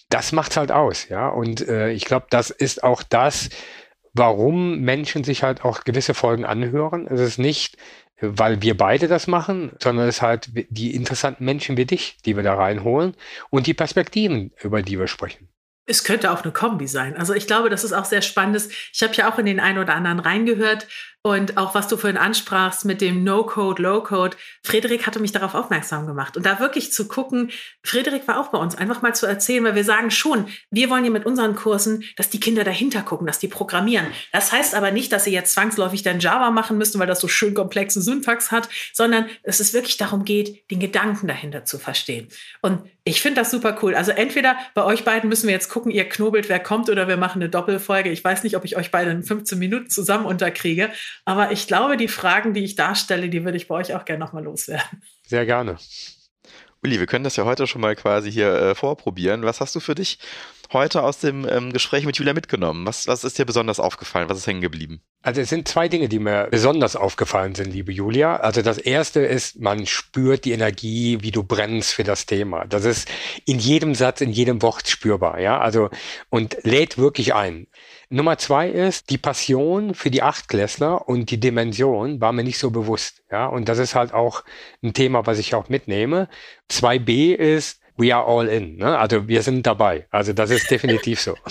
das 0.09 0.31
macht's 0.31 0.57
halt 0.57 0.71
aus, 0.71 1.09
ja. 1.09 1.29
Und 1.31 1.67
äh, 1.67 1.91
ich 1.91 2.05
glaube, 2.05 2.27
das 2.31 2.51
ist 2.51 2.85
auch 2.85 3.03
das, 3.03 3.49
warum 4.13 4.79
Menschen 4.83 5.25
sich 5.25 5.43
halt 5.43 5.65
auch 5.65 5.83
gewisse 5.83 6.15
Folgen 6.15 6.45
anhören. 6.45 7.09
Es 7.09 7.19
ist 7.19 7.39
nicht, 7.39 7.77
weil 8.21 8.63
wir 8.63 8.77
beide 8.77 9.09
das 9.09 9.27
machen, 9.27 9.73
sondern 9.83 10.09
es 10.09 10.23
halt 10.23 10.51
die 10.71 10.95
interessanten 10.95 11.45
Menschen 11.45 11.77
wie 11.77 11.87
dich, 11.87 12.19
die 12.25 12.37
wir 12.37 12.43
da 12.43 12.55
reinholen 12.55 13.15
und 13.51 13.67
die 13.67 13.75
Perspektiven, 13.75 14.53
über 14.63 14.83
die 14.83 14.99
wir 14.99 15.07
sprechen. 15.07 15.49
Es 15.87 16.05
könnte 16.05 16.31
auch 16.31 16.43
eine 16.43 16.53
Kombi 16.53 16.87
sein. 16.87 17.17
Also 17.17 17.35
ich 17.35 17.47
glaube, 17.47 17.69
das 17.69 17.83
ist 17.83 17.93
auch 17.93 18.05
sehr 18.05 18.23
spannendes. 18.23 18.69
Ich 18.93 19.03
habe 19.03 19.13
ja 19.15 19.31
auch 19.31 19.39
in 19.39 19.47
den 19.47 19.59
einen 19.59 19.79
oder 19.79 19.95
anderen 19.95 20.21
reingehört 20.21 20.87
und 21.23 21.59
auch 21.59 21.75
was 21.75 21.87
du 21.87 21.99
vorhin 21.99 22.17
ansprachst 22.17 22.87
mit 22.87 23.03
dem 23.03 23.25
No-Code, 23.25 23.83
Low-Code. 23.83 24.39
Frederik 24.63 25.07
hatte 25.07 25.21
mich 25.21 25.33
darauf 25.33 25.55
aufmerksam 25.55 26.07
gemacht. 26.07 26.39
Und 26.39 26.47
da 26.47 26.61
wirklich 26.61 26.95
zu 26.95 27.09
gucken, 27.09 27.51
Frederik 27.83 28.27
war 28.27 28.41
auch 28.41 28.49
bei 28.49 28.59
uns, 28.59 28.75
einfach 28.75 29.03
mal 29.03 29.15
zu 29.15 29.27
erzählen, 29.27 29.63
weil 29.65 29.75
wir 29.75 29.85
sagen 29.85 30.11
schon, 30.11 30.47
wir 30.71 30.89
wollen 30.89 31.05
ja 31.05 31.11
mit 31.11 31.27
unseren 31.27 31.57
Kursen, 31.57 32.05
dass 32.17 32.31
die 32.31 32.41
Kinder 32.41 32.65
dahinter 32.65 33.03
gucken, 33.03 33.27
dass 33.27 33.39
die 33.39 33.49
programmieren. 33.49 34.07
Das 34.33 34.51
heißt 34.51 34.75
aber 34.75 34.93
nicht, 34.93 35.13
dass 35.13 35.25
sie 35.25 35.33
jetzt 35.33 35.53
zwangsläufig 35.53 36.03
dann 36.03 36.21
Java 36.21 36.51
machen 36.51 36.79
müssen, 36.79 36.99
weil 36.99 37.07
das 37.07 37.21
so 37.21 37.29
schön 37.29 37.53
komplexe 37.53 38.01
Syntax 38.01 38.51
hat, 38.51 38.71
sondern 38.95 39.27
dass 39.45 39.61
es 39.61 39.75
wirklich 39.75 39.99
darum 39.99 40.25
geht, 40.25 40.71
den 40.71 40.81
Gedanken 40.81 41.27
dahinter 41.27 41.67
zu 41.67 41.79
verstehen. 41.79 42.29
Und 42.63 42.81
ich 43.05 43.21
finde 43.21 43.41
das 43.41 43.51
super 43.51 43.79
cool. 43.83 43.95
Also 43.95 44.13
entweder 44.13 44.57
bei 44.75 44.85
euch 44.85 45.05
beiden 45.05 45.29
müssen 45.29 45.49
wir 45.49 45.55
jetzt 45.55 45.69
gucken, 45.69 45.91
ihr 45.91 46.09
knobelt, 46.09 46.49
wer 46.49 46.61
kommt, 46.61 46.89
oder 46.89 47.09
wir 47.09 47.17
machen 47.17 47.43
eine 47.43 47.51
Doppelfolge. 47.51 48.11
Ich 48.11 48.23
weiß 48.23 48.43
nicht, 48.43 48.57
ob 48.57 48.65
ich 48.65 48.77
euch 48.77 48.91
beide 48.91 49.11
in 49.11 49.23
15 49.23 49.59
Minuten 49.59 49.91
zusammen 49.91 50.27
unterkriege. 50.27 50.91
Aber 51.25 51.53
ich 51.53 51.67
glaube, 51.67 51.97
die 51.97 52.09
Fragen, 52.09 52.55
die 52.55 52.65
ich 52.65 52.77
darstelle, 52.77 53.29
die 53.29 53.45
würde 53.45 53.57
ich 53.57 53.69
bei 53.69 53.77
euch 53.77 53.95
auch 53.95 54.05
gerne 54.05 54.25
nochmal 54.25 54.45
loswerden. 54.45 55.03
Sehr 55.27 55.47
gerne. 55.47 55.77
Uli, 56.83 56.99
wir 56.99 57.07
können 57.07 57.25
das 57.25 57.37
ja 57.37 57.45
heute 57.45 57.67
schon 57.67 57.83
mal 57.83 57.95
quasi 57.95 58.33
hier 58.33 58.53
äh, 58.55 58.75
vorprobieren. 58.75 59.43
Was 59.43 59.61
hast 59.61 59.75
du 59.75 59.81
für 59.81 59.95
dich 59.95 60.19
heute 60.73 61.03
aus 61.03 61.19
dem 61.19 61.47
ähm, 61.49 61.73
Gespräch 61.73 62.07
mit 62.07 62.17
Julia 62.17 62.33
mitgenommen? 62.33 62.87
Was, 62.87 63.07
was 63.07 63.25
ist 63.25 63.39
dir 63.39 63.45
besonders 63.45 63.81
aufgefallen? 63.81 64.29
Was 64.29 64.39
ist 64.39 64.47
hängen 64.47 64.61
geblieben? 64.61 65.03
Also 65.23 65.43
es 65.43 65.51
sind 65.51 65.69
zwei 65.69 65.89
Dinge, 65.89 66.09
die 66.09 66.19
mir 66.19 66.49
besonders 66.51 66.97
aufgefallen 66.97 67.55
sind, 67.55 67.73
liebe 67.73 67.93
Julia. 67.93 68.37
Also 68.37 68.63
das 68.63 68.79
erste 68.79 69.21
ist, 69.21 69.61
man 69.61 69.85
spürt 69.87 70.47
die 70.47 70.53
Energie, 70.53 71.19
wie 71.21 71.31
du 71.31 71.43
brennst 71.43 71.93
für 71.93 72.05
das 72.05 72.25
Thema. 72.25 72.65
Das 72.65 72.85
ist 72.85 73.09
in 73.45 73.59
jedem 73.59 73.95
Satz, 73.95 74.23
in 74.23 74.31
jedem 74.31 74.63
Wort 74.63 74.89
spürbar, 74.89 75.39
ja. 75.39 75.61
Also 75.61 75.91
und 76.31 76.57
lädt 76.63 76.97
wirklich 76.97 77.35
ein. 77.35 77.67
Nummer 78.13 78.39
zwei 78.39 78.69
ist, 78.69 79.11
die 79.11 79.19
Passion 79.19 79.95
für 79.95 80.11
die 80.11 80.23
Achtklässler 80.23 81.09
und 81.09 81.31
die 81.31 81.39
Dimension 81.39 82.21
war 82.21 82.33
mir 82.33 82.43
nicht 82.43 82.59
so 82.59 82.73
bewusst. 82.73 83.23
Ja, 83.31 83.47
und 83.47 83.69
das 83.69 83.79
ist 83.79 83.95
halt 83.95 84.13
auch 84.13 84.43
ein 84.83 84.93
Thema, 84.93 85.27
was 85.27 85.39
ich 85.39 85.55
auch 85.55 85.69
mitnehme. 85.69 86.29
2b 86.73 87.35
ist, 87.37 87.81
we 87.97 88.13
are 88.13 88.27
all 88.27 88.49
in. 88.49 88.79
Ne? 88.79 88.99
Also 88.99 89.29
wir 89.29 89.43
sind 89.43 89.65
dabei. 89.65 90.09
Also 90.11 90.33
das 90.33 90.51
ist 90.51 90.69
definitiv 90.69 91.21
so. 91.21 91.37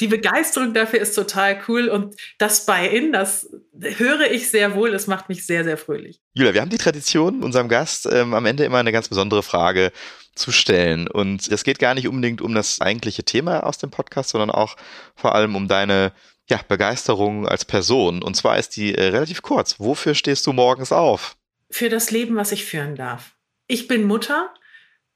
Die 0.00 0.08
Begeisterung 0.08 0.72
dafür 0.72 1.00
ist 1.00 1.14
total 1.14 1.60
cool 1.68 1.88
und 1.88 2.16
das 2.38 2.64
Buy-in, 2.64 3.12
das 3.12 3.50
höre 3.78 4.30
ich 4.30 4.50
sehr 4.50 4.74
wohl. 4.74 4.94
Es 4.94 5.06
macht 5.06 5.28
mich 5.28 5.44
sehr, 5.44 5.62
sehr 5.62 5.76
fröhlich. 5.76 6.20
Julia, 6.32 6.54
wir 6.54 6.62
haben 6.62 6.70
die 6.70 6.78
Tradition, 6.78 7.42
unserem 7.42 7.68
Gast 7.68 8.08
ähm, 8.10 8.32
am 8.32 8.46
Ende 8.46 8.64
immer 8.64 8.78
eine 8.78 8.92
ganz 8.92 9.08
besondere 9.08 9.42
Frage 9.42 9.92
zu 10.34 10.52
stellen. 10.52 11.06
Und 11.06 11.48
es 11.48 11.64
geht 11.64 11.78
gar 11.78 11.94
nicht 11.94 12.08
unbedingt 12.08 12.40
um 12.40 12.54
das 12.54 12.80
eigentliche 12.80 13.24
Thema 13.24 13.60
aus 13.66 13.76
dem 13.78 13.90
Podcast, 13.90 14.30
sondern 14.30 14.50
auch 14.50 14.76
vor 15.14 15.34
allem 15.34 15.54
um 15.54 15.68
deine 15.68 16.12
ja, 16.48 16.60
Begeisterung 16.66 17.46
als 17.46 17.66
Person. 17.66 18.22
Und 18.22 18.36
zwar 18.36 18.58
ist 18.58 18.76
die 18.76 18.94
äh, 18.94 19.08
relativ 19.08 19.42
kurz. 19.42 19.78
Wofür 19.78 20.14
stehst 20.14 20.46
du 20.46 20.54
morgens 20.54 20.92
auf? 20.92 21.36
Für 21.70 21.90
das 21.90 22.10
Leben, 22.10 22.36
was 22.36 22.52
ich 22.52 22.64
führen 22.64 22.96
darf 22.96 23.36
ich 23.70 23.86
bin 23.86 24.04
Mutter 24.04 24.52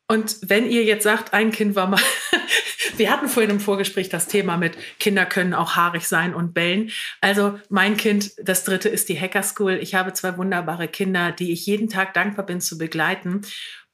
und 0.07 0.37
wenn 0.43 0.69
ihr 0.71 0.85
jetzt 0.85 1.05
sagt, 1.05 1.33
ein 1.33 1.51
Kind 1.51 1.77
war 1.77 1.87
mal, 1.87 2.01
wir 2.97 3.11
hatten 3.11 3.29
vorhin 3.29 3.51
im 3.51 3.61
Vorgespräch 3.61 4.11
das 4.11 4.29
Thema 4.29 4.59
mit 4.59 4.77
Kinder 5.01 5.25
können 5.25 5.55
auch 5.55 5.77
haarig 5.77 6.07
sein 6.07 6.35
und 6.35 6.53
bellen. 6.53 6.91
Also 7.23 7.59
mein 7.71 7.97
Kind, 7.97 8.33
das 8.43 8.65
dritte 8.65 8.91
ist 8.91 9.09
die 9.09 9.19
Hacker 9.19 9.43
School. 9.43 9.79
Ich 9.81 9.95
habe 9.95 10.13
zwei 10.13 10.37
wunderbare 10.37 10.89
Kinder, 10.89 11.33
die 11.33 11.53
ich 11.53 11.65
jeden 11.65 11.89
Tag 11.89 12.13
dankbar 12.13 12.45
bin 12.45 12.61
zu 12.61 12.77
begleiten. 12.77 13.43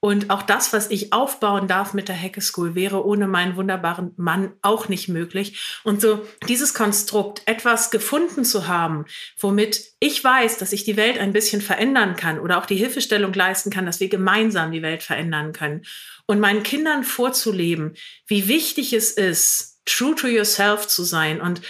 Und 0.02 0.30
auch 0.30 0.40
das, 0.40 0.72
was 0.72 0.90
ich 0.90 1.12
aufbauen 1.12 1.68
darf 1.68 1.92
mit 1.92 2.08
der 2.08 2.20
Hacke 2.20 2.40
School, 2.40 2.74
wäre 2.74 3.04
ohne 3.04 3.28
meinen 3.28 3.56
wunderbaren 3.56 4.12
Mann 4.16 4.54
auch 4.62 4.88
nicht 4.88 5.08
möglich. 5.08 5.80
Und 5.84 6.00
so 6.00 6.26
dieses 6.48 6.72
Konstrukt, 6.72 7.42
etwas 7.44 7.90
gefunden 7.90 8.46
zu 8.46 8.66
haben, 8.66 9.04
womit 9.38 9.84
ich 10.00 10.24
weiß, 10.24 10.56
dass 10.56 10.72
ich 10.72 10.84
die 10.84 10.96
Welt 10.96 11.18
ein 11.18 11.34
bisschen 11.34 11.60
verändern 11.60 12.16
kann 12.16 12.40
oder 12.40 12.56
auch 12.56 12.64
die 12.64 12.76
Hilfestellung 12.76 13.34
leisten 13.34 13.70
kann, 13.70 13.84
dass 13.84 14.00
wir 14.00 14.08
gemeinsam 14.08 14.72
die 14.72 14.82
Welt 14.82 15.02
verändern 15.02 15.52
können. 15.52 15.82
Und 16.24 16.40
meinen 16.40 16.62
Kindern 16.62 17.04
vorzuleben, 17.04 17.94
wie 18.26 18.48
wichtig 18.48 18.94
es 18.94 19.10
ist, 19.10 19.80
true 19.84 20.14
to 20.14 20.28
yourself 20.28 20.86
zu 20.86 21.04
sein 21.04 21.42
und 21.42 21.60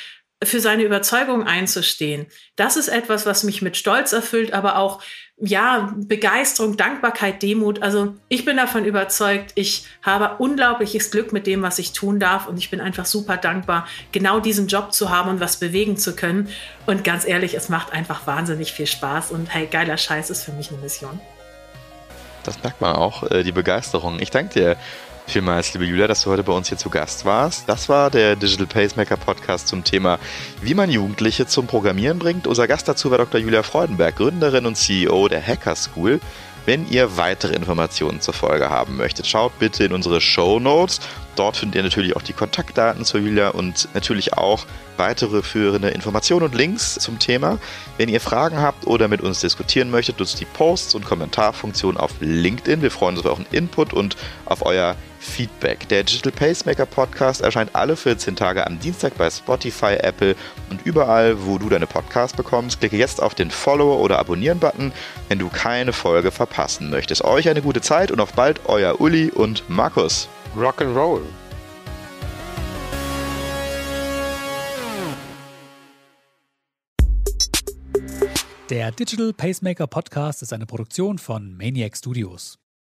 für 0.42 0.60
seine 0.60 0.84
Überzeugung 0.84 1.46
einzustehen. 1.46 2.26
Das 2.56 2.76
ist 2.76 2.88
etwas, 2.88 3.26
was 3.26 3.42
mich 3.42 3.60
mit 3.60 3.76
Stolz 3.76 4.12
erfüllt, 4.12 4.52
aber 4.52 4.76
auch 4.76 5.02
ja, 5.40 5.92
Begeisterung, 5.96 6.76
Dankbarkeit, 6.76 7.42
Demut. 7.42 7.82
Also 7.82 8.14
ich 8.28 8.44
bin 8.44 8.58
davon 8.58 8.84
überzeugt, 8.84 9.52
ich 9.54 9.86
habe 10.02 10.36
unglaubliches 10.36 11.10
Glück 11.10 11.32
mit 11.32 11.46
dem, 11.46 11.62
was 11.62 11.78
ich 11.78 11.92
tun 11.92 12.20
darf 12.20 12.46
und 12.46 12.58
ich 12.58 12.70
bin 12.70 12.80
einfach 12.80 13.06
super 13.06 13.38
dankbar, 13.38 13.86
genau 14.12 14.40
diesen 14.40 14.66
Job 14.66 14.92
zu 14.92 15.08
haben 15.08 15.30
und 15.30 15.40
was 15.40 15.56
bewegen 15.56 15.96
zu 15.96 16.14
können. 16.14 16.48
Und 16.86 17.04
ganz 17.04 17.26
ehrlich, 17.26 17.54
es 17.54 17.70
macht 17.70 17.92
einfach 17.92 18.26
wahnsinnig 18.26 18.72
viel 18.72 18.86
Spaß 18.86 19.30
und 19.30 19.52
hey, 19.52 19.66
geiler 19.66 19.96
Scheiß 19.96 20.28
ist 20.28 20.44
für 20.44 20.52
mich 20.52 20.70
eine 20.70 20.80
Mission. 20.80 21.18
Das 22.42 22.62
merkt 22.62 22.80
man 22.80 22.94
auch, 22.94 23.22
äh, 23.30 23.42
die 23.42 23.52
Begeisterung. 23.52 24.18
Ich 24.20 24.30
danke 24.30 24.54
dir 24.54 24.76
vielmals, 25.30 25.72
liebe 25.72 25.84
Julia, 25.84 26.08
dass 26.08 26.22
du 26.22 26.30
heute 26.30 26.42
bei 26.42 26.52
uns 26.52 26.68
hier 26.68 26.76
zu 26.76 26.90
Gast 26.90 27.24
warst. 27.24 27.68
Das 27.68 27.88
war 27.88 28.10
der 28.10 28.34
Digital 28.34 28.66
Pacemaker 28.66 29.16
Podcast 29.16 29.68
zum 29.68 29.84
Thema, 29.84 30.18
wie 30.60 30.74
man 30.74 30.90
Jugendliche 30.90 31.46
zum 31.46 31.68
Programmieren 31.68 32.18
bringt. 32.18 32.46
Unser 32.48 32.66
Gast 32.66 32.88
dazu 32.88 33.10
war 33.10 33.18
Dr. 33.18 33.40
Julia 33.40 33.62
Freudenberg, 33.62 34.16
Gründerin 34.16 34.66
und 34.66 34.76
CEO 34.76 35.28
der 35.28 35.46
Hacker 35.46 35.76
School. 35.76 36.20
Wenn 36.66 36.88
ihr 36.88 37.16
weitere 37.16 37.54
Informationen 37.54 38.20
zur 38.20 38.34
Folge 38.34 38.70
haben 38.70 38.96
möchtet, 38.96 39.26
schaut 39.26 39.58
bitte 39.58 39.84
in 39.84 39.92
unsere 39.92 40.20
Show 40.20 40.58
Notes. 40.58 41.00
Dort 41.40 41.56
findet 41.56 41.76
ihr 41.76 41.82
natürlich 41.82 42.16
auch 42.16 42.20
die 42.20 42.34
Kontaktdaten 42.34 43.02
zu 43.02 43.16
Julia 43.16 43.48
und 43.48 43.88
natürlich 43.94 44.34
auch 44.34 44.66
weitere 44.98 45.40
führende 45.40 45.88
Informationen 45.88 46.44
und 46.44 46.54
Links 46.54 46.96
zum 46.96 47.18
Thema. 47.18 47.56
Wenn 47.96 48.10
ihr 48.10 48.20
Fragen 48.20 48.58
habt 48.58 48.86
oder 48.86 49.08
mit 49.08 49.22
uns 49.22 49.40
diskutieren 49.40 49.90
möchtet, 49.90 50.18
nutzt 50.18 50.38
die 50.38 50.44
Posts 50.44 50.96
und 50.96 51.06
Kommentarfunktion 51.06 51.96
auf 51.96 52.10
LinkedIn. 52.20 52.82
Wir 52.82 52.90
freuen 52.90 53.16
uns 53.16 53.24
auf 53.24 53.32
euren 53.32 53.46
Input 53.52 53.94
und 53.94 54.18
auf 54.44 54.66
euer 54.66 54.96
Feedback. 55.18 55.88
Der 55.88 56.02
Digital 56.02 56.30
Pacemaker 56.30 56.84
Podcast 56.84 57.40
erscheint 57.40 57.70
alle 57.74 57.96
14 57.96 58.36
Tage 58.36 58.66
am 58.66 58.78
Dienstag 58.78 59.16
bei 59.16 59.30
Spotify, 59.30 59.94
Apple 59.94 60.36
und 60.68 60.84
überall, 60.84 61.46
wo 61.46 61.56
du 61.56 61.70
deine 61.70 61.86
Podcasts 61.86 62.36
bekommst. 62.36 62.80
Klicke 62.80 62.98
jetzt 62.98 63.22
auf 63.22 63.34
den 63.34 63.50
Follow- 63.50 63.96
oder 63.96 64.18
Abonnieren-Button, 64.18 64.92
wenn 65.30 65.38
du 65.38 65.48
keine 65.48 65.94
Folge 65.94 66.32
verpassen 66.32 66.90
möchtest. 66.90 67.24
Euch 67.24 67.48
eine 67.48 67.62
gute 67.62 67.80
Zeit 67.80 68.10
und 68.10 68.20
auf 68.20 68.34
bald, 68.34 68.60
euer 68.66 69.00
Uli 69.00 69.30
und 69.30 69.70
Markus. 69.70 70.28
Rock'n'Roll. 70.56 71.22
Der 78.68 78.90
Digital 78.90 79.32
Pacemaker 79.32 79.86
Podcast 79.86 80.42
ist 80.42 80.52
eine 80.52 80.66
Produktion 80.66 81.18
von 81.18 81.56
Maniac 81.56 81.96
Studios. 81.96 82.58